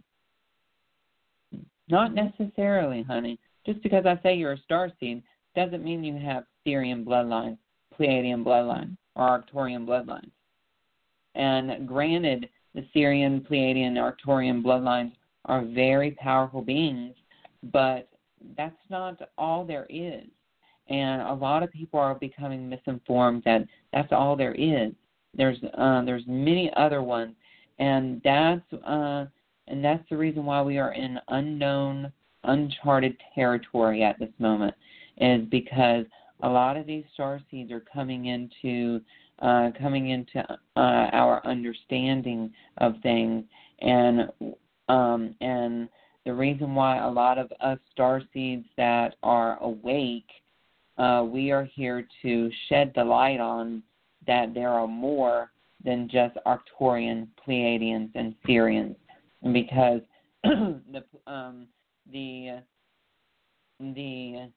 Not 1.88 2.14
necessarily, 2.14 3.02
honey. 3.02 3.38
Just 3.66 3.82
because 3.82 4.06
I 4.06 4.18
say 4.22 4.34
you're 4.34 4.52
a 4.52 4.58
star 4.58 4.90
seed 4.98 5.22
doesn't 5.54 5.84
mean 5.84 6.02
you 6.02 6.16
have 6.18 6.44
Sirian 6.66 7.04
bloodlines, 7.04 7.58
Pleiadian 7.98 8.44
bloodline, 8.44 8.96
or 9.14 9.28
Arcturian 9.28 9.86
bloodlines. 9.86 10.30
And 11.34 11.86
granted, 11.86 12.48
the 12.74 12.86
Sirian, 12.94 13.46
Pleiadian, 13.46 13.96
Arcturian 13.96 14.62
bloodlines 14.62 15.12
are 15.46 15.64
very 15.64 16.12
powerful 16.12 16.62
beings, 16.62 17.14
but 17.72 18.08
that's 18.56 18.74
not 18.88 19.20
all 19.38 19.64
there 19.64 19.86
is. 19.88 20.24
And 20.88 21.22
a 21.22 21.32
lot 21.32 21.62
of 21.62 21.70
people 21.70 22.00
are 22.00 22.14
becoming 22.14 22.68
misinformed 22.68 23.42
that 23.44 23.62
that's 23.92 24.12
all 24.12 24.36
there 24.36 24.54
is. 24.54 24.92
There's 25.34 25.58
uh, 25.78 26.04
there's 26.04 26.24
many 26.26 26.70
other 26.76 27.02
ones, 27.02 27.34
and 27.78 28.20
that's 28.22 28.72
uh, 28.86 29.26
and 29.68 29.84
that's 29.84 30.06
the 30.10 30.16
reason 30.16 30.44
why 30.44 30.62
we 30.62 30.78
are 30.78 30.92
in 30.92 31.18
unknown, 31.28 32.12
uncharted 32.44 33.16
territory 33.34 34.02
at 34.02 34.18
this 34.18 34.32
moment, 34.38 34.74
is 35.18 35.42
because 35.50 36.04
a 36.42 36.48
lot 36.48 36.76
of 36.76 36.86
these 36.86 37.04
star 37.14 37.40
seeds 37.50 37.72
are 37.72 37.84
coming 37.92 38.26
into 38.26 39.00
uh, 39.38 39.70
coming 39.80 40.10
into 40.10 40.40
uh, 40.76 41.08
our 41.12 41.44
understanding 41.46 42.52
of 42.78 42.94
things, 43.02 43.44
and 43.80 44.28
um, 44.88 45.34
and 45.40 45.88
the 46.24 46.34
reason 46.34 46.74
why 46.74 46.98
a 46.98 47.10
lot 47.10 47.38
of 47.38 47.50
us 47.60 47.78
star 47.90 48.22
seeds 48.32 48.66
that 48.76 49.16
are 49.22 49.58
awake, 49.62 50.28
uh, 50.98 51.24
we 51.26 51.50
are 51.50 51.64
here 51.64 52.06
to 52.22 52.50
shed 52.68 52.92
the 52.94 53.02
light 53.02 53.40
on 53.40 53.82
that 54.26 54.54
there 54.54 54.70
are 54.70 54.86
more 54.86 55.50
than 55.84 56.08
just 56.08 56.36
Arcturian, 56.46 57.28
Pleiadians, 57.46 58.10
and 58.14 58.34
Sirians, 58.46 58.96
because 59.52 60.00
the 60.44 61.04
um, 61.26 61.66
the 62.12 62.62
the 63.80 64.50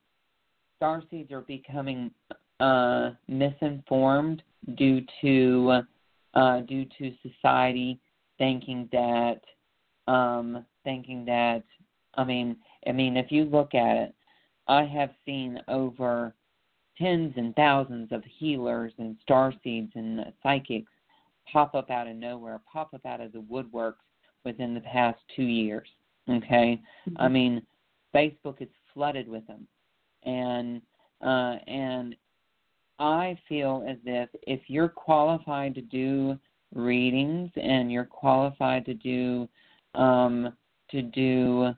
star 0.75 1.01
seeds 1.09 1.31
are 1.31 1.41
becoming 1.41 2.11
uh, 2.59 3.11
misinformed 3.27 4.43
due 4.75 5.01
to 5.21 5.81
uh, 6.33 6.59
due 6.61 6.85
to 6.97 7.11
society 7.21 7.99
thinking 8.37 8.89
that 8.91 9.41
um, 10.07 10.65
thinking 10.83 11.25
that 11.25 11.63
I 12.15 12.23
mean 12.23 12.57
I 12.87 12.91
mean 12.91 13.17
if 13.17 13.31
you 13.31 13.45
look 13.45 13.73
at 13.73 13.95
it, 13.97 14.15
I 14.67 14.83
have 14.85 15.11
seen 15.25 15.59
over 15.67 16.33
tens 16.97 17.33
and 17.37 17.55
thousands 17.55 18.11
of 18.11 18.23
healers 18.39 18.93
and 18.97 19.15
star 19.21 19.53
seeds 19.63 19.91
and 19.95 20.25
psychics 20.41 20.91
pop 21.51 21.75
up 21.75 21.89
out 21.89 22.07
of 22.07 22.15
nowhere, 22.15 22.61
pop 22.71 22.93
up 22.93 23.05
out 23.05 23.21
of 23.21 23.31
the 23.31 23.41
woodworks 23.41 23.95
within 24.43 24.73
the 24.73 24.81
past 24.81 25.19
two 25.35 25.43
years. 25.43 25.87
Okay, 26.29 26.81
mm-hmm. 27.07 27.21
I 27.21 27.27
mean 27.27 27.61
Facebook 28.13 28.61
is 28.61 28.69
flooded 28.93 29.27
with 29.27 29.45
them, 29.47 29.67
and 30.23 30.81
uh, 31.21 31.57
and 31.67 32.15
I 32.99 33.37
feel 33.47 33.85
as 33.87 33.97
if 34.05 34.29
if 34.43 34.61
you're 34.67 34.89
qualified 34.89 35.75
to 35.75 35.81
do 35.81 36.39
readings 36.73 37.51
and 37.55 37.91
you're 37.91 38.05
qualified 38.05 38.85
to 38.85 38.93
do 38.93 39.47
um, 39.93 40.53
to 40.91 41.01
do 41.01 41.73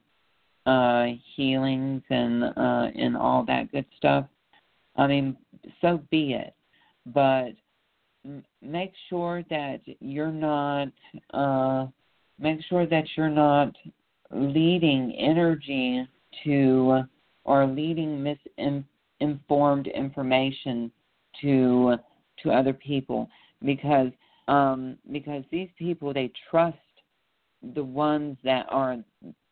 uh, 0.66 1.06
healings 1.34 2.02
and 2.10 2.44
uh, 2.44 2.88
and 2.94 3.16
all 3.16 3.44
that 3.46 3.70
good 3.72 3.86
stuff, 3.96 4.26
I 4.98 5.06
mean, 5.06 5.36
so 5.80 6.02
be 6.10 6.34
it. 6.34 6.54
But 7.06 7.52
make 8.60 8.92
sure 9.08 9.42
that 9.48 9.80
you're 10.00 10.32
not 10.32 10.88
uh, 11.32 11.86
make 12.38 12.60
sure 12.68 12.86
that 12.86 13.04
you're 13.16 13.30
not 13.30 13.74
leading 14.30 15.14
energy 15.18 16.06
to 16.44 17.02
or 17.44 17.66
leading 17.66 18.22
misinformed 18.22 19.86
information 19.86 20.92
to 21.40 21.96
to 22.42 22.50
other 22.50 22.72
people 22.72 23.28
because 23.64 24.10
um, 24.48 24.96
because 25.12 25.44
these 25.50 25.68
people 25.78 26.12
they 26.12 26.30
trust 26.50 26.76
the 27.74 27.82
ones 27.82 28.36
that 28.44 28.66
are 28.68 28.98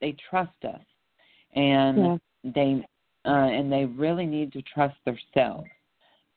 they 0.00 0.14
trust 0.30 0.64
us 0.64 0.82
and 1.54 1.98
yeah. 1.98 2.16
they 2.54 2.86
uh, 3.26 3.30
and 3.30 3.70
they 3.70 3.84
really 3.84 4.26
need 4.26 4.52
to 4.52 4.62
trust 4.62 4.96
themselves. 5.04 5.68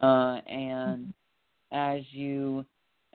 Uh, 0.02 0.40
and 0.48 1.14
as 1.72 2.02
you 2.12 2.66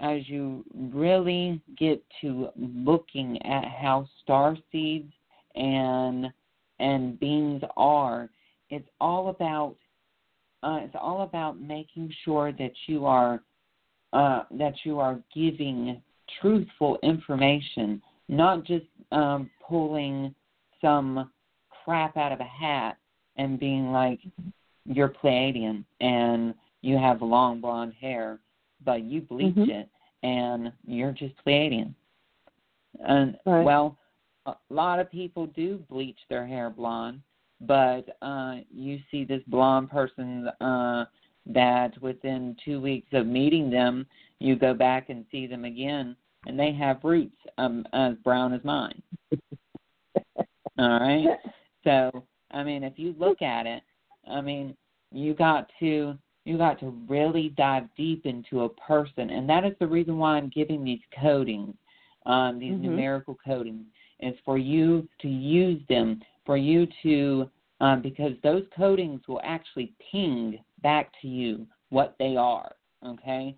as 0.00 0.28
you 0.28 0.64
really 0.92 1.60
get 1.78 2.02
to 2.20 2.48
looking 2.56 3.40
at 3.46 3.64
how 3.64 4.06
star 4.22 4.56
seeds 4.70 5.12
and 5.54 6.26
and 6.80 7.18
beings 7.20 7.62
are 7.76 8.28
it's 8.70 8.88
all 9.00 9.28
about 9.28 9.76
uh, 10.62 10.78
it's 10.82 10.96
all 11.00 11.22
about 11.22 11.60
making 11.60 12.12
sure 12.24 12.50
that 12.52 12.72
you 12.86 13.04
are 13.06 13.40
uh, 14.12 14.44
that 14.52 14.74
you 14.84 14.98
are 14.98 15.18
giving 15.34 16.00
truthful 16.40 16.98
information, 17.02 18.00
not 18.28 18.64
just 18.64 18.86
um, 19.12 19.50
pulling 19.66 20.34
some 20.80 21.30
crap 21.84 22.16
out 22.16 22.32
of 22.32 22.40
a 22.40 22.44
hat 22.44 22.96
and 23.36 23.58
being 23.58 23.92
like 23.92 24.20
you're 24.86 25.08
Pleiadian 25.08 25.84
and 26.00 26.54
you 26.82 26.98
have 26.98 27.22
long 27.22 27.60
blonde 27.60 27.94
hair, 28.00 28.38
but 28.84 29.02
you 29.02 29.22
bleach 29.22 29.54
mm-hmm. 29.54 29.70
it 29.70 29.88
and 30.22 30.72
you're 30.86 31.12
just 31.12 31.34
Pleiadian. 31.46 31.94
And 33.00 33.36
right. 33.46 33.64
well, 33.64 33.98
a 34.46 34.54
lot 34.70 35.00
of 35.00 35.10
people 35.10 35.46
do 35.46 35.78
bleach 35.88 36.18
their 36.28 36.46
hair 36.46 36.70
blonde, 36.70 37.20
but 37.60 38.16
uh, 38.22 38.56
you 38.72 38.98
see 39.10 39.24
this 39.24 39.42
blonde 39.46 39.90
person 39.90 40.48
uh, 40.60 41.04
that 41.46 42.00
within 42.02 42.56
two 42.64 42.80
weeks 42.80 43.08
of 43.12 43.26
meeting 43.26 43.70
them, 43.70 44.06
you 44.38 44.56
go 44.56 44.74
back 44.74 45.08
and 45.08 45.24
see 45.30 45.46
them 45.46 45.64
again, 45.64 46.16
and 46.46 46.58
they 46.58 46.72
have 46.72 46.98
roots 47.02 47.36
um, 47.58 47.86
as 47.92 48.14
brown 48.22 48.52
as 48.52 48.62
mine. 48.64 49.02
All 50.78 51.00
right. 51.00 51.38
So 51.84 52.24
I 52.54 52.62
mean, 52.62 52.84
if 52.84 52.94
you 52.96 53.14
look 53.18 53.42
at 53.42 53.66
it, 53.66 53.82
I 54.30 54.40
mean, 54.40 54.76
you 55.12 55.34
got 55.34 55.70
to 55.80 56.16
you 56.44 56.58
got 56.58 56.78
to 56.80 56.90
really 57.08 57.54
dive 57.56 57.84
deep 57.96 58.26
into 58.26 58.62
a 58.64 58.68
person, 58.68 59.30
and 59.30 59.48
that 59.48 59.64
is 59.64 59.72
the 59.80 59.86
reason 59.86 60.18
why 60.18 60.36
I'm 60.36 60.50
giving 60.50 60.84
these 60.84 61.00
codings, 61.18 61.74
um, 62.26 62.58
these 62.58 62.72
mm-hmm. 62.72 62.82
numerical 62.82 63.38
codings, 63.46 63.84
is 64.20 64.34
for 64.44 64.58
you 64.58 65.08
to 65.22 65.28
use 65.28 65.80
them 65.88 66.20
for 66.44 66.56
you 66.56 66.86
to 67.02 67.50
um, 67.80 68.02
because 68.02 68.32
those 68.42 68.62
codings 68.78 69.26
will 69.26 69.40
actually 69.42 69.92
ping 70.10 70.58
back 70.82 71.10
to 71.22 71.28
you 71.28 71.66
what 71.90 72.14
they 72.18 72.36
are. 72.36 72.72
Okay, 73.04 73.56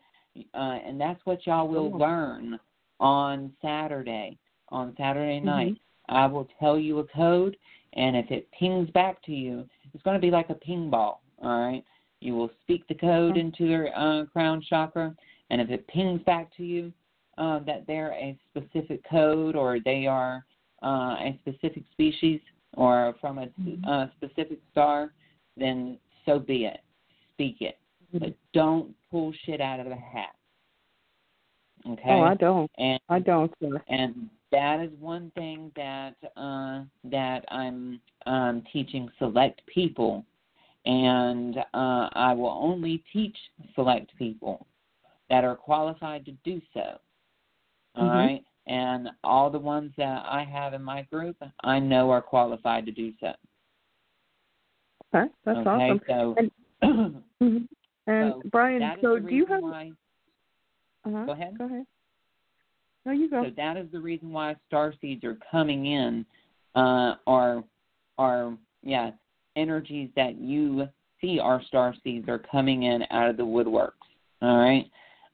uh, 0.55 0.78
and 0.86 1.01
that's 1.01 1.20
what 1.24 1.47
y'all 1.47 1.68
will 1.68 1.92
oh. 1.94 1.99
learn 1.99 2.59
on 3.01 3.53
Saturday. 3.61 4.38
On 4.70 4.94
Saturday 4.99 5.38
night, 5.38 5.74
mm-hmm. 5.74 6.16
I 6.16 6.26
will 6.26 6.49
tell 6.59 6.76
you 6.76 6.99
a 6.99 7.05
code, 7.05 7.57
and 7.97 8.16
if 8.16 8.30
it 8.30 8.49
pings 8.59 8.88
back 8.90 9.22
to 9.24 9.32
you, 9.32 9.66
it's 9.92 10.03
going 10.03 10.16
to 10.16 10.20
be 10.20 10.30
like 10.30 10.51
a 10.51 10.55
ping 10.55 10.90
ball. 10.90 11.22
All 11.42 11.61
right, 11.61 11.84
you 12.20 12.34
will 12.34 12.51
speak 12.62 12.86
the 12.88 12.94
code 12.94 13.36
into 13.36 13.64
your 13.64 13.88
uh, 13.97 14.26
crown 14.26 14.62
chakra, 14.68 15.14
and 15.51 15.61
if 15.61 15.70
it 15.70 15.86
pings 15.88 16.22
back 16.22 16.55
to 16.57 16.62
you 16.62 16.92
uh, 17.38 17.61
that 17.61 17.84
they're 17.86 18.12
a 18.12 18.38
specific 18.51 19.03
code 19.11 19.57
or 19.57 19.78
they 19.84 20.07
are 20.07 20.44
uh, 20.82 21.16
a 21.16 21.38
specific 21.40 21.84
species, 21.92 22.40
or 22.74 23.14
from 23.20 23.38
a 23.38 23.49
uh, 23.88 24.07
specific 24.16 24.59
star, 24.70 25.12
then 25.57 25.99
so 26.24 26.38
be 26.38 26.66
it. 26.66 26.80
Speak 27.32 27.57
it, 27.61 27.78
but 28.12 28.34
don't 28.53 28.94
pull 29.11 29.32
shit 29.44 29.61
out 29.61 29.80
of 29.80 29.86
the 29.86 29.94
hat. 29.94 30.34
Okay. 31.88 32.03
Oh, 32.07 32.22
I 32.22 32.34
don't. 32.34 32.70
And 32.78 33.01
I 33.09 33.18
don't. 33.18 33.53
Sir. 33.61 33.82
and 33.88 34.28
that 34.57 34.80
is 34.80 34.90
one 34.98 35.30
thing 35.34 35.70
that 35.76 36.14
uh, 36.34 36.80
that 37.04 37.44
I'm 37.50 38.00
um, 38.24 38.62
teaching 38.72 39.07
select 39.18 39.61
people, 39.66 40.24
and 40.86 41.59
uh, 41.74 42.09
I 42.14 42.32
will 42.32 42.59
only 42.59 43.04
teach 43.12 43.36
select 43.74 44.16
people 44.16 44.66
that 45.28 45.44
are 45.44 45.57
qualified 45.57 46.24
to 46.24 46.32
do 46.42 46.62
so. 46.72 46.98
All 47.96 48.09
right, 48.09 48.40
Mhm. 48.40 48.72
and 48.72 49.11
all 49.22 49.50
the 49.50 49.59
ones 49.59 49.92
that 49.98 50.24
I 50.26 50.42
have 50.42 50.72
in 50.72 50.82
my 50.82 51.02
group, 51.02 51.36
I 51.62 51.78
know 51.78 52.11
are 52.11 52.22
qualified 52.22 52.86
to 52.86 52.92
do 52.92 53.12
so. 53.20 53.34
Okay, 55.14 55.30
that's 55.44 55.59
okay, 55.59 55.66
awesome. 55.66 56.00
so 56.07 56.34
And, 56.38 57.24
Mhm. 57.42 57.68
and 58.07 58.32
So 58.32 58.42
Brian, 58.50 58.96
so 59.02 59.18
do 59.18 59.34
you 59.34 59.44
have? 59.44 59.62
why, 59.62 59.92
uh-huh, 61.04 61.26
Go 61.26 61.32
ahead. 61.32 61.59
Go 61.59 61.66
ahead. 61.66 61.86
No, 63.07 63.12
you 63.12 63.30
go. 63.30 63.44
So 63.44 63.50
that 63.57 63.76
is 63.76 63.86
the 63.92 64.00
reason 64.00 64.32
why 64.32 64.57
star 64.66 64.92
seeds 65.00 65.24
are 65.24 65.38
coming 65.50 65.86
in, 65.86 66.26
uh, 66.74 67.14
are 67.26 67.62
are 68.18 68.59
yeah 68.82 69.12
energies 69.54 70.11
that 70.16 70.36
you 70.36 70.88
see 71.20 71.38
are 71.38 71.62
star 71.62 71.94
seeds 72.02 72.28
are 72.28 72.40
coming 72.40 72.82
in 72.82 73.04
out 73.12 73.30
of 73.30 73.36
the 73.36 73.44
woodworks. 73.44 73.92
All 74.42 74.59
right, 74.59 74.90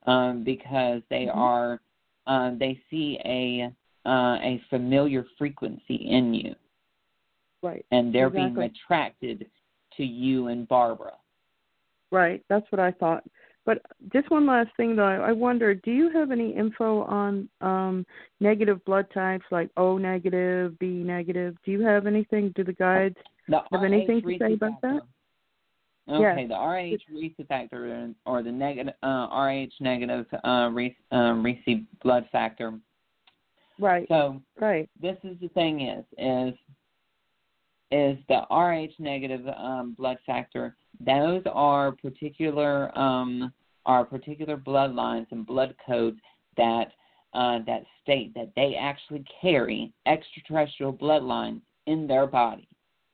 um, 0.06 0.44
because 0.44 1.02
they 1.08 1.26
Mhm. 1.26 1.36
are 1.36 1.80
uh, 2.26 2.50
they 2.50 2.78
see 2.90 3.18
a 3.24 3.72
uh, 4.04 4.38
a 4.42 4.58
familiar 4.68 5.24
frequency 5.38 5.94
in 5.94 6.34
you, 6.34 6.54
right. 7.62 7.86
and 7.90 8.14
they're 8.14 8.30
being 8.30 8.58
attracted 8.58 9.50
to 9.96 10.04
you 10.04 10.48
and 10.48 10.68
Barbara. 10.68 11.14
Right. 12.10 12.44
That's 12.48 12.70
what 12.70 12.80
I 12.80 12.90
thought. 12.92 13.24
But 13.64 13.80
just 14.12 14.30
one 14.30 14.46
last 14.46 14.70
thing 14.76 14.96
though, 14.96 15.04
I 15.04 15.32
wonder, 15.32 15.74
do 15.74 15.92
you 15.92 16.10
have 16.10 16.30
any 16.30 16.50
info 16.54 17.02
on 17.02 17.48
um 17.60 18.04
negative 18.40 18.84
blood 18.84 19.06
types 19.14 19.44
like 19.50 19.70
O 19.76 19.98
negative, 19.98 20.78
B 20.78 20.86
negative? 20.86 21.56
Do 21.64 21.70
you 21.70 21.82
have 21.82 22.06
anything? 22.06 22.52
Do 22.56 22.64
the 22.64 22.72
guides 22.72 23.16
The 23.48 23.62
have 23.70 23.84
anything 23.84 24.22
to 24.22 24.38
say 24.38 24.54
about 24.54 24.80
that? 24.82 25.02
Okay, 26.08 26.42
Yes. 26.42 26.48
the 26.48 26.56
RH 26.56 27.14
RECE 27.14 27.46
factor 27.46 28.12
or 28.26 28.42
the 28.42 28.50
negative 28.50 28.94
uh, 29.04 29.28
RH 29.30 29.70
negative 29.80 30.26
uh, 30.32 30.46
um, 30.46 31.88
blood 32.02 32.28
factor. 32.32 32.78
Right. 33.78 34.06
So 34.08 34.42
Right. 34.60 34.88
this 35.00 35.16
is 35.22 35.38
the 35.40 35.48
thing 35.48 35.82
is 35.82 36.04
is 36.18 36.54
is 37.92 38.18
the 38.28 38.46
RH 38.50 38.94
negative 38.98 39.46
um, 39.56 39.92
blood 39.92 40.18
factor. 40.26 40.76
Those 41.00 41.42
are 41.52 41.92
particular 41.92 42.96
um, 42.98 43.52
are 43.86 44.04
particular 44.04 44.56
bloodlines 44.56 45.26
and 45.30 45.46
blood 45.46 45.74
codes 45.86 46.20
that 46.56 46.92
uh, 47.34 47.60
that 47.66 47.84
state 48.02 48.34
that 48.34 48.52
they 48.56 48.76
actually 48.78 49.24
carry 49.40 49.92
extraterrestrial 50.06 50.92
bloodlines 50.92 51.60
in 51.86 52.06
their 52.06 52.26
body. 52.26 52.68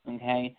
Okay, 0.08 0.54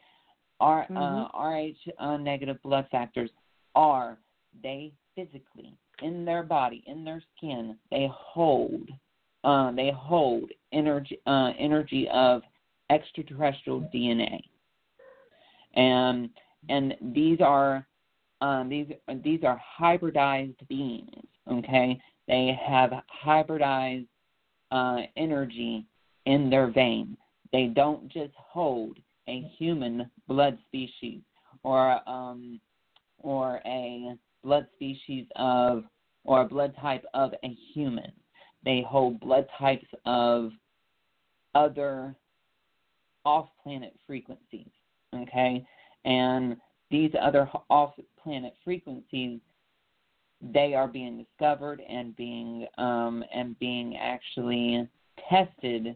R 0.60 0.88
uh, 0.96 1.28
RH 1.38 1.92
uh, 2.00 2.18
negative 2.18 2.58
blood 2.64 2.88
factors 2.92 3.30
are 3.76 4.18
they 4.64 4.92
physically 5.16 5.76
in 6.02 6.26
their 6.26 6.44
body 6.44 6.84
in 6.88 7.04
their 7.04 7.22
skin 7.36 7.78
they 7.92 8.10
hold 8.14 8.90
uh, 9.44 9.72
they 9.72 9.92
hold 9.96 10.50
energy 10.74 11.20
uh, 11.26 11.52
energy 11.58 12.08
of 12.12 12.42
extraterrestrial 12.90 13.82
DNA, 13.94 14.40
and 15.76 16.30
and 16.68 16.96
these 17.14 17.40
are 17.42 17.88
um, 18.42 18.70
these 18.70 18.88
these 19.24 19.44
are 19.44 19.62
hybridized 19.80 20.68
beings. 20.68 21.26
Okay, 21.52 22.00
they 22.28 22.58
have 22.68 22.92
hybridized 23.26 24.08
uh, 24.72 24.98
energy 25.18 25.86
in 26.26 26.50
their 26.50 26.68
veins. 26.68 27.18
They 27.52 27.68
don't 27.68 28.10
just 28.10 28.34
hold 28.36 28.98
a 29.28 29.42
human 29.58 30.10
blood 30.28 30.58
species 30.68 31.22
or 31.64 32.08
um, 32.10 32.60
or 33.20 33.62
a 33.66 34.16
blood 34.44 34.68
species 34.76 35.26
of 35.36 35.84
or 36.24 36.42
a 36.42 36.46
blood 36.48 36.76
type 36.82 37.06
of 37.14 37.34
a 37.44 37.56
human. 37.74 38.12
They 38.64 38.84
hold 38.88 39.20
blood 39.20 39.48
types 39.58 39.88
of 40.06 40.52
other 41.56 42.16
off 43.26 43.50
planet 43.64 43.96
frequencies. 44.06 44.70
Okay? 45.16 45.66
And 46.06 46.58
these 46.92 47.12
other 47.22 47.50
off 47.70 47.94
planet 48.22 48.54
frequencies 48.64 49.40
they 50.42 50.74
are 50.74 50.88
being 50.88 51.18
discovered 51.18 51.82
and 51.88 52.16
being 52.16 52.66
um, 52.78 53.24
and 53.34 53.58
being 53.60 53.98
actually 53.98 54.88
tested 55.30 55.96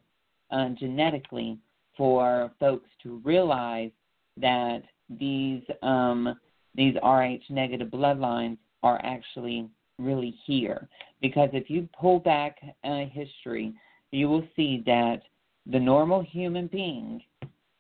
uh, 0.52 0.70
genetically 0.70 1.58
for 1.96 2.52
folks 2.60 2.90
to 3.04 3.22
realize 3.24 3.92
that 4.38 4.84
these 5.10 5.62
um, 5.82 6.36
these 6.76 6.96
Rh 7.04 7.40
negative 7.50 7.90
bloodlines 7.90 8.58
are 8.82 9.00
actually 9.04 9.70
really 10.00 10.36
here. 10.46 10.90
Because 11.22 11.50
if 11.54 11.70
you 11.70 11.88
pull 11.98 12.20
back 12.20 12.58
uh, 12.84 13.06
history, 13.12 13.74
you 14.12 14.28
will 14.28 14.46
see 14.56 14.84
that 14.86 15.22
the 15.72 15.80
normal 15.80 16.22
human 16.22 16.68
being 16.68 17.22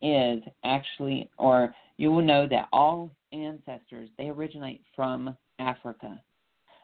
is 0.04 0.44
actually, 0.64 1.30
or 1.38 1.74
you 1.98 2.12
will 2.12 2.22
know 2.22 2.48
that 2.48 2.68
all 2.72 3.10
ancestors 3.32 4.10
they 4.18 4.28
originate 4.30 4.82
from 4.96 5.36
Africa. 5.58 6.22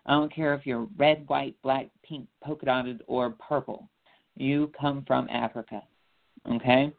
I 0.06 0.14
don't 0.14 0.34
care 0.34 0.56
if 0.56 0.66
you're 0.66 0.88
red, 0.98 1.26
white, 1.28 1.56
black, 1.62 1.90
pink, 2.04 2.28
polka 2.44 2.66
dotted, 2.66 3.04
or 3.06 3.32
purple. 3.32 3.90
You 4.36 4.72
come 4.80 5.04
from 5.06 5.28
Africa, 5.30 5.84
okay, 6.50 6.92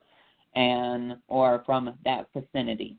and 0.55 1.16
or 1.27 1.62
from 1.64 1.95
that 2.05 2.27
vicinity, 2.35 2.99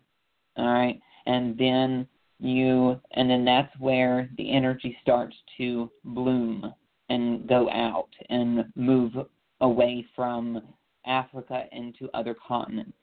all 0.58 0.66
right, 0.66 1.00
and 1.28 1.58
then 1.58 2.08
you, 2.40 3.00
and 3.12 3.30
then 3.30 3.46
that's 3.46 3.72
where 3.80 4.30
the 4.38 4.52
energy 4.52 4.98
starts 5.02 5.36
to 5.58 5.92
bloom 6.04 6.74
and 7.10 7.48
go 7.48 7.70
out 7.70 8.10
and 8.30 8.66
move 8.76 9.14
away 9.60 10.06
from 10.16 10.62
Africa 11.06 11.66
into 11.72 12.10
other 12.14 12.36
continents, 12.48 12.98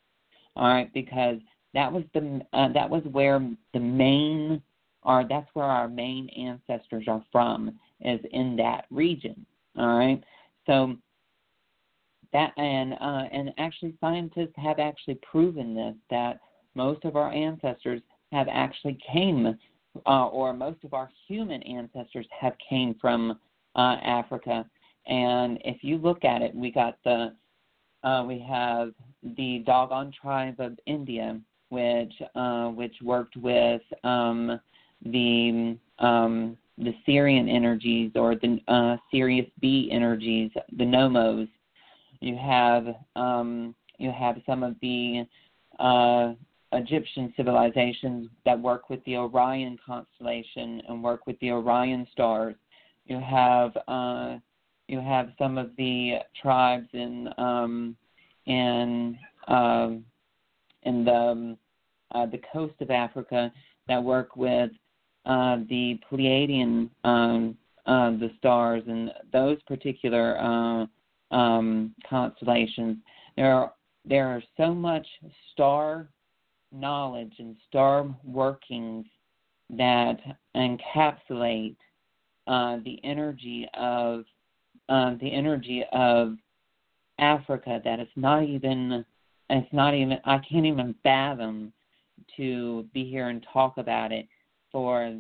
all 0.59 0.69
right, 0.69 0.93
because 0.93 1.39
that 1.75 1.93
was 1.93 2.05
the 2.15 2.41
uh, 2.53 2.73
that 2.73 2.91
was 2.91 3.03
where 3.11 3.41
the 3.73 3.81
main 3.81 4.61
are 5.05 5.27
that's 5.27 5.49
where 5.55 5.67
our 5.67 5.89
main 5.89 6.29
ancestors 6.31 7.05
are 7.09 7.25
from 7.33 7.79
is 8.01 8.21
in 8.33 8.57
that 8.57 8.85
region 8.91 9.47
all 9.79 9.97
right? 9.99 10.23
So 10.67 10.97
that 12.33 12.53
and 12.59 12.95
uh, 12.95 13.25
and 13.33 13.51
actually 13.59 13.95
scientists 14.01 14.55
have 14.57 14.79
actually 14.79 15.19
proven 15.31 15.75
this 15.75 15.95
that 16.11 16.41
most 16.75 17.05
of 17.05 17.17
our 17.17 17.33
ancestors 17.33 18.03
have 18.33 18.49
actually 18.51 18.99
came 19.11 19.57
uh, 20.07 20.27
or 20.27 20.53
most 20.53 20.85
of 20.85 20.93
our 20.93 21.11
human 21.27 21.63
ancestors 21.63 22.27
have 22.39 22.53
came 22.69 22.95
from 23.01 23.39
uh, 23.77 23.97
Africa. 24.03 24.67
And 25.07 25.59
if 25.65 25.83
you 25.83 25.97
look 25.97 26.25
at 26.25 26.43
it 26.43 26.55
we 26.55 26.71
got 26.71 26.99
the 27.05 27.35
uh, 28.05 28.25
we 28.27 28.39
have 28.49 28.93
the 29.23 29.63
Dogon 29.67 30.13
tribe 30.21 30.61
of 30.61 30.79
India 30.87 31.41
which 31.71 32.13
uh, 32.35 32.69
which 32.69 32.95
worked 33.03 33.37
with 33.37 33.83
um, 34.05 34.61
the 35.05 35.77
um, 35.99 36.57
the 36.79 36.95
Sirian 37.07 37.53
energies 37.53 38.13
or 38.15 38.35
the 38.37 38.61
uh, 38.69 38.97
Sirius 39.11 39.47
B 39.61 39.91
energies, 39.93 40.51
the 40.77 40.85
Nommos. 40.85 41.49
You 42.21 42.37
have 42.37 42.87
um, 43.17 43.75
you 43.99 44.13
have 44.13 44.37
some 44.47 44.63
of 44.63 44.77
the 44.81 45.27
uh, 45.79 46.33
Egyptian 46.73 47.33
civilizations 47.37 48.31
that 48.45 48.59
work 48.59 48.91
with 48.91 49.05
the 49.05 49.17
Orion 49.17 49.79
constellation 49.85 50.83
and 50.89 51.03
work 51.03 51.27
with 51.27 51.39
the 51.41 51.51
Orion 51.51 52.07
stars. 52.13 52.57
You 53.07 53.21
have 53.21 53.77
uh, 53.89 54.39
you 54.89 55.01
have 55.01 55.31
some 55.39 55.59
of 55.59 55.71
the 55.77 56.19
tribes 56.41 56.89
in 56.93 57.29
um, 57.39 57.97
in 58.47 59.17
um, 59.47 60.05
in 60.83 61.05
the 61.05 61.57
uh, 62.13 62.27
the 62.27 62.41
coast 62.53 62.75
of 62.81 62.91
Africa 62.91 63.53
that 63.87 64.03
work 64.03 64.35
with 64.35 64.71
uh, 65.27 65.59
the 65.69 66.01
Pleiadian 66.11 66.89
um, 67.05 67.57
uh, 67.87 68.11
the 68.13 68.31
stars 68.39 68.83
and 68.87 69.11
those 69.33 69.59
particular 69.67 70.39
uh, 70.39 71.35
um, 71.35 71.95
constellations. 72.09 72.97
There 73.37 73.53
are 73.53 73.73
there 74.05 74.29
are 74.29 74.43
so 74.57 74.75
much 74.75 75.07
star 75.53 76.09
knowledge 76.73 77.33
and 77.39 77.57
star 77.69 78.07
workings 78.25 79.07
that 79.71 80.19
encapsulate 80.57 81.77
uh, 82.47 82.79
the 82.85 82.99
energy 83.05 83.69
of 83.75 84.25
uh, 84.89 85.15
the 85.21 85.33
energy 85.33 85.85
of 85.93 86.37
Africa 87.19 87.81
that 87.85 88.01
is 88.01 88.09
not 88.17 88.45
even 88.45 89.05
it's 89.51 89.73
not 89.73 89.95
even 89.95 90.19
I 90.25 90.39
can't 90.39 90.67
even 90.67 90.95
fathom 91.03 91.73
to 92.37 92.87
be 92.93 93.09
here 93.09 93.29
and 93.29 93.45
talk 93.53 93.79
about 93.79 94.13
it 94.13 94.27
for 94.71 95.19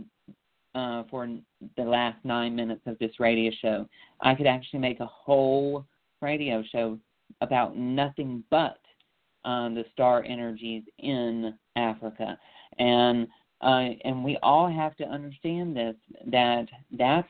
uh, 0.74 1.02
for 1.10 1.28
the 1.76 1.82
last 1.82 2.18
nine 2.24 2.54
minutes 2.54 2.82
of 2.86 2.98
this 2.98 3.18
radio 3.18 3.50
show. 3.60 3.88
I 4.20 4.34
could 4.34 4.46
actually 4.46 4.80
make 4.80 5.00
a 5.00 5.06
whole 5.06 5.84
radio 6.20 6.62
show 6.70 6.98
about 7.40 7.76
nothing 7.76 8.44
but 8.50 8.78
um, 9.44 9.74
the 9.74 9.84
star 9.92 10.24
energies 10.24 10.82
in 10.98 11.54
Africa, 11.76 12.38
and 12.78 13.26
uh, 13.60 13.88
and 14.04 14.22
we 14.22 14.38
all 14.42 14.70
have 14.70 14.96
to 14.96 15.04
understand 15.04 15.76
this 15.76 15.96
that 16.26 16.66
that's 16.92 17.28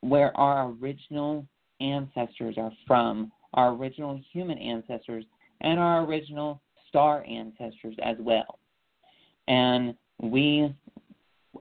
where 0.00 0.36
our 0.36 0.72
original 0.80 1.44
ancestors 1.80 2.56
are 2.58 2.72
from, 2.86 3.32
our 3.54 3.74
original 3.74 4.20
human 4.32 4.58
ancestors, 4.58 5.24
and 5.60 5.78
our 5.78 6.04
original 6.04 6.60
star 6.88 7.24
ancestors 7.24 7.94
as 8.02 8.16
well. 8.20 8.58
And 9.48 9.94
we, 10.20 10.74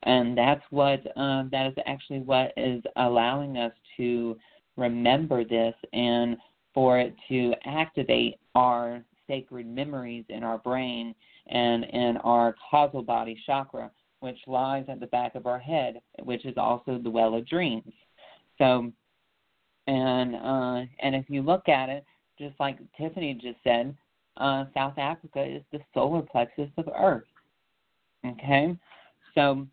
and 0.04 0.38
that's 0.38 0.64
what 0.70 1.00
uh, 1.16 1.44
that 1.52 1.68
is 1.68 1.74
actually 1.86 2.20
what 2.20 2.52
is 2.58 2.82
allowing 2.98 3.58
us 3.58 3.72
to 3.98 4.38
remember 4.76 5.44
this 5.44 5.74
and 5.94 6.38
for 6.74 7.00
it 7.00 7.16
to 7.30 7.54
activate 7.66 8.36
our 8.56 9.04
sacred 9.28 9.68
memories 9.68 10.26
in 10.30 10.44
our 10.44 10.58
brain 10.58 11.14
and 11.48 11.86
in 11.86 12.18
our 12.18 12.56
causal 12.70 13.02
body 13.02 13.38
chakra, 13.46 13.90
which 14.20 14.38
lies 14.48 14.86
at 14.88 15.00
the 15.00 15.08
back 15.08 15.36
of 15.36 15.46
our 15.46 15.60
head, 15.60 16.02
which 16.24 16.46
is 16.46 16.56
also 16.58 17.00
the 17.00 17.10
well 17.10 17.36
of 17.36 17.48
dreams. 17.48 17.94
So, 18.58 18.92
and 19.88 20.36
uh, 20.36 20.86
and 21.02 21.16
if 21.16 21.26
you 21.30 21.42
look 21.42 21.68
at 21.70 21.90
it, 21.90 22.06
just 22.38 22.56
like 22.60 22.78
Tiffany 22.98 23.34
just 23.34 23.58
said, 23.64 23.96
uh, 24.38 24.66
South 24.74 24.98
Africa 24.98 25.44
is 25.44 25.64
the 25.72 25.80
solar 25.94 26.22
plexus 26.22 26.70
of 26.78 26.90
Earth. 26.96 27.24
Okay, 28.26 28.76
so 29.34 29.66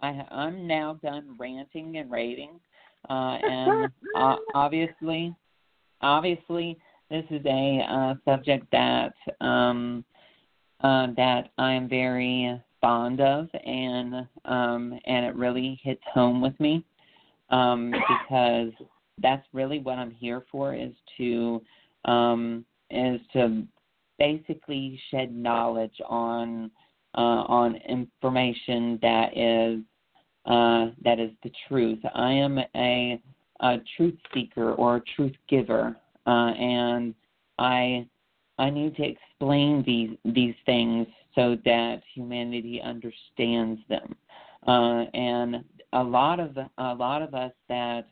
I, 0.00 0.24
I'm 0.30 0.66
now 0.66 0.98
done 1.02 1.36
ranting 1.38 1.96
and 1.96 2.10
raving, 2.10 2.60
uh, 3.10 3.38
and 3.42 3.90
uh, 4.16 4.36
obviously, 4.54 5.34
obviously, 6.00 6.78
this 7.10 7.24
is 7.30 7.44
a 7.44 7.84
uh, 7.88 8.14
subject 8.24 8.66
that 8.70 9.14
um, 9.40 10.04
uh, 10.82 11.08
that 11.16 11.50
I 11.58 11.72
am 11.72 11.88
very 11.88 12.60
fond 12.80 13.20
of, 13.20 13.48
and 13.66 14.14
um, 14.44 14.98
and 15.06 15.26
it 15.26 15.34
really 15.34 15.80
hits 15.82 16.02
home 16.12 16.40
with 16.40 16.58
me 16.60 16.84
um, 17.50 17.90
because 17.90 18.72
that's 19.22 19.46
really 19.52 19.78
what 19.78 19.98
I'm 19.98 20.10
here 20.10 20.44
for 20.50 20.74
is 20.74 20.92
to 21.18 21.62
um, 22.04 22.64
is 22.90 23.20
to 23.34 23.64
basically 24.18 25.00
shed 25.10 25.34
knowledge 25.34 26.00
on 26.08 26.70
uh, 27.16 27.44
on 27.48 27.76
information 27.88 28.98
that 29.02 29.36
is 29.36 29.80
uh, 30.46 30.92
that 31.04 31.18
is 31.18 31.30
the 31.42 31.50
truth. 31.68 31.98
I 32.14 32.32
am 32.32 32.58
a, 32.74 33.20
a 33.60 33.76
truth 33.96 34.16
seeker 34.32 34.72
or 34.74 34.96
a 34.96 35.02
truth 35.16 35.34
giver, 35.48 35.96
uh, 36.26 36.30
and 36.30 37.14
I 37.58 38.06
I 38.58 38.70
need 38.70 38.96
to 38.96 39.04
explain 39.04 39.82
these 39.86 40.16
these 40.34 40.54
things 40.66 41.06
so 41.34 41.56
that 41.64 42.02
humanity 42.14 42.80
understands 42.82 43.80
them. 43.88 44.16
Uh, 44.66 45.04
and 45.14 45.64
a 45.92 46.02
lot 46.02 46.40
of 46.40 46.56
a 46.56 46.94
lot 46.94 47.22
of 47.22 47.34
us 47.34 47.52
that 47.68 48.06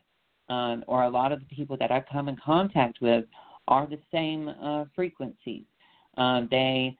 um, 0.49 0.83
or 0.87 1.03
a 1.03 1.09
lot 1.09 1.31
of 1.31 1.39
the 1.39 1.55
people 1.55 1.77
that 1.77 1.91
I 1.91 2.03
come 2.11 2.29
in 2.29 2.37
contact 2.43 2.99
with 3.01 3.25
are 3.67 3.87
the 3.87 3.99
same 4.11 4.49
uh, 4.49 4.85
frequencies. 4.95 5.63
Uh, 6.17 6.41
they 6.49 6.97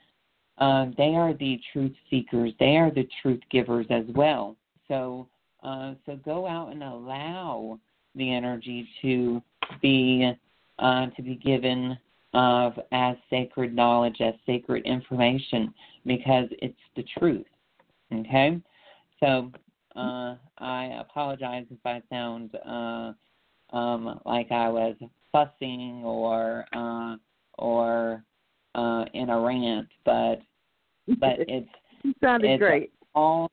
uh, 0.58 0.88
they 0.98 1.14
are 1.16 1.34
the 1.34 1.60
truth 1.72 1.94
seekers. 2.10 2.52
They 2.60 2.78
are 2.78 2.92
the 2.92 3.08
truth 3.22 3.42
givers 3.52 3.86
as 3.90 4.06
well. 4.16 4.56
So 4.88 5.28
uh, 5.64 5.94
so 6.06 6.18
go 6.24 6.48
out 6.48 6.72
and 6.72 6.84
allow 6.84 7.80
the 8.16 8.34
energy 8.34 8.88
to 9.02 9.42
be 9.82 10.32
uh, 10.80 11.08
to 11.08 11.22
be 11.22 11.36
given 11.36 11.98
of 12.34 12.74
as 12.92 13.16
sacred 13.30 13.76
knowledge, 13.76 14.18
as 14.22 14.34
sacred 14.46 14.86
information, 14.86 15.74
because 16.06 16.48
it's 16.62 16.76
the 16.96 17.04
truth. 17.18 17.46
Okay, 18.14 18.62
so 19.20 19.52
uh, 19.96 20.36
I 20.60 20.98
apologize 21.00 21.66
if 21.72 21.80
I 21.86 22.02
sound 22.10 22.56
uh, 22.66 23.14
um, 23.72 24.20
like 24.26 24.52
I 24.52 24.70
was 24.70 24.96
fussing 25.32 26.02
or 26.04 26.66
uh, 26.74 27.16
or 27.58 28.24
uh, 28.76 29.06
in 29.14 29.30
a 29.30 29.40
rant, 29.40 29.88
but 30.06 30.40
but 31.20 31.40
it's 31.40 31.70
you 32.04 32.14
sounded 32.24 32.52
it's 32.52 32.60
great. 32.60 32.92
All 33.16 33.52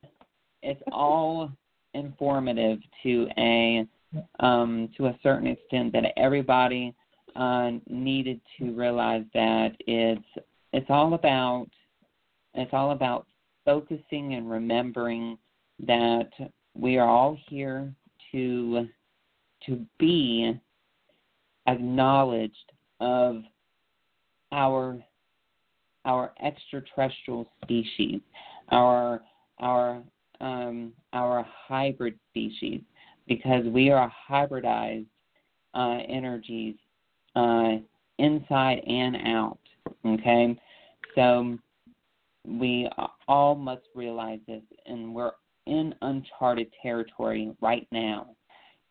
it's 0.62 0.82
all 0.92 1.50
informative 1.94 2.78
to 3.02 3.28
a 3.38 3.86
um, 4.40 4.88
to 4.96 5.06
a 5.06 5.18
certain 5.22 5.48
extent 5.48 5.92
that 5.92 6.12
everybody 6.16 6.94
uh, 7.36 7.72
needed 7.88 8.40
to 8.58 8.72
realize 8.72 9.24
that 9.34 9.72
it's 9.80 10.46
it's 10.72 10.86
all 10.88 11.14
about 11.14 11.66
it's 12.54 12.72
all 12.72 12.92
about 12.92 13.26
focusing 13.64 14.34
and 14.34 14.48
remembering 14.50 15.36
that 15.84 16.30
we 16.74 16.98
are 16.98 17.08
all 17.08 17.36
here 17.48 17.92
to 18.30 18.86
to 19.66 19.84
be 19.98 20.58
acknowledged 21.66 22.72
of 23.00 23.42
our 24.52 24.98
our 26.04 26.32
extraterrestrial 26.42 27.48
species, 27.62 28.20
our 28.70 29.22
our 29.58 30.02
um, 30.40 30.92
our 31.12 31.46
hybrid 31.66 32.18
species, 32.30 32.80
because 33.26 33.64
we 33.66 33.90
are 33.90 34.12
hybridized 34.28 35.06
uh, 35.74 35.98
energies 36.08 36.76
uh, 37.36 37.76
inside 38.18 38.80
and 38.86 39.16
out. 39.26 39.58
Okay, 40.04 40.58
so 41.14 41.58
we 42.46 42.88
all 43.26 43.54
must 43.54 43.82
realize 43.94 44.40
this, 44.46 44.62
and 44.86 45.14
we're 45.14 45.32
in 45.66 45.94
uncharted 46.02 46.68
territory 46.82 47.52
right 47.60 47.86
now. 47.90 48.28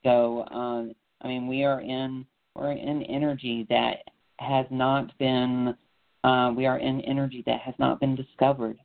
So, 0.03 0.45
um, 0.51 0.93
I 1.21 1.27
mean, 1.27 1.47
we 1.47 1.63
are 1.63 1.81
in 1.81 2.25
we're 2.55 2.71
in 2.71 3.03
energy 3.03 3.65
that 3.69 3.97
has 4.39 4.65
not 4.69 5.17
been 5.17 5.75
uh, 6.23 6.51
we 6.55 6.65
are 6.65 6.77
in 6.77 7.01
energy 7.01 7.43
that 7.45 7.61
has 7.61 7.75
not 7.79 7.99
been 7.99 8.15
discovered, 8.15 8.77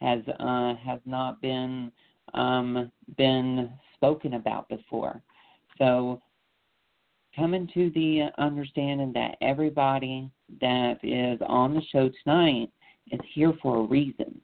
has 0.00 0.20
uh, 0.38 0.74
has 0.76 1.00
not 1.06 1.40
been 1.40 1.92
um, 2.34 2.90
been 3.16 3.70
spoken 3.94 4.34
about 4.34 4.68
before. 4.68 5.22
So, 5.78 6.20
coming 7.36 7.68
to 7.74 7.90
the 7.90 8.28
understanding 8.38 9.12
that 9.14 9.36
everybody 9.40 10.30
that 10.60 10.98
is 11.02 11.40
on 11.46 11.74
the 11.74 11.82
show 11.92 12.10
tonight 12.22 12.70
is 13.10 13.20
here 13.34 13.52
for 13.62 13.78
a 13.78 13.82
reason. 13.82 14.40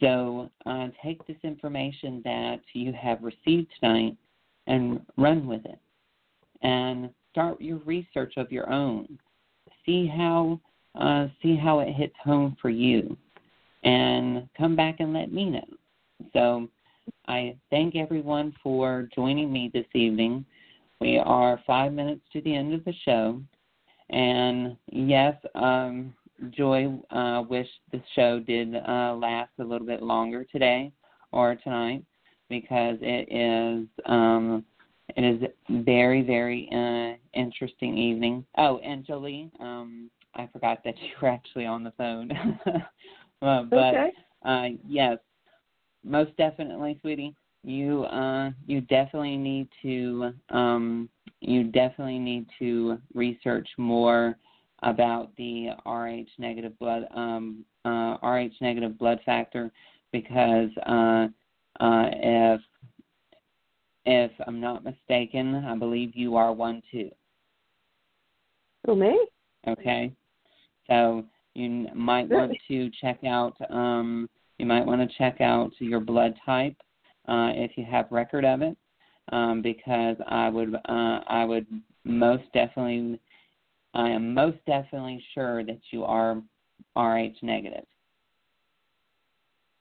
So 0.00 0.50
uh, 0.66 0.88
take 1.02 1.26
this 1.26 1.36
information 1.42 2.20
that 2.24 2.60
you 2.74 2.92
have 2.92 3.22
received 3.22 3.68
tonight 3.80 4.16
and 4.66 5.00
run 5.16 5.46
with 5.46 5.64
it. 5.64 5.78
And 6.62 7.10
start 7.30 7.60
your 7.60 7.78
research 7.78 8.34
of 8.36 8.50
your 8.50 8.70
own. 8.72 9.18
See 9.84 10.06
how 10.06 10.60
uh, 10.98 11.28
see 11.42 11.56
how 11.56 11.80
it 11.80 11.92
hits 11.92 12.14
home 12.24 12.56
for 12.60 12.70
you, 12.70 13.16
and 13.84 14.48
come 14.56 14.74
back 14.74 14.96
and 15.00 15.12
let 15.12 15.30
me 15.30 15.50
know. 15.50 15.66
So 16.32 16.68
I 17.28 17.56
thank 17.70 17.94
everyone 17.94 18.54
for 18.62 19.08
joining 19.14 19.52
me 19.52 19.70
this 19.72 19.86
evening. 19.94 20.46
We 21.00 21.18
are 21.18 21.60
five 21.66 21.92
minutes 21.92 22.22
to 22.32 22.40
the 22.40 22.56
end 22.56 22.72
of 22.72 22.82
the 22.84 22.94
show, 23.04 23.42
and 24.08 24.76
yes, 24.90 25.36
um, 25.54 26.14
Joy 26.50 26.98
uh, 27.10 27.42
wished 27.48 27.70
the 27.92 28.02
show 28.14 28.40
did 28.40 28.74
uh, 28.74 29.14
last 29.14 29.50
a 29.58 29.64
little 29.64 29.86
bit 29.86 30.02
longer 30.02 30.44
today 30.44 30.92
or 31.32 31.56
tonight 31.56 32.04
because 32.48 32.96
it 33.00 33.28
is 33.32 33.86
um, 34.06 34.64
it 35.16 35.22
is 35.24 35.50
very 35.84 36.22
very 36.22 36.68
uh, 36.72 37.16
interesting 37.38 37.96
evening. 37.96 38.44
Oh, 38.58 38.78
and 38.78 39.04
Jolie, 39.04 39.50
um, 39.60 40.10
I 40.34 40.48
forgot 40.52 40.82
that 40.84 40.96
you 41.02 41.10
were 41.20 41.28
actually 41.28 41.66
on 41.66 41.84
the 41.84 41.92
phone, 41.92 42.30
uh, 43.42 43.62
but 43.62 43.76
okay. 43.76 44.12
uh, 44.44 44.68
yes, 44.86 45.18
most 46.04 46.36
definitely, 46.36 46.98
sweetie. 47.00 47.34
You 47.64 48.04
uh, 48.04 48.50
you 48.66 48.80
definitely 48.82 49.36
need 49.36 49.68
to 49.82 50.32
um, 50.50 51.08
you 51.40 51.64
definitely 51.64 52.18
need 52.18 52.46
to 52.60 52.98
research 53.14 53.68
more 53.76 54.36
about 54.82 55.30
the 55.36 55.70
Rh 55.84 56.28
negative 56.38 56.78
blood 56.78 57.06
um, 57.14 57.64
uh, 57.84 58.16
Rh 58.22 58.50
negative 58.60 58.98
blood 58.98 59.20
factor 59.26 59.72
because 60.12 60.70
uh, 60.86 61.26
uh, 61.80 62.08
if 62.12 62.60
if 64.04 64.30
I'm 64.46 64.60
not 64.60 64.84
mistaken, 64.84 65.54
I 65.54 65.76
believe 65.76 66.14
you 66.14 66.36
are 66.36 66.52
one 66.52 66.82
too. 66.90 67.10
Who 68.86 68.96
me? 68.96 69.18
Okay, 69.66 70.12
so 70.88 71.24
You 71.54 71.88
might 71.94 72.28
want 72.28 72.52
to 72.68 72.90
check 73.00 73.24
out. 73.24 73.56
Um, 73.70 74.28
you 74.58 74.66
might 74.66 74.86
want 74.86 75.00
to 75.00 75.16
check 75.16 75.40
out 75.40 75.72
your 75.78 76.00
blood 76.00 76.34
type 76.44 76.76
uh, 77.28 77.50
if 77.54 77.72
you 77.76 77.84
have 77.84 78.06
record 78.10 78.44
of 78.44 78.62
it, 78.62 78.76
um, 79.32 79.62
because 79.62 80.16
I 80.28 80.48
would 80.50 80.74
uh, 80.74 81.20
I 81.26 81.44
would 81.44 81.66
most 82.04 82.44
definitely 82.52 83.18
I 83.94 84.10
am 84.10 84.34
most 84.34 84.58
definitely 84.66 85.24
sure 85.34 85.64
that 85.64 85.80
you 85.90 86.04
are 86.04 86.42
Rh 86.96 87.32
negative. 87.42 87.84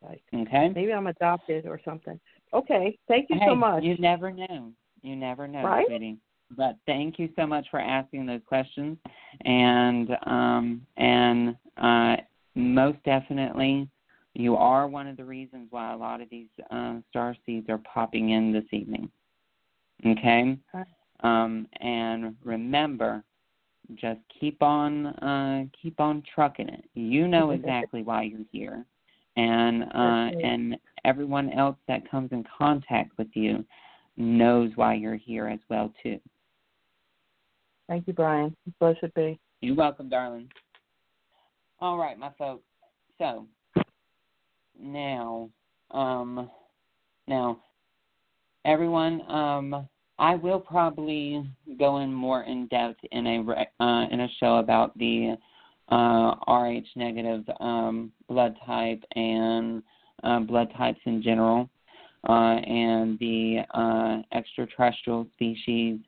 Right. 0.07 0.21
Okay. 0.33 0.69
Maybe 0.75 0.93
I'm 0.93 1.07
adopted 1.07 1.65
or 1.65 1.79
something. 1.83 2.19
Okay. 2.53 2.97
Thank 3.07 3.29
you 3.29 3.37
hey, 3.39 3.47
so 3.47 3.55
much. 3.55 3.83
You 3.83 3.97
never 3.97 4.31
know. 4.31 4.71
You 5.01 5.15
never 5.15 5.47
know, 5.47 5.63
Right? 5.63 5.85
sweetie. 5.87 6.17
But 6.55 6.77
thank 6.85 7.17
you 7.17 7.29
so 7.35 7.47
much 7.47 7.65
for 7.71 7.79
asking 7.79 8.27
those 8.27 8.41
questions, 8.47 8.97
and 9.45 10.09
um, 10.27 10.85
and 10.97 11.55
uh, 11.77 12.17
most 12.53 12.99
definitely, 13.03 13.89
you 14.35 14.55
are 14.55 14.87
one 14.87 15.07
of 15.07 15.17
the 15.17 15.25
reasons 15.25 15.67
why 15.71 15.91
a 15.91 15.97
lot 15.97 16.21
of 16.21 16.29
these 16.29 16.47
uh, 16.69 16.97
star 17.09 17.35
seeds 17.45 17.67
are 17.69 17.79
popping 17.79 18.29
in 18.29 18.53
this 18.53 18.65
evening. 18.71 19.09
Okay, 20.05 20.55
Okay. 20.75 20.89
um, 21.21 21.67
and 21.81 22.35
remember, 22.43 23.23
just 23.95 24.19
keep 24.39 24.61
on 24.61 25.07
uh, 25.07 25.65
keep 25.81 25.99
on 25.99 26.21
trucking 26.33 26.69
it. 26.69 26.85
You 26.93 27.27
know 27.27 27.49
exactly 27.51 28.03
why 28.03 28.23
you're 28.23 28.45
here, 28.51 28.85
and 29.35 29.83
uh, 29.83 30.39
and 30.43 30.77
everyone 31.03 31.51
else 31.51 31.77
that 31.87 32.09
comes 32.09 32.31
in 32.31 32.43
contact 32.57 33.17
with 33.17 33.27
you 33.33 33.65
knows 34.17 34.71
why 34.75 34.93
you're 34.93 35.15
here 35.15 35.47
as 35.47 35.59
well 35.69 35.93
too. 36.01 36.19
Thank 37.87 38.07
you, 38.07 38.13
Brian. 38.13 38.55
Blessed 38.79 39.13
be. 39.15 39.39
You're 39.61 39.75
welcome, 39.75 40.09
darling. 40.09 40.49
All 41.79 41.97
right, 41.97 42.17
my 42.17 42.31
folks. 42.37 42.63
So 43.17 43.45
now, 44.79 45.49
um, 45.91 46.49
now, 47.27 47.59
everyone, 48.65 49.21
um, 49.29 49.87
I 50.17 50.35
will 50.35 50.59
probably 50.59 51.45
go 51.77 51.97
in 51.99 52.13
more 52.13 52.43
in 52.43 52.67
depth 52.67 52.99
in 53.11 53.27
a 53.27 53.83
uh, 53.83 54.07
in 54.09 54.21
a 54.21 54.27
show 54.39 54.57
about 54.57 54.97
the 54.97 55.35
uh, 55.89 56.35
Rh 56.47 56.83
negative 56.95 57.43
um, 57.59 58.11
blood 58.27 58.55
type 58.65 59.03
and 59.15 59.83
uh, 60.23 60.39
blood 60.39 60.71
types 60.77 60.99
in 61.05 61.21
general, 61.21 61.69
uh, 62.27 62.55
and 62.65 63.19
the 63.19 63.59
uh, 63.73 64.37
extraterrestrial 64.37 65.27
species 65.33 65.99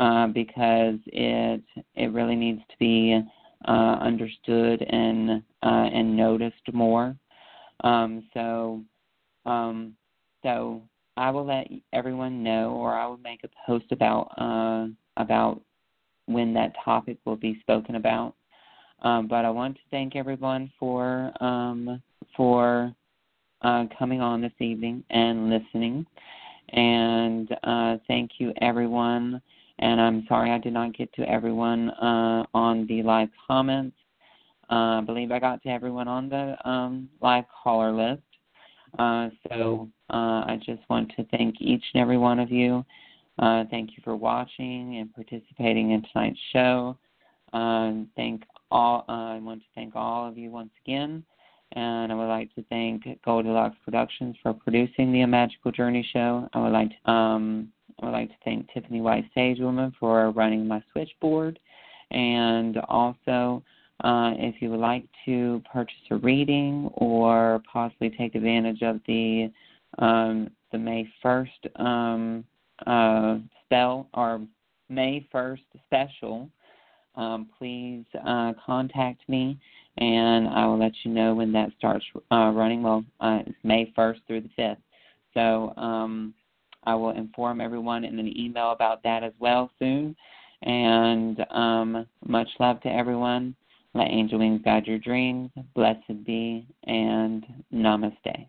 uh, 0.00 0.28
because 0.28 0.98
it 1.06 1.62
it 1.94 2.12
really 2.12 2.36
needs 2.36 2.60
to 2.70 2.76
be 2.78 3.20
uh, 3.66 3.96
understood 4.00 4.82
and 4.82 5.42
uh, 5.62 5.88
and 5.92 6.16
noticed 6.16 6.72
more. 6.72 7.16
Um, 7.84 8.24
so 8.34 8.82
um, 9.44 9.94
so 10.42 10.82
I 11.16 11.30
will 11.30 11.46
let 11.46 11.66
everyone 11.92 12.42
know, 12.42 12.70
or 12.72 12.94
I 12.94 13.06
will 13.06 13.18
make 13.18 13.42
a 13.44 13.48
post 13.66 13.90
about 13.90 14.32
uh, 14.38 14.86
about 15.20 15.60
when 16.26 16.54
that 16.54 16.74
topic 16.84 17.18
will 17.24 17.36
be 17.36 17.58
spoken 17.60 17.96
about. 17.96 18.34
Um, 19.02 19.28
but 19.28 19.44
I 19.44 19.50
want 19.50 19.76
to 19.76 19.82
thank 19.90 20.16
everyone 20.16 20.70
for 20.78 21.32
um, 21.42 22.02
for 22.36 22.92
uh, 23.62 23.84
coming 23.98 24.20
on 24.20 24.40
this 24.40 24.52
evening 24.60 25.04
and 25.10 25.50
listening, 25.50 26.04
and 26.70 27.56
uh, 27.62 27.96
thank 28.08 28.32
you 28.38 28.52
everyone. 28.60 29.40
And 29.80 30.00
I'm 30.00 30.24
sorry 30.28 30.50
I 30.50 30.58
did 30.58 30.72
not 30.72 30.96
get 30.96 31.12
to 31.14 31.22
everyone 31.28 31.90
uh, 31.90 32.44
on 32.52 32.86
the 32.88 33.02
live 33.04 33.28
comments. 33.46 33.96
Uh, 34.70 34.98
I 34.98 35.02
believe 35.06 35.30
I 35.30 35.38
got 35.38 35.62
to 35.62 35.68
everyone 35.68 36.08
on 36.08 36.28
the 36.28 36.56
um, 36.68 37.08
live 37.22 37.44
caller 37.62 37.92
list. 37.92 38.22
Uh, 38.98 39.28
so 39.48 39.88
uh, 40.10 40.42
I 40.46 40.58
just 40.64 40.82
want 40.90 41.12
to 41.16 41.24
thank 41.26 41.60
each 41.60 41.84
and 41.94 42.02
every 42.02 42.18
one 42.18 42.40
of 42.40 42.50
you. 42.50 42.84
Thank 43.38 43.90
you 43.90 44.02
for 44.02 44.16
watching 44.16 44.96
and 44.96 45.14
participating 45.14 45.92
in 45.92 46.02
tonight's 46.12 46.38
show. 46.52 46.98
Thank 48.16 48.42
all. 48.70 49.04
Uh, 49.08 49.34
I 49.34 49.38
want 49.38 49.60
to 49.60 49.66
thank 49.74 49.94
all 49.96 50.28
of 50.28 50.36
you 50.38 50.50
once 50.50 50.70
again, 50.84 51.24
and 51.72 52.12
I 52.12 52.14
would 52.14 52.28
like 52.28 52.54
to 52.54 52.64
thank 52.64 53.04
Goldilocks 53.24 53.76
Productions 53.84 54.36
for 54.42 54.52
producing 54.52 55.12
the 55.12 55.22
A 55.22 55.26
Magical 55.26 55.72
Journey 55.72 56.08
show. 56.12 56.48
I 56.52 56.60
would 56.60 56.72
like 56.72 56.90
to, 56.90 57.10
um, 57.10 57.72
I 58.00 58.06
would 58.06 58.12
like 58.12 58.28
to 58.28 58.36
thank 58.44 58.72
Tiffany 58.72 59.00
White 59.00 59.24
Sagewoman 59.36 59.92
for 59.98 60.30
running 60.30 60.66
my 60.66 60.82
switchboard, 60.92 61.58
and 62.10 62.78
also. 62.88 63.62
Uh, 64.04 64.30
if 64.36 64.62
you 64.62 64.70
would 64.70 64.78
like 64.78 65.02
to 65.24 65.60
purchase 65.72 65.96
a 66.12 66.16
reading 66.18 66.88
or 66.94 67.60
possibly 67.72 68.08
take 68.08 68.36
advantage 68.36 68.80
of 68.80 69.00
the 69.08 69.50
um, 69.98 70.48
the 70.70 70.78
May 70.78 71.08
first 71.22 71.66
um, 71.76 72.44
uh, 72.86 73.38
spell 73.64 74.08
or 74.14 74.40
May 74.88 75.26
first 75.30 75.62
special, 75.86 76.48
um, 77.18 77.48
please 77.58 78.04
uh, 78.26 78.52
contact 78.64 79.28
me 79.28 79.58
and 79.98 80.48
I 80.48 80.64
will 80.66 80.78
let 80.78 80.92
you 81.02 81.10
know 81.10 81.34
when 81.34 81.52
that 81.52 81.70
starts 81.76 82.04
uh, 82.30 82.52
running. 82.54 82.82
Well, 82.82 83.04
uh, 83.20 83.40
it's 83.46 83.58
May 83.64 83.92
first 83.94 84.20
through 84.26 84.42
the 84.42 84.50
fifth, 84.56 84.78
so 85.34 85.74
um, 85.76 86.34
I 86.84 86.94
will 86.94 87.10
inform 87.10 87.60
everyone 87.60 88.04
in 88.04 88.18
an 88.18 88.38
email 88.38 88.70
about 88.70 89.02
that 89.02 89.24
as 89.24 89.32
well 89.38 89.70
soon. 89.78 90.16
And 90.62 91.44
um, 91.50 92.06
much 92.26 92.48
love 92.58 92.80
to 92.82 92.88
everyone. 92.88 93.54
Let 93.94 94.08
angel 94.08 94.38
wings 94.38 94.62
guide 94.64 94.86
your 94.86 94.98
dreams. 94.98 95.50
Blessed 95.74 96.24
be 96.24 96.66
and 96.84 97.44
namaste. 97.72 98.48